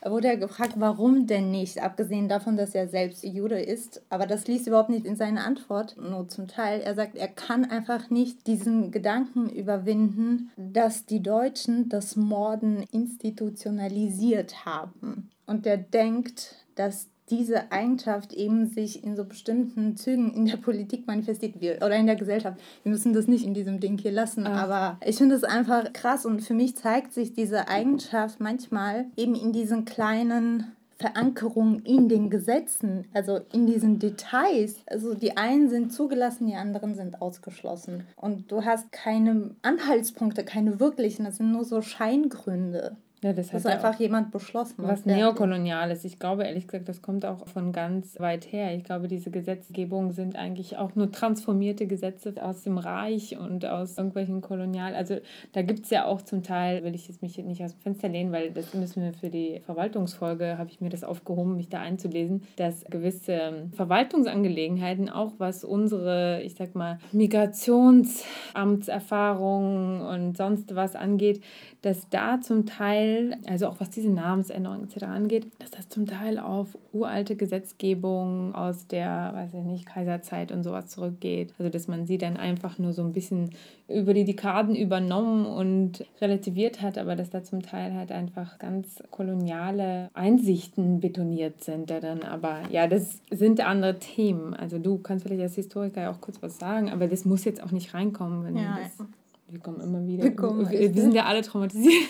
Er 0.02 0.12
wurde 0.12 0.30
ja 0.30 0.36
gefragt, 0.36 0.74
warum 0.78 1.28
denn 1.28 1.52
nicht, 1.52 1.82
abgesehen 1.82 2.30
davon, 2.30 2.56
dass 2.56 2.74
er 2.74 2.88
selbst 2.88 3.24
Jude 3.24 3.62
ist. 3.62 4.02
Aber 4.10 4.28
das 4.28 4.48
liest 4.48 4.68
überhaupt 4.68 4.90
nicht 4.90 5.06
in 5.06 5.18
seine 5.18 5.44
Antwort, 5.44 5.98
nur 5.98 6.28
zum 6.30 6.48
Teil. 6.48 6.80
Er 6.82 6.96
sagt, 6.96 7.16
er 7.16 7.28
kann 7.28 7.66
einfach 7.66 8.10
nicht 8.10 8.48
diesen 8.48 8.92
Gedanken 8.92 9.50
überwinden, 9.50 10.52
dass 10.56 11.06
die 11.06 11.22
Deutschen 11.22 11.90
das 11.90 12.16
Morden 12.16 12.84
institutionalisiert 12.92 14.66
haben. 14.66 15.30
Und 15.46 15.66
er 15.66 15.78
denkt, 15.78 16.56
dass 16.76 17.10
diese 17.30 17.72
Eigenschaft 17.72 18.34
eben 18.34 18.68
sich 18.68 19.04
in 19.04 19.16
so 19.16 19.24
bestimmten 19.26 19.96
Zügen 19.98 20.34
in 20.34 20.46
der 20.46 20.58
Politik 20.58 21.08
manifestiert 21.08 21.62
wird 21.62 21.84
oder 21.84 21.96
in 21.96 22.08
der 22.08 22.16
Gesellschaft. 22.16 22.60
Wir 22.84 22.92
müssen 22.92 23.14
das 23.14 23.28
nicht 23.28 23.46
in 23.46 23.54
diesem 23.54 23.80
Ding 23.80 23.98
hier 23.98 24.12
lassen, 24.12 24.48
ah. 24.48 24.64
aber 24.64 24.98
ich 25.06 25.18
finde 25.18 25.36
es 25.36 25.44
einfach 25.44 25.94
krass 25.94 26.26
und 26.26 26.42
für 26.42 26.54
mich 26.54 26.76
zeigt 26.76 27.14
sich 27.14 27.34
diese 27.34 27.68
Eigenschaft 27.68 28.40
manchmal 28.40 29.06
eben 29.16 29.36
in 29.36 29.54
diesen 29.54 29.86
kleinen 29.86 30.72
Verankerungen 31.00 31.80
in 31.86 32.10
den 32.10 32.30
Gesetzen, 32.30 33.06
also 33.14 33.40
in 33.54 33.66
diesen 33.66 34.00
Details. 34.00 34.76
Also 34.86 35.14
die 35.14 35.38
einen 35.38 35.70
sind 35.70 35.94
zugelassen, 35.94 36.48
die 36.48 36.56
anderen 36.56 36.94
sind 36.94 37.22
ausgeschlossen. 37.22 38.04
Und 38.18 38.52
du 38.52 38.66
hast 38.66 38.92
keine 38.92 39.56
Anhaltspunkte, 39.62 40.44
keine 40.44 40.80
wirklichen, 40.82 41.24
das 41.24 41.38
sind 41.38 41.54
nur 41.54 41.64
so 41.64 41.82
Scheingründe. 41.82 42.98
Ja, 43.22 43.34
das 43.34 43.52
hat 43.52 43.66
einfach 43.66 43.96
auch 43.96 44.00
jemand 44.00 44.32
beschlossen. 44.32 44.76
Was 44.78 45.06
Neokoloniales. 45.06 46.06
Ich 46.06 46.20
glaube, 46.20 46.44
ehrlich 46.44 46.68
gesagt, 46.68 46.88
das 46.88 47.02
kommt 47.02 47.26
auch 47.26 47.46
von 47.48 47.74
ganz 47.74 48.18
weit 48.20 48.50
her. 48.52 48.74
Ich 48.76 48.86
glaube, 48.86 49.10
diese 49.10 49.30
Gesetzgebungen 49.30 50.12
sind 50.12 50.38
eigentlich 50.38 50.78
auch 50.78 50.96
nur 50.96 51.12
transformierte 51.12 51.86
Gesetze 51.86 52.34
aus 52.42 52.64
dem 52.64 52.78
Reich 52.78 53.38
und 53.38 53.66
aus 53.66 53.98
irgendwelchen 53.98 54.40
Kolonial. 54.40 54.96
Also 54.96 55.18
da 55.52 55.64
gibt 55.64 55.84
es 55.84 55.90
ja 55.90 56.06
auch 56.06 56.22
zum 56.22 56.44
Teil, 56.44 56.86
will 56.86 56.96
ich 56.96 57.10
jetzt 57.10 57.22
mich 57.22 57.38
nicht 57.38 57.62
aus 57.62 57.74
dem 57.74 57.82
Fenster 57.82 58.08
lehnen, 58.08 58.32
weil 58.32 58.52
das 58.52 58.74
müssen 58.74 59.04
wir 59.04 59.12
für 59.14 59.30
die 59.30 59.60
Verwaltungsfolge, 59.66 60.58
habe 60.58 60.70
ich 60.70 60.80
mir 60.80 60.90
das 60.90 61.04
aufgehoben, 61.04 61.58
mich 61.58 61.68
da 61.68 61.82
einzulesen, 61.82 62.44
dass 62.56 62.86
gewisse 62.86 63.68
Verwaltungsangelegenheiten, 63.74 65.10
auch 65.10 65.34
was 65.40 65.66
unsere, 65.66 66.42
ich 66.44 66.56
sag 66.56 66.74
mal, 66.74 67.00
Migrationsamtserfahrungen 67.12 70.02
und 70.02 70.38
sonst 70.38 70.74
was 70.76 70.96
angeht, 70.96 71.44
dass 71.82 72.08
da 72.10 72.40
zum 72.40 72.66
Teil, 72.66 73.09
also 73.48 73.68
auch 73.68 73.80
was 73.80 73.90
diese 73.90 74.10
Namensänderung 74.10 74.84
etc. 74.84 75.04
angeht, 75.04 75.48
dass 75.60 75.72
das 75.72 75.90
zum 75.90 76.06
Teil 76.06 76.40
auf 76.40 76.78
uralte 76.92 77.36
Gesetzgebung 77.36 78.56
aus 78.56 78.88
der, 78.88 79.32
weiß 79.34 79.54
ich 79.54 79.64
nicht, 79.64 79.86
Kaiserzeit 79.86 80.52
und 80.52 80.64
sowas 80.64 80.88
zurückgeht. 80.88 81.54
Also 81.58 81.70
dass 81.70 81.88
man 81.88 82.06
sie 82.06 82.18
dann 82.18 82.38
einfach 82.38 82.80
nur 82.80 82.94
so 82.94 83.04
ein 83.04 83.14
bisschen 83.14 83.52
über 83.88 84.14
die 84.14 84.26
Dekaden 84.26 84.76
übernommen 84.76 85.46
und 85.46 86.06
relativiert 86.22 86.82
hat, 86.82 86.98
aber 86.98 87.16
dass 87.16 87.30
da 87.30 87.44
zum 87.44 87.62
Teil 87.62 87.94
halt 87.94 88.12
einfach 88.12 88.60
ganz 88.60 89.02
koloniale 89.10 90.10
Einsichten 90.14 91.00
betoniert 91.00 91.64
sind 91.64 91.90
da 91.90 92.00
dann. 92.00 92.24
Aber 92.24 92.62
ja, 92.70 92.88
das 92.88 93.22
sind 93.32 93.66
andere 93.66 94.00
Themen. 94.00 94.54
Also 94.54 94.80
du 94.80 94.98
kannst 95.00 95.26
vielleicht 95.26 95.42
als 95.42 95.56
Historiker 95.56 96.02
ja 96.02 96.12
auch 96.12 96.22
kurz 96.22 96.42
was 96.42 96.58
sagen, 96.58 96.90
aber 96.90 97.08
das 97.08 97.26
muss 97.26 97.46
jetzt 97.46 97.64
auch 97.64 97.72
nicht 97.72 97.94
reinkommen, 97.94 98.44
wenn 98.44 98.58
ja, 98.58 98.78
das 98.82 99.08
wir 99.52 99.60
kommen 99.60 99.82
immer 99.82 100.06
wieder. 100.06 100.24
Wir, 100.24 100.36
kommen 100.36 100.70
wir, 100.70 100.80
wir 100.80 101.02
sind 101.02 101.14
ja 101.14 101.26
alle 101.26 101.42
traumatisiert. 101.42 102.08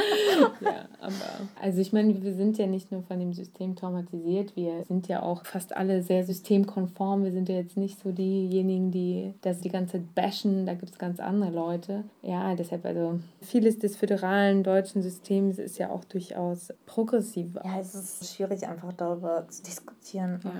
ja, 0.60 0.88
aber 1.00 1.14
also 1.60 1.80
ich 1.80 1.92
meine, 1.92 2.22
wir 2.22 2.34
sind 2.34 2.58
ja 2.58 2.66
nicht 2.66 2.90
nur 2.92 3.02
von 3.02 3.18
dem 3.18 3.32
System 3.32 3.76
traumatisiert, 3.76 4.56
wir 4.56 4.84
sind 4.84 5.08
ja 5.08 5.22
auch 5.22 5.44
fast 5.44 5.76
alle 5.76 6.02
sehr 6.02 6.24
systemkonform. 6.24 7.24
Wir 7.24 7.32
sind 7.32 7.48
ja 7.48 7.56
jetzt 7.56 7.76
nicht 7.76 8.00
so 8.00 8.12
diejenigen, 8.12 8.90
die 8.90 9.34
das 9.42 9.60
die 9.60 9.68
ganze 9.68 9.92
Zeit 9.92 10.14
bashen. 10.14 10.66
Da 10.66 10.74
gibt 10.74 10.92
es 10.92 10.98
ganz 10.98 11.20
andere 11.20 11.50
Leute. 11.50 12.04
Ja, 12.22 12.54
deshalb 12.54 12.84
also 12.84 13.20
vieles 13.40 13.78
des 13.78 13.96
föderalen 13.96 14.62
deutschen 14.62 15.02
Systems 15.02 15.58
ist 15.58 15.78
ja 15.78 15.90
auch 15.90 16.04
durchaus 16.04 16.72
progressiv. 16.86 17.54
Ja, 17.64 17.80
es 17.80 17.94
ist 17.94 18.34
schwierig 18.34 18.66
einfach 18.66 18.92
darüber 18.92 19.46
zu 19.48 19.62
diskutieren. 19.62 20.40
Ja. 20.44 20.50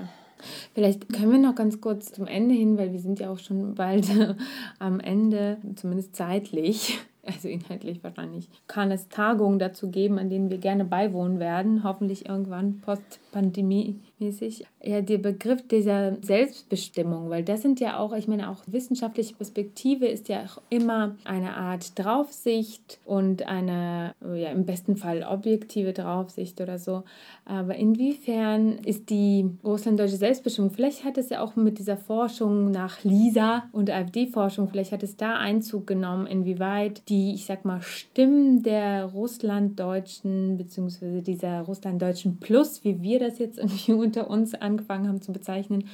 Vielleicht 0.73 1.11
können 1.13 1.31
wir 1.31 1.39
noch 1.39 1.55
ganz 1.55 1.81
kurz 1.81 2.11
zum 2.11 2.27
Ende 2.27 2.55
hin, 2.55 2.77
weil 2.77 2.91
wir 2.91 2.99
sind 2.99 3.19
ja 3.19 3.29
auch 3.29 3.39
schon 3.39 3.75
bald 3.75 4.07
am 4.79 4.99
Ende, 4.99 5.57
zumindest 5.75 6.15
zeitlich, 6.15 6.99
also 7.25 7.47
inhaltlich 7.47 8.03
wahrscheinlich, 8.03 8.47
kann 8.67 8.91
es 8.91 9.09
Tagungen 9.09 9.59
dazu 9.59 9.89
geben, 9.89 10.19
an 10.19 10.29
denen 10.29 10.49
wir 10.49 10.57
gerne 10.57 10.85
beiwohnen 10.85 11.39
werden, 11.39 11.83
hoffentlich 11.83 12.27
irgendwann 12.27 12.79
post-Pandemie 12.81 13.99
mäßig, 14.21 14.65
ja, 14.83 15.01
der 15.01 15.17
Begriff 15.17 15.67
dieser 15.67 16.15
Selbstbestimmung, 16.21 17.29
weil 17.29 17.43
das 17.43 17.61
sind 17.61 17.79
ja 17.79 17.99
auch, 17.99 18.13
ich 18.13 18.27
meine, 18.27 18.49
auch 18.49 18.59
wissenschaftliche 18.67 19.35
Perspektive 19.35 20.07
ist 20.07 20.29
ja 20.29 20.43
auch 20.43 20.61
immer 20.69 21.15
eine 21.25 21.55
Art 21.57 21.97
Draufsicht 21.99 22.99
und 23.05 23.47
eine, 23.47 24.13
ja, 24.21 24.51
im 24.51 24.65
besten 24.65 24.95
Fall 24.95 25.23
objektive 25.23 25.93
Draufsicht 25.93 26.61
oder 26.61 26.79
so. 26.79 27.03
Aber 27.45 27.75
inwiefern 27.75 28.77
ist 28.85 29.09
die 29.09 29.49
russlanddeutsche 29.63 30.17
Selbstbestimmung, 30.17 30.71
vielleicht 30.71 31.03
hat 31.03 31.17
es 31.17 31.29
ja 31.29 31.41
auch 31.41 31.55
mit 31.55 31.79
dieser 31.79 31.97
Forschung 31.97 32.71
nach 32.71 33.03
Lisa 33.03 33.63
und 33.71 33.89
AfD-Forschung, 33.89 34.69
vielleicht 34.69 34.91
hat 34.91 35.03
es 35.03 35.17
da 35.17 35.35
Einzug 35.37 35.87
genommen, 35.87 36.27
inwieweit 36.27 37.09
die, 37.09 37.33
ich 37.33 37.45
sag 37.45 37.65
mal, 37.65 37.81
Stimmen 37.81 38.63
der 38.63 39.05
Russlanddeutschen, 39.05 40.57
beziehungsweise 40.57 41.21
dieser 41.21 41.61
Russlanddeutschen 41.61 42.37
Plus, 42.39 42.83
wie 42.83 43.01
wir 43.01 43.19
das 43.19 43.39
jetzt 43.39 43.57
irgendwie 43.57 43.93
unter 44.11 44.29
uns 44.29 44.53
angefangen 44.53 45.07
haben 45.07 45.21
zu 45.21 45.31
bezeichnen, 45.31 45.85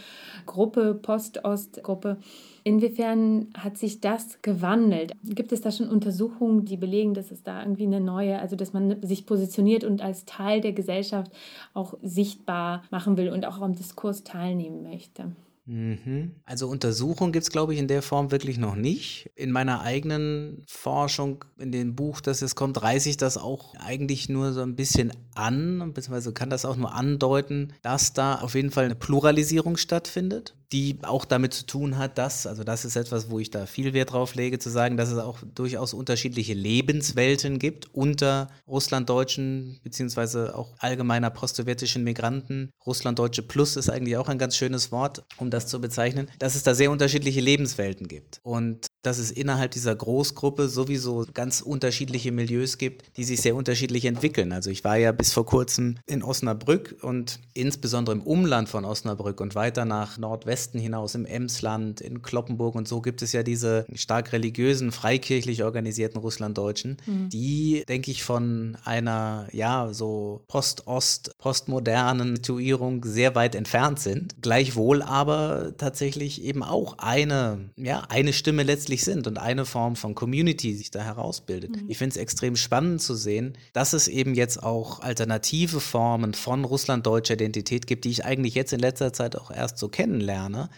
Gruppe, 0.48 0.96
Post-Ost-Gruppe. 0.96 2.18
Inwiefern 2.64 3.50
hat 3.56 3.78
sich 3.78 4.02
das 4.02 4.42
gewandelt? 4.42 5.12
Gibt 5.24 5.52
es 5.52 5.62
da 5.62 5.72
schon 5.72 5.88
Untersuchungen, 5.88 6.66
die 6.66 6.78
belegen, 6.78 7.14
dass 7.14 7.30
es 7.30 7.44
da 7.44 7.62
irgendwie 7.62 7.86
eine 7.86 8.02
neue, 8.02 8.40
also 8.40 8.56
dass 8.56 8.74
man 8.74 9.04
sich 9.04 9.28
positioniert 9.28 9.84
und 9.84 10.02
als 10.02 10.26
Teil 10.26 10.62
der 10.62 10.74
Gesellschaft 10.74 11.32
auch 11.76 11.94
sichtbar 12.02 12.82
machen 12.90 13.18
will 13.18 13.30
und 13.30 13.46
auch 13.46 13.62
am 13.62 13.76
Diskurs 13.76 14.24
teilnehmen 14.24 14.82
möchte? 14.82 15.32
Mhm. 15.68 16.32
Also 16.46 16.70
Untersuchung 16.70 17.34
gibt 17.34 17.44
es, 17.44 17.52
glaube 17.52 17.74
ich, 17.74 17.80
in 17.80 17.90
der 17.90 18.02
Form 18.02 18.32
wirklich 18.32 18.58
noch 18.58 18.76
nicht. 18.76 19.30
In 19.36 19.52
meiner 19.52 19.82
eigenen 19.82 20.64
Forschung, 20.66 21.44
in 21.60 21.74
dem 21.74 21.96
Buch, 21.96 22.22
das 22.22 22.40
jetzt 22.40 22.56
kommt, 22.56 22.82
reiße 22.82 23.10
ich 23.10 23.18
das 23.18 23.38
auch 23.38 23.76
eigentlich 23.76 24.30
nur 24.30 24.54
so 24.54 24.62
ein 24.62 24.78
bisschen 24.78 25.12
an, 25.36 25.94
beziehungsweise 25.94 26.32
kann 26.32 26.50
das 26.50 26.64
auch 26.64 26.78
nur 26.78 26.94
andeuten, 26.94 27.74
dass 27.82 28.14
da 28.14 28.36
auf 28.36 28.56
jeden 28.56 28.72
Fall 28.72 28.86
eine 28.86 28.96
Pluralisierung 28.96 29.76
stattfindet 29.76 30.57
die 30.74 31.00
auch 31.04 31.24
damit 31.24 31.54
zu 31.54 31.66
tun 31.66 31.98
hat, 31.98 32.18
dass, 32.18 32.46
also 32.46 32.64
das 32.64 32.84
ist 32.84 32.96
etwas, 32.96 33.30
wo 33.30 33.40
ich 33.40 33.52
da 33.52 33.66
viel 33.66 33.94
Wert 33.94 34.12
drauf 34.12 34.36
lege, 34.36 34.60
zu 34.60 34.70
sagen, 34.70 34.98
dass 34.98 35.10
es 35.10 35.18
auch 35.18 35.40
durchaus 35.56 35.94
unterschiedliche 35.94 36.54
Lebenswelten 36.54 37.58
gibt 37.58 37.94
unter 37.94 38.50
Russlanddeutschen 38.68 39.80
beziehungsweise 39.84 40.56
auch 40.56 40.76
allgemeiner 40.80 41.30
postsowjetischen 41.30 42.04
Migranten. 42.04 42.72
Russlanddeutsche 42.86 43.44
Plus 43.44 43.78
ist 43.78 43.90
eigentlich 43.90 44.18
auch 44.18 44.28
ein 44.28 44.38
ganz 44.38 44.58
schönes 44.58 44.92
Wort, 44.92 45.24
um 45.38 45.50
das 45.50 45.68
zu 45.68 45.80
bezeichnen, 45.80 46.30
dass 46.40 46.56
es 46.56 46.64
da 46.64 46.76
sehr 46.76 46.92
unterschiedliche 46.92 47.40
Lebenswelten 47.40 48.08
gibt. 48.08 48.40
Und 48.44 48.88
dass 49.02 49.20
es 49.20 49.32
innerhalb 49.32 49.72
dieser 49.72 49.96
Großgruppe 49.96 50.70
sowieso 50.70 51.26
ganz 51.34 51.62
unterschiedliche 51.62 52.32
Milieus 52.32 52.78
gibt, 52.78 53.18
die 53.18 53.24
sich 53.24 53.42
sehr 53.42 53.56
unterschiedlich 53.56 54.06
entwickeln. 54.06 54.52
Also 54.52 54.70
ich 54.70 54.84
war 54.84 54.98
ja 54.98 55.12
bis 55.12 55.34
vor 55.34 55.46
kurzem 55.46 55.98
in 56.06 56.24
Osnabrück 56.24 56.98
und 57.02 57.40
insbesondere 57.54 58.16
im 58.16 58.24
Umland 58.24 58.70
von 58.70 58.86
Osnabrück 58.86 59.42
und 59.42 59.56
weiter 59.56 59.86
nach 59.86 60.18
Nordwesten 60.18 60.80
hinaus 60.80 61.16
im 61.16 61.26
Emsland, 61.26 62.02
in 62.02 62.22
Kloppenburg 62.22 62.76
und 62.76 62.88
so 62.88 63.02
gibt 63.02 63.22
es 63.22 63.32
ja 63.32 63.44
diese 63.44 63.86
stark 63.94 64.34
religiösen, 64.34 64.92
freikirchlich 64.92 65.64
organisierten 65.64 66.20
Russlanddeutschen, 66.20 66.98
mhm. 67.06 67.30
die, 67.30 67.84
denke 67.88 68.12
ich, 68.12 68.24
von 68.24 68.78
einer, 68.84 69.48
ja, 69.52 69.94
so 69.94 70.44
Post-Ost, 70.48 71.38
postmodernen 71.38 72.36
Situierung 72.36 73.04
sehr 73.06 73.36
weit 73.36 73.56
entfernt 73.56 74.00
sind. 74.00 74.42
Gleichwohl 74.42 75.02
aber 75.02 75.74
tatsächlich 75.78 76.44
eben 76.44 76.64
auch 76.64 76.98
eine, 76.98 77.70
ja, 77.76 78.04
eine 78.10 78.34
Stimme 78.34 78.64
letztlich 78.64 78.97
unterschiedlich 78.98 79.04
sind 79.04 79.28
und 79.28 79.38
eine 79.38 79.66
Form 79.66 79.96
von 79.96 80.16
Community 80.16 80.76
sich 80.76 80.92
da 80.92 81.02
herausbildet. 81.04 81.72
Mhm. 81.72 81.90
Ich 81.90 81.98
finde 81.98 82.12
es 82.12 82.18
extrem 82.18 82.56
spannend 82.56 83.02
zu 83.02 83.16
sehen, 83.16 83.54
dass 83.74 83.94
es 83.94 84.08
eben 84.08 84.36
jetzt 84.36 84.62
auch 84.62 85.00
alternative 85.02 85.80
Formen 85.80 86.34
von 86.34 86.66
russlanddeutscher 86.66 87.36
Identität 87.36 87.88
gibt, 87.88 88.06
die 88.06 88.10
ich 88.10 88.26
eigentlich 88.26 88.56
jetzt 88.56 88.74
in 88.74 88.80
letzter 88.80 89.14
Zeit 89.14 89.36
auch 89.36 89.52
erst 89.52 89.78
so 89.78 89.90
kennenlerne 89.90 90.70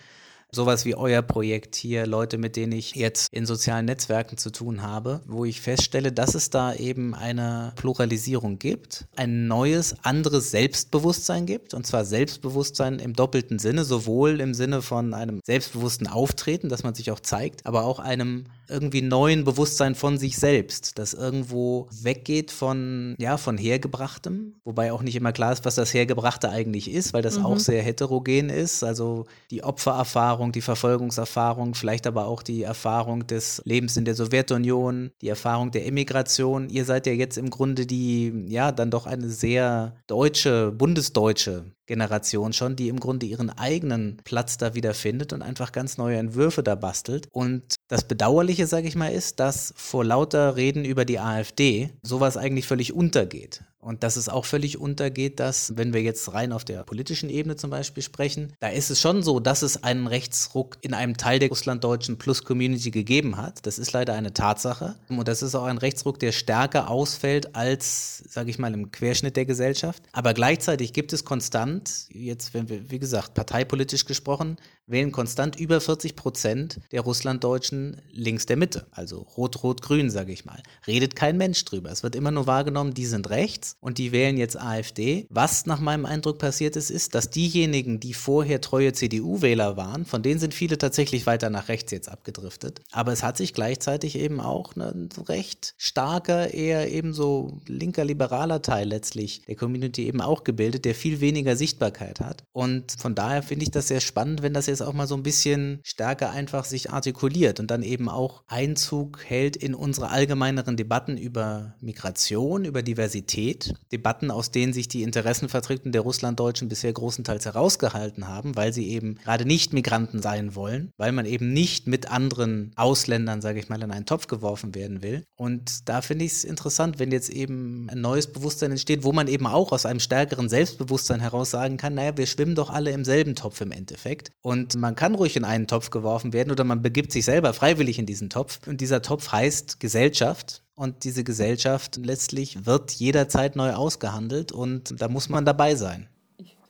sowas 0.51 0.85
wie 0.85 0.95
euer 0.95 1.21
Projekt 1.21 1.75
hier, 1.75 2.07
Leute, 2.07 2.37
mit 2.37 2.55
denen 2.55 2.73
ich 2.73 2.95
jetzt 2.95 3.31
in 3.31 3.45
sozialen 3.45 3.85
Netzwerken 3.85 4.37
zu 4.37 4.51
tun 4.51 4.81
habe, 4.81 5.21
wo 5.27 5.45
ich 5.45 5.61
feststelle, 5.61 6.11
dass 6.11 6.35
es 6.35 6.49
da 6.49 6.73
eben 6.73 7.13
eine 7.13 7.73
Pluralisierung 7.75 8.59
gibt, 8.59 9.07
ein 9.15 9.47
neues, 9.47 9.95
anderes 10.03 10.51
Selbstbewusstsein 10.51 11.45
gibt, 11.45 11.73
und 11.73 11.85
zwar 11.85 12.05
Selbstbewusstsein 12.05 12.99
im 12.99 13.13
doppelten 13.13 13.59
Sinne, 13.59 13.83
sowohl 13.83 14.41
im 14.41 14.53
Sinne 14.53 14.81
von 14.81 15.13
einem 15.13 15.39
selbstbewussten 15.45 16.07
Auftreten, 16.07 16.69
dass 16.69 16.83
man 16.83 16.95
sich 16.95 17.11
auch 17.11 17.19
zeigt, 17.19 17.65
aber 17.65 17.83
auch 17.83 17.99
einem 17.99 18.45
irgendwie 18.69 19.01
neuen 19.01 19.43
Bewusstsein 19.43 19.95
von 19.95 20.17
sich 20.17 20.37
selbst, 20.37 20.97
das 20.97 21.13
irgendwo 21.13 21.87
weggeht 22.01 22.51
von, 22.51 23.15
ja, 23.19 23.37
von 23.37 23.57
Hergebrachtem, 23.57 24.55
wobei 24.63 24.91
auch 24.91 25.01
nicht 25.01 25.15
immer 25.15 25.31
klar 25.31 25.51
ist, 25.51 25.65
was 25.65 25.75
das 25.75 25.93
Hergebrachte 25.93 26.49
eigentlich 26.49 26.91
ist, 26.91 27.13
weil 27.13 27.21
das 27.21 27.39
mhm. 27.39 27.45
auch 27.45 27.59
sehr 27.59 27.81
heterogen 27.81 28.49
ist. 28.49 28.83
Also 28.83 29.25
die 29.51 29.63
Opfererfahrung, 29.63 30.51
die 30.51 30.61
Verfolgungserfahrung, 30.61 31.75
vielleicht 31.75 32.07
aber 32.07 32.27
auch 32.27 32.43
die 32.43 32.63
Erfahrung 32.63 33.27
des 33.27 33.61
Lebens 33.65 33.97
in 33.97 34.05
der 34.05 34.15
Sowjetunion, 34.15 35.11
die 35.21 35.29
Erfahrung 35.29 35.71
der 35.71 35.85
Emigration. 35.85 36.69
Ihr 36.69 36.85
seid 36.85 37.07
ja 37.07 37.13
jetzt 37.13 37.37
im 37.37 37.49
Grunde 37.49 37.85
die, 37.85 38.45
ja, 38.47 38.71
dann 38.71 38.91
doch 38.91 39.05
eine 39.05 39.29
sehr 39.29 39.95
deutsche, 40.07 40.71
bundesdeutsche 40.71 41.65
Generation 41.89 42.53
schon, 42.53 42.75
die 42.75 42.87
im 42.87 42.99
Grunde 42.99 43.25
ihren 43.25 43.49
eigenen 43.49 44.17
Platz 44.23 44.57
da 44.57 44.75
wiederfindet 44.75 45.33
und 45.33 45.41
einfach 45.41 45.71
ganz 45.71 45.97
neue 45.97 46.17
Entwürfe 46.17 46.61
da 46.61 46.75
bastelt. 46.75 47.27
Und 47.31 47.63
das 47.87 48.07
Bedauerliche, 48.07 48.67
sage 48.67 48.87
ich 48.87 48.95
mal, 48.95 49.11
ist, 49.11 49.39
dass 49.39 49.73
vor 49.75 50.05
lauter 50.05 50.55
Reden 50.55 50.85
über 50.85 51.03
die 51.03 51.19
AfD 51.19 51.89
sowas 52.03 52.37
eigentlich 52.37 52.67
völlig 52.67 52.93
untergeht. 52.93 53.63
Und 53.81 54.03
dass 54.03 54.17
es 54.17 54.27
auch 54.27 54.45
völlig 54.45 54.77
untergeht, 54.77 55.39
dass, 55.39 55.77
wenn 55.77 55.93
wir 55.93 56.01
jetzt 56.01 56.33
rein 56.33 56.51
auf 56.51 56.65
der 56.65 56.83
politischen 56.83 57.29
Ebene 57.29 57.55
zum 57.55 57.69
Beispiel 57.69 58.03
sprechen, 58.03 58.53
da 58.59 58.67
ist 58.67 58.89
es 58.89 58.99
schon 58.99 59.23
so, 59.23 59.39
dass 59.39 59.61
es 59.61 59.83
einen 59.83 60.07
Rechtsruck 60.07 60.77
in 60.81 60.93
einem 60.93 61.15
Teil 61.15 61.39
der 61.39 61.47
russlanddeutschen 61.47 62.17
Plus-Community 62.17 62.91
gegeben 62.91 63.37
hat. 63.37 63.65
Das 63.65 63.79
ist 63.79 63.93
leider 63.93 64.13
eine 64.13 64.33
Tatsache. 64.33 64.95
Und 65.07 65.27
das 65.29 65.41
ist 65.41 65.55
auch 65.55 65.63
ein 65.63 65.77
Rechtsruck, 65.77 66.19
der 66.19 66.33
stärker 66.33 66.89
ausfällt 66.89 67.55
als, 67.55 68.17
sage 68.27 68.49
ich 68.49 68.59
mal, 68.59 68.73
im 68.73 68.91
Querschnitt 68.91 69.37
der 69.37 69.45
Gesellschaft. 69.45 70.03
Aber 70.11 70.33
gleichzeitig 70.33 70.91
gibt 70.91 71.13
es 71.13 71.23
konstant, 71.23 72.07
jetzt, 72.09 72.53
wenn 72.53 72.67
wir, 72.67 72.91
wie 72.91 72.99
gesagt, 72.99 73.33
parteipolitisch 73.33 74.05
gesprochen, 74.05 74.57
wählen 74.89 75.11
konstant 75.11 75.59
über 75.59 75.79
40 75.79 76.15
Prozent 76.15 76.79
der 76.91 77.01
Russlanddeutschen 77.01 78.01
links 78.11 78.45
der 78.45 78.57
Mitte, 78.57 78.87
also 78.91 79.19
rot-rot-grün, 79.37 80.09
sage 80.09 80.33
ich 80.33 80.45
mal. 80.45 80.61
Redet 80.87 81.15
kein 81.15 81.37
Mensch 81.37 81.63
drüber. 81.65 81.91
Es 81.91 82.03
wird 82.03 82.15
immer 82.15 82.31
nur 82.31 82.47
wahrgenommen, 82.47 82.93
die 82.93 83.05
sind 83.05 83.29
rechts 83.29 83.75
und 83.79 83.97
die 83.97 84.11
wählen 84.11 84.37
jetzt 84.37 84.59
AfD. 84.59 85.27
Was 85.29 85.65
nach 85.65 85.79
meinem 85.79 86.05
Eindruck 86.05 86.39
passiert 86.39 86.75
ist, 86.75 86.89
ist, 86.89 87.15
dass 87.15 87.29
diejenigen, 87.29 87.99
die 87.99 88.13
vorher 88.13 88.61
treue 88.61 88.93
CDU-Wähler 88.93 89.77
waren, 89.77 90.05
von 90.05 90.23
denen 90.23 90.39
sind 90.39 90.53
viele 90.53 90.77
tatsächlich 90.77 91.25
weiter 91.25 91.49
nach 91.49 91.67
rechts 91.69 91.91
jetzt 91.91 92.09
abgedriftet. 92.09 92.81
Aber 92.91 93.11
es 93.11 93.23
hat 93.23 93.37
sich 93.37 93.53
gleichzeitig 93.53 94.17
eben 94.17 94.39
auch 94.39 94.75
ein 94.75 95.09
recht 95.27 95.75
starker, 95.77 96.53
eher 96.53 96.91
eben 96.91 97.13
so 97.13 97.59
linker, 97.67 98.05
liberaler 98.05 98.61
Teil 98.61 98.87
letztlich 98.87 99.43
der 99.47 99.55
Community 99.55 100.07
eben 100.07 100.21
auch 100.21 100.43
gebildet, 100.43 100.85
der 100.85 100.95
viel 100.95 101.21
weniger 101.21 101.55
Sichtbarkeit 101.55 102.19
hat. 102.19 102.43
Und 102.51 102.93
von 102.99 103.15
daher 103.15 103.43
finde 103.43 103.63
ich 103.63 103.71
das 103.71 103.87
sehr 103.87 104.01
spannend, 104.01 104.41
wenn 104.41 104.53
das 104.53 104.67
jetzt 104.67 104.78
auch 104.81 104.93
mal 104.93 105.07
so 105.07 105.15
ein 105.15 105.23
bisschen 105.23 105.79
stärker 105.83 106.31
einfach 106.31 106.65
sich 106.65 106.91
artikuliert 106.91 107.59
und 107.59 107.71
dann 107.71 107.83
eben 107.83 108.09
auch 108.09 108.43
Einzug 108.47 109.23
hält 109.25 109.55
in 109.55 109.75
unsere 109.75 110.09
allgemeineren 110.09 110.77
Debatten 110.77 111.17
über 111.17 111.75
Migration, 111.81 112.65
über 112.65 112.81
Diversität. 112.81 113.73
Debatten, 113.91 114.31
aus 114.31 114.51
denen 114.51 114.73
sich 114.73 114.87
die 114.87 115.03
Interessenvertretungen 115.03 115.91
der 115.91 116.01
Russlanddeutschen 116.01 116.69
bisher 116.69 116.93
großenteils 116.93 117.45
herausgehalten 117.45 118.27
haben, 118.27 118.55
weil 118.55 118.73
sie 118.73 118.89
eben 118.89 119.15
gerade 119.15 119.45
nicht 119.45 119.73
Migranten 119.73 120.21
sein 120.21 120.55
wollen, 120.55 120.91
weil 120.97 121.11
man 121.11 121.25
eben 121.25 121.53
nicht 121.53 121.87
mit 121.87 122.11
anderen 122.11 122.71
Ausländern, 122.75 123.41
sage 123.41 123.59
ich 123.59 123.69
mal, 123.69 123.81
in 123.81 123.91
einen 123.91 124.05
Topf 124.05 124.27
geworfen 124.27 124.75
werden 124.75 125.01
will. 125.01 125.25
Und 125.35 125.87
da 125.89 126.01
finde 126.01 126.25
ich 126.25 126.31
es 126.31 126.43
interessant, 126.43 126.99
wenn 126.99 127.11
jetzt 127.11 127.29
eben 127.29 127.89
ein 127.89 128.01
neues 128.01 128.27
Bewusstsein 128.27 128.71
entsteht, 128.71 129.03
wo 129.03 129.11
man 129.11 129.27
eben 129.27 129.47
auch 129.47 129.71
aus 129.71 129.85
einem 129.85 129.99
stärkeren 129.99 130.49
Selbstbewusstsein 130.49 131.19
heraus 131.19 131.49
sagen 131.49 131.77
kann, 131.77 131.95
naja, 131.95 132.17
wir 132.17 132.27
schwimmen 132.27 132.55
doch 132.55 132.69
alle 132.69 132.91
im 132.91 133.05
selben 133.05 133.35
Topf 133.35 133.61
im 133.61 133.71
Endeffekt. 133.71 134.31
Und 134.41 134.68
man 134.75 134.95
kann 134.95 135.15
ruhig 135.15 135.35
in 135.35 135.45
einen 135.45 135.67
Topf 135.67 135.89
geworfen 135.89 136.33
werden 136.33 136.51
oder 136.51 136.63
man 136.63 136.81
begibt 136.81 137.11
sich 137.11 137.25
selber 137.25 137.53
freiwillig 137.53 137.99
in 137.99 138.05
diesen 138.05 138.29
Topf. 138.29 138.59
Und 138.67 138.81
dieser 138.81 139.01
Topf 139.01 139.31
heißt 139.31 139.79
Gesellschaft 139.79 140.63
Und 140.75 141.03
diese 141.03 141.23
Gesellschaft 141.23 141.97
letztlich 141.97 142.65
wird 142.65 142.91
jederzeit 142.91 143.55
neu 143.55 143.73
ausgehandelt 143.73 144.51
und 144.51 145.01
da 145.01 145.07
muss 145.07 145.29
man 145.29 145.45
dabei 145.45 145.75
sein. 145.75 146.07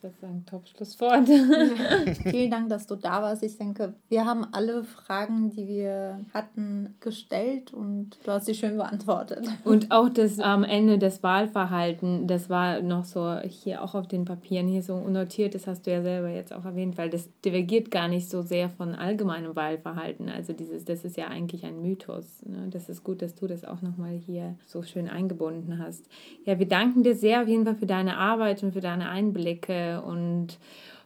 Das 0.02 0.14
ist 0.14 0.24
ein 0.24 0.46
Top-Schlusswort. 0.46 1.28
Vielen 2.22 2.50
Dank, 2.50 2.70
dass 2.70 2.86
du 2.86 2.96
da 2.96 3.20
warst. 3.20 3.42
Ich 3.42 3.58
denke, 3.58 3.92
wir 4.08 4.24
haben 4.24 4.46
alle 4.52 4.82
Fragen, 4.82 5.50
die 5.50 5.68
wir 5.68 6.20
hatten, 6.32 6.94
gestellt 7.00 7.74
und 7.74 8.16
du 8.24 8.30
hast 8.30 8.46
sie 8.46 8.54
schön 8.54 8.78
beantwortet. 8.78 9.46
Und 9.62 9.90
auch 9.90 10.08
das 10.08 10.38
am 10.38 10.64
Ende 10.64 10.98
des 10.98 11.22
Wahlverhalten, 11.22 12.26
das 12.26 12.48
war 12.48 12.80
noch 12.80 13.04
so 13.04 13.40
hier 13.40 13.82
auch 13.82 13.94
auf 13.94 14.08
den 14.08 14.24
Papieren 14.24 14.68
hier 14.68 14.82
so 14.82 14.98
notiert, 15.00 15.54
das 15.54 15.66
hast 15.66 15.86
du 15.86 15.90
ja 15.90 16.00
selber 16.00 16.30
jetzt 16.30 16.54
auch 16.54 16.64
erwähnt, 16.64 16.96
weil 16.96 17.10
das 17.10 17.28
divergiert 17.44 17.90
gar 17.90 18.08
nicht 18.08 18.30
so 18.30 18.40
sehr 18.40 18.70
von 18.70 18.94
allgemeinem 18.94 19.54
Wahlverhalten. 19.54 20.30
Also 20.30 20.54
dieses, 20.54 20.86
das 20.86 21.04
ist 21.04 21.18
ja 21.18 21.28
eigentlich 21.28 21.66
ein 21.66 21.82
Mythos. 21.82 22.42
Ne? 22.46 22.68
Das 22.70 22.88
ist 22.88 23.04
gut, 23.04 23.20
dass 23.20 23.34
du 23.34 23.46
das 23.46 23.66
auch 23.66 23.82
nochmal 23.82 24.14
hier 24.14 24.56
so 24.64 24.82
schön 24.82 25.10
eingebunden 25.10 25.78
hast. 25.78 26.06
Ja, 26.46 26.58
wir 26.58 26.66
danken 26.66 27.02
dir 27.02 27.14
sehr 27.14 27.42
auf 27.42 27.48
jeden 27.48 27.66
Fall 27.66 27.76
für 27.76 27.86
deine 27.86 28.16
Arbeit 28.16 28.62
und 28.62 28.72
für 28.72 28.80
deine 28.80 29.10
Einblicke 29.10 29.89
und 29.98 30.58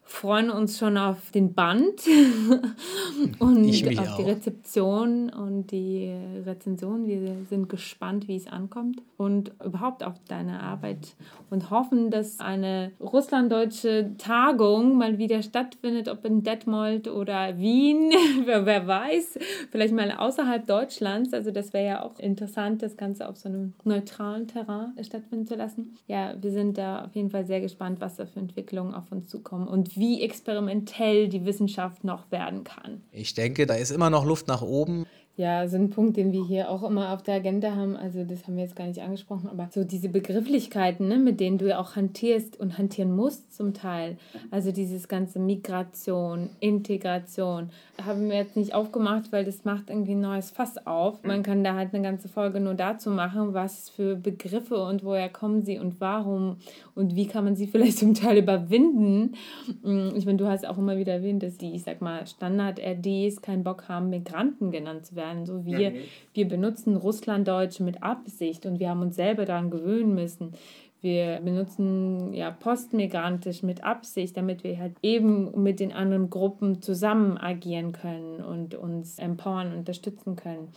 freuen 0.05 0.51
uns 0.51 0.79
schon 0.79 0.99
auf 0.99 1.31
den 1.31 1.55
Band 1.55 2.07
und 3.39 3.99
auf 3.99 4.09
auch. 4.09 4.17
die 4.17 4.23
Rezeption 4.23 5.31
und 5.31 5.71
die 5.71 6.15
Rezension. 6.45 7.07
Wir 7.07 7.37
sind 7.49 7.69
gespannt, 7.69 8.29
wie 8.29 8.37
es 8.37 8.47
ankommt 8.47 9.03
und 9.17 9.53
überhaupt 9.65 10.05
auf 10.05 10.15
deine 10.29 10.61
Arbeit 10.61 11.17
und 11.51 11.71
hoffen, 11.71 12.11
dass 12.11 12.41
eine 12.41 12.93
russlanddeutsche 13.01 14.11
Tagung 14.19 14.99
mal 14.99 15.19
wieder 15.19 15.43
stattfindet, 15.43 16.09
ob 16.09 16.25
in 16.25 16.43
Detmold 16.43 17.09
oder 17.09 17.59
Wien, 17.59 18.13
wer, 18.45 18.67
wer 18.67 18.87
weiß, 18.87 19.39
vielleicht 19.71 19.95
mal 19.95 20.11
außerhalb 20.13 20.67
Deutschlands. 20.67 21.33
Also 21.33 21.51
das 21.51 21.73
wäre 21.73 21.87
ja 21.87 22.03
auch 22.03 22.19
interessant, 22.19 22.83
das 22.83 22.97
Ganze 22.97 23.29
auf 23.29 23.37
so 23.37 23.49
einem 23.49 23.73
neutralen 23.85 24.49
Terrain 24.49 24.93
stattfinden 25.03 25.47
zu 25.47 25.55
lassen. 25.55 25.97
Ja, 26.07 26.35
wir 26.41 26.51
sind 26.51 26.77
da 26.77 27.05
auf 27.05 27.15
jeden 27.15 27.31
Fall 27.31 27.47
sehr 27.47 27.61
gespannt, 27.61 28.01
was 28.01 28.17
da 28.17 28.27
für 28.27 28.41
Entwicklungen 28.41 28.95
auf 28.95 29.11
uns 29.11 29.29
zukommen 29.29 29.67
und 29.67 29.94
wie 29.97 30.23
experimentell 30.23 31.29
die 31.29 31.45
Wissenschaft 31.45 32.05
noch 32.05 32.31
werden 32.31 32.65
kann. 32.65 33.03
Ich 33.13 33.35
denke, 33.35 33.67
da 33.67 33.75
ist 33.75 33.91
immer 33.91 34.11
noch 34.11 34.25
Luft 34.25 34.49
nach 34.49 34.63
oben. 34.63 35.07
Ja, 35.37 35.67
so 35.67 35.77
ein 35.77 35.91
Punkt, 35.91 36.17
den 36.17 36.31
wir 36.31 36.45
hier 36.45 36.71
auch 36.71 36.85
immer 36.85 37.13
auf 37.13 37.25
der 37.25 37.35
Agenda 37.35 37.75
haben, 37.75 37.97
also 37.97 38.23
das 38.23 38.47
haben 38.47 38.55
wir 38.55 38.63
jetzt 38.63 38.77
gar 38.77 38.87
nicht 38.87 39.03
angesprochen, 39.03 39.49
aber 39.51 39.69
so 39.73 39.83
diese 39.83 40.09
Begrifflichkeiten, 40.09 41.09
ne, 41.09 41.19
mit 41.19 41.41
denen 41.41 41.59
du 41.59 41.69
ja 41.69 41.81
auch 41.81 41.97
hantierst 41.97 42.61
und 42.61 42.79
hantieren 42.79 43.17
musst 43.17 43.53
zum 43.53 43.75
Teil. 43.75 44.17
Also 44.53 44.71
dieses 44.71 45.09
ganze 45.09 45.41
Migration, 45.41 46.51
Integration, 46.61 47.71
haben 48.01 48.29
wir 48.29 48.37
jetzt 48.37 48.57
nicht 48.57 48.75
aufgemacht, 48.75 49.33
weil 49.33 49.45
das 49.45 49.65
macht 49.65 49.91
irgendwie 49.91 50.13
ein 50.13 50.21
neues 50.21 50.53
Fass 50.53 50.87
auf. 50.87 51.25
Man 51.25 51.43
kann 51.43 51.65
da 51.65 51.75
halt 51.75 51.93
eine 51.95 52.05
ganze 52.05 52.29
Folge 52.29 52.61
nur 52.61 52.75
dazu 52.75 53.11
machen, 53.11 53.55
was 53.55 53.89
für 53.89 54.15
Begriffe 54.15 54.85
und 54.85 55.03
woher 55.03 55.29
kommen 55.29 55.65
sie 55.65 55.81
und 55.81 56.01
warum 56.01 56.59
und 56.95 57.17
wie 57.17 57.27
kann 57.27 57.43
man 57.43 57.57
sie 57.57 57.67
vielleicht 57.75 57.99
zum 57.99 58.15
Teil 58.15 58.39
überwinden. 58.39 59.35
Mm, 59.83 60.11
ich 60.15 60.27
meine, 60.27 60.39
du 60.39 60.47
hast 60.47 60.65
auch 60.65 60.79
immer 60.79 60.97
wieder 60.97 61.15
erwähnt, 61.15 61.43
dass 61.43 61.57
die, 61.57 61.75
ich 61.75 61.83
sag 61.83 62.01
mal, 62.01 62.25
Standard-RDs 62.25 63.43
keinen 63.43 63.65
Bock 63.65 63.89
haben, 63.89 64.11
Migranten 64.11 64.71
genannt 64.71 65.07
zu 65.07 65.17
werden 65.17 65.24
werden. 65.25 65.47
So 65.47 65.65
wir, 65.65 65.91
mhm. 65.91 65.97
wir 66.33 66.49
benutzen 66.49 66.97
Russlanddeutsche 66.97 67.83
mit 67.83 68.03
Absicht 68.03 68.67
und 68.67 68.79
wir 68.79 68.91
haben 68.91 69.03
uns 69.03 69.17
selber 69.17 69.45
daran 69.45 69.71
gewöhnen 69.71 70.15
müssen. 70.15 70.53
Wir 71.01 71.41
benutzen 71.45 72.33
ja 72.33 72.51
postmigrantisch 72.51 73.63
mit 73.63 73.85
Absicht, 73.85 74.37
damit 74.39 74.65
wir 74.65 74.79
halt 74.79 74.95
eben 75.03 75.63
mit 75.63 75.79
den 75.79 75.93
anderen 75.93 76.31
Gruppen 76.31 76.81
zusammen 76.81 77.37
agieren 77.37 77.93
können 77.93 78.43
und 78.43 78.75
uns 78.75 79.19
empowern, 79.19 79.77
unterstützen 79.77 80.35
können. 80.37 80.69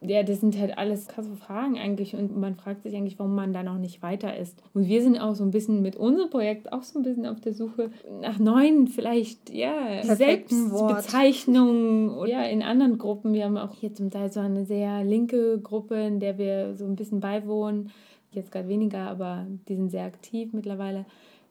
Ja, 0.00 0.22
das 0.22 0.40
sind 0.40 0.56
halt 0.56 0.78
alles 0.78 1.08
krasse 1.08 1.34
Fragen 1.34 1.76
eigentlich 1.76 2.14
und 2.14 2.36
man 2.36 2.54
fragt 2.54 2.84
sich 2.84 2.94
eigentlich, 2.94 3.18
warum 3.18 3.34
man 3.34 3.52
da 3.52 3.64
noch 3.64 3.78
nicht 3.78 4.00
weiter 4.00 4.36
ist. 4.36 4.62
Und 4.72 4.86
wir 4.86 5.02
sind 5.02 5.18
auch 5.18 5.34
so 5.34 5.42
ein 5.42 5.50
bisschen 5.50 5.82
mit 5.82 5.96
unserem 5.96 6.30
Projekt 6.30 6.72
auch 6.72 6.84
so 6.84 7.00
ein 7.00 7.02
bisschen 7.02 7.26
auf 7.26 7.40
der 7.40 7.52
Suche 7.52 7.90
nach 8.20 8.38
neuen, 8.38 8.86
vielleicht, 8.86 9.50
ja, 9.50 10.00
Selbstbezeichnungen 10.04 12.10
oder 12.10 12.30
ja, 12.30 12.44
in 12.44 12.62
anderen 12.62 12.98
Gruppen. 12.98 13.32
Wir 13.32 13.44
haben 13.44 13.56
auch 13.56 13.74
hier 13.74 13.92
zum 13.92 14.12
Teil 14.12 14.30
so 14.30 14.38
eine 14.38 14.64
sehr 14.64 15.02
linke 15.02 15.58
Gruppe, 15.58 15.96
in 15.96 16.20
der 16.20 16.38
wir 16.38 16.76
so 16.76 16.84
ein 16.84 16.94
bisschen 16.94 17.18
beiwohnen. 17.18 17.90
Jetzt 18.30 18.52
gerade 18.52 18.68
weniger, 18.68 19.00
aber 19.00 19.48
die 19.68 19.74
sind 19.74 19.90
sehr 19.90 20.04
aktiv 20.04 20.52
mittlerweile 20.52 21.06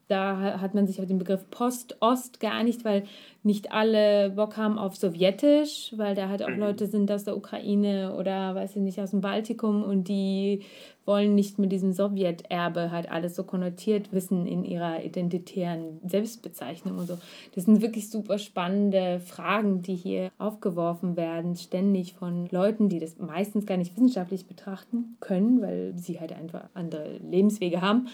da 0.08 0.62
hat 0.62 0.74
man 0.74 0.88
sich 0.88 1.00
auf 1.00 1.08
den 1.08 1.18
Begriff 1.18 1.50
Post-Ost 1.50 2.40
geeinigt, 2.40 2.86
weil 2.86 3.04
nicht 3.44 3.72
alle 3.72 4.30
Bock 4.30 4.56
haben 4.56 4.78
auf 4.78 4.96
Sowjetisch, 4.96 5.94
weil 5.98 6.16
da 6.16 6.30
halt 6.30 6.44
auch 6.44 6.50
mhm. 6.50 6.60
Leute 6.60 6.88
sind 6.88 7.12
aus 7.12 7.26
der 7.26 7.36
Ukraine 7.36 8.16
oder 8.16 8.56
weiß 8.56 8.78
ich 8.78 8.82
nicht, 8.82 9.00
aus 9.00 9.12
dem 9.12 9.22
Baltikum 9.22 9.84
und 9.84 10.08
die 10.08 10.64
wollen 11.08 11.34
nicht 11.34 11.58
mit 11.58 11.72
diesem 11.72 11.94
Sowjeterbe 11.94 12.92
halt 12.92 13.10
alles 13.10 13.36
so 13.36 13.44
konnotiert 13.44 14.12
wissen 14.12 14.46
in 14.46 14.66
ihrer 14.66 15.04
identitären 15.04 16.00
Selbstbezeichnung 16.06 16.98
und 16.98 17.08
so. 17.08 17.18
Das 17.56 17.66
sind 17.66 17.82
wirklich 17.82 18.10
super 18.10 18.38
spannende 18.38 19.20
Fragen, 19.20 19.82
die 19.82 19.96
hier 19.96 20.30
aufgeworfen 20.38 21.16
werden, 21.16 21.56
ständig 21.56 22.14
von 22.14 22.48
Leuten, 22.52 22.90
die 22.90 23.00
das 23.00 23.18
meistens 23.18 23.66
gar 23.66 23.78
nicht 23.78 23.96
wissenschaftlich 23.96 24.46
betrachten 24.46 25.16
können, 25.22 25.62
weil 25.62 25.94
sie 25.96 26.20
halt 26.20 26.34
einfach 26.34 26.70
andere 26.74 27.18
Lebenswege 27.18 27.82
haben. 27.82 28.10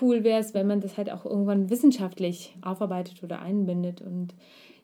Cool 0.00 0.24
wäre 0.24 0.40
es, 0.40 0.54
wenn 0.54 0.66
man 0.66 0.80
das 0.80 0.96
halt 0.96 1.12
auch 1.12 1.26
irgendwann 1.26 1.70
wissenschaftlich 1.70 2.56
aufarbeitet 2.62 3.22
oder 3.22 3.40
einbindet 3.42 4.00
und 4.00 4.34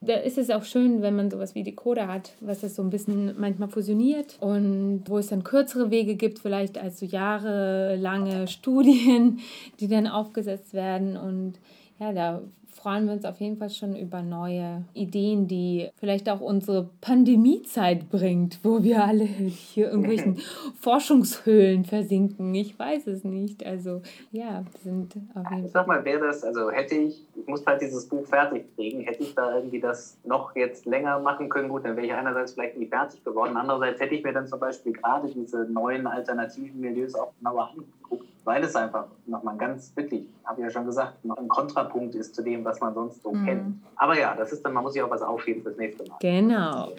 da 0.06 0.14
ist 0.14 0.38
es 0.38 0.50
auch 0.50 0.64
schön, 0.64 1.02
wenn 1.02 1.16
man 1.16 1.30
sowas 1.30 1.54
wie 1.54 1.62
die 1.62 1.74
Code 1.74 2.06
hat, 2.06 2.32
was 2.40 2.60
das 2.60 2.76
so 2.76 2.82
ein 2.82 2.90
bisschen 2.90 3.34
manchmal 3.38 3.68
fusioniert 3.68 4.36
und 4.40 5.04
wo 5.06 5.18
es 5.18 5.28
dann 5.28 5.44
kürzere 5.44 5.90
Wege 5.90 6.14
gibt, 6.14 6.38
vielleicht 6.38 6.78
als 6.78 7.00
so 7.00 7.06
jahrelange 7.06 8.48
Studien, 8.48 9.40
die 9.80 9.88
dann 9.88 10.06
aufgesetzt 10.06 10.74
werden. 10.74 11.16
Und 11.16 11.54
ja, 11.98 12.12
da 12.12 12.42
freuen 12.84 13.06
wir 13.06 13.14
uns 13.14 13.24
auf 13.24 13.40
jeden 13.40 13.56
Fall 13.56 13.70
schon 13.70 13.96
über 13.96 14.20
neue 14.20 14.84
Ideen, 14.92 15.48
die 15.48 15.88
vielleicht 15.96 16.28
auch 16.28 16.42
unsere 16.42 16.90
Pandemiezeit 17.00 18.10
bringt, 18.10 18.58
wo 18.62 18.82
wir 18.82 19.02
alle 19.02 19.24
hier 19.24 19.90
irgendwelchen 19.90 20.36
Forschungshöhlen 20.80 21.86
versinken. 21.86 22.54
Ich 22.54 22.78
weiß 22.78 23.06
es 23.06 23.24
nicht. 23.24 23.64
Also 23.64 24.02
ja, 24.32 24.64
sind 24.82 25.16
auf 25.34 25.44
jeden 25.44 25.48
Fall. 25.48 25.64
Ich 25.64 25.72
sag 25.72 25.86
mal, 25.86 26.04
wäre 26.04 26.26
das, 26.26 26.44
also 26.44 26.70
hätte 26.70 26.96
ich, 26.96 27.26
ich 27.34 27.46
muss 27.46 27.64
halt 27.64 27.80
dieses 27.80 28.06
Buch 28.06 28.26
fertig 28.26 28.66
kriegen, 28.76 29.00
hätte 29.00 29.22
ich 29.22 29.34
da 29.34 29.56
irgendwie 29.56 29.80
das 29.80 30.18
noch 30.22 30.54
jetzt 30.54 30.84
länger 30.84 31.18
machen 31.20 31.48
können, 31.48 31.70
gut, 31.70 31.86
dann 31.86 31.96
wäre 31.96 32.06
ich 32.06 32.12
einerseits 32.12 32.52
vielleicht 32.52 32.76
nicht 32.76 32.90
fertig 32.90 33.24
geworden, 33.24 33.56
andererseits 33.56 33.98
hätte 33.98 34.14
ich 34.14 34.22
mir 34.22 34.34
dann 34.34 34.46
zum 34.46 34.60
Beispiel 34.60 34.92
gerade 34.92 35.28
diese 35.28 35.64
neuen 35.64 36.06
alternativen 36.06 36.78
Milieus 36.78 37.14
auch 37.14 37.32
genauer 37.38 37.70
angeguckt 37.70 38.03
weil 38.44 38.62
es 38.62 38.76
einfach 38.76 39.06
nochmal 39.26 39.56
ganz 39.56 39.92
wirklich, 39.96 40.26
habe 40.44 40.60
ich 40.60 40.64
ja 40.66 40.70
schon 40.70 40.84
gesagt, 40.84 41.24
noch 41.24 41.38
ein 41.38 41.48
Kontrapunkt 41.48 42.14
ist 42.14 42.34
zu 42.34 42.42
dem, 42.42 42.64
was 42.64 42.78
man 42.80 42.94
sonst 42.94 43.22
so 43.22 43.32
mhm. 43.32 43.46
kennt. 43.46 43.82
Aber 43.96 44.18
ja, 44.18 44.34
das 44.36 44.52
ist 44.52 44.62
dann, 44.64 44.74
man 44.74 44.84
muss 44.84 44.92
sich 44.92 45.02
auch 45.02 45.10
was 45.10 45.22
aufheben 45.22 45.62
fürs 45.62 45.78
nächste 45.78 46.04
Mal. 46.04 46.16
Genau. 46.20 46.92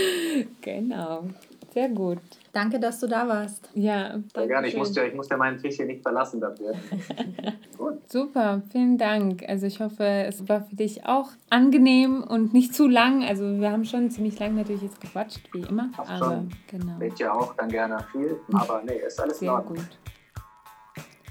genau. 0.62 1.24
Sehr 1.74 1.90
gut. 1.90 2.18
Danke, 2.52 2.80
dass 2.80 2.98
du 2.98 3.06
da 3.06 3.28
warst. 3.28 3.68
Ja, 3.74 4.18
danke. 4.32 4.48
Gerne. 4.48 4.68
Ich 4.68 4.76
muss, 4.76 4.96
ja, 4.96 5.04
ich 5.04 5.14
muss 5.14 5.28
ja 5.28 5.36
meinen 5.36 5.58
Tisch 5.58 5.76
hier 5.76 5.84
nicht 5.84 6.02
verlassen 6.02 6.40
dafür. 6.40 6.72
gut. 7.78 8.10
Super, 8.10 8.62
vielen 8.72 8.96
Dank. 8.96 9.44
Also 9.46 9.66
ich 9.66 9.80
hoffe, 9.80 10.04
es 10.04 10.48
war 10.48 10.62
für 10.62 10.74
dich 10.74 11.04
auch 11.04 11.28
angenehm 11.50 12.24
und 12.24 12.54
nicht 12.54 12.74
zu 12.74 12.88
lang. 12.88 13.22
Also 13.22 13.60
wir 13.60 13.70
haben 13.70 13.84
schon 13.84 14.10
ziemlich 14.10 14.38
lang 14.38 14.56
natürlich 14.56 14.82
jetzt 14.82 15.00
gequatscht, 15.00 15.40
wie 15.52 15.60
immer. 15.60 15.90
Ach, 15.98 16.08
aber 16.08 16.36
schon. 16.36 16.50
genau. 16.66 16.98
Wird 16.98 17.18
ja 17.18 17.32
auch 17.32 17.54
dann 17.54 17.68
gerne 17.68 17.98
viel, 18.10 18.40
aber 18.54 18.82
nee, 18.84 19.00
ist 19.06 19.20
alles 19.20 19.38
Sehr 19.38 19.50
in 19.50 19.54
Ordnung. 19.54 19.76
gut. 19.76 19.98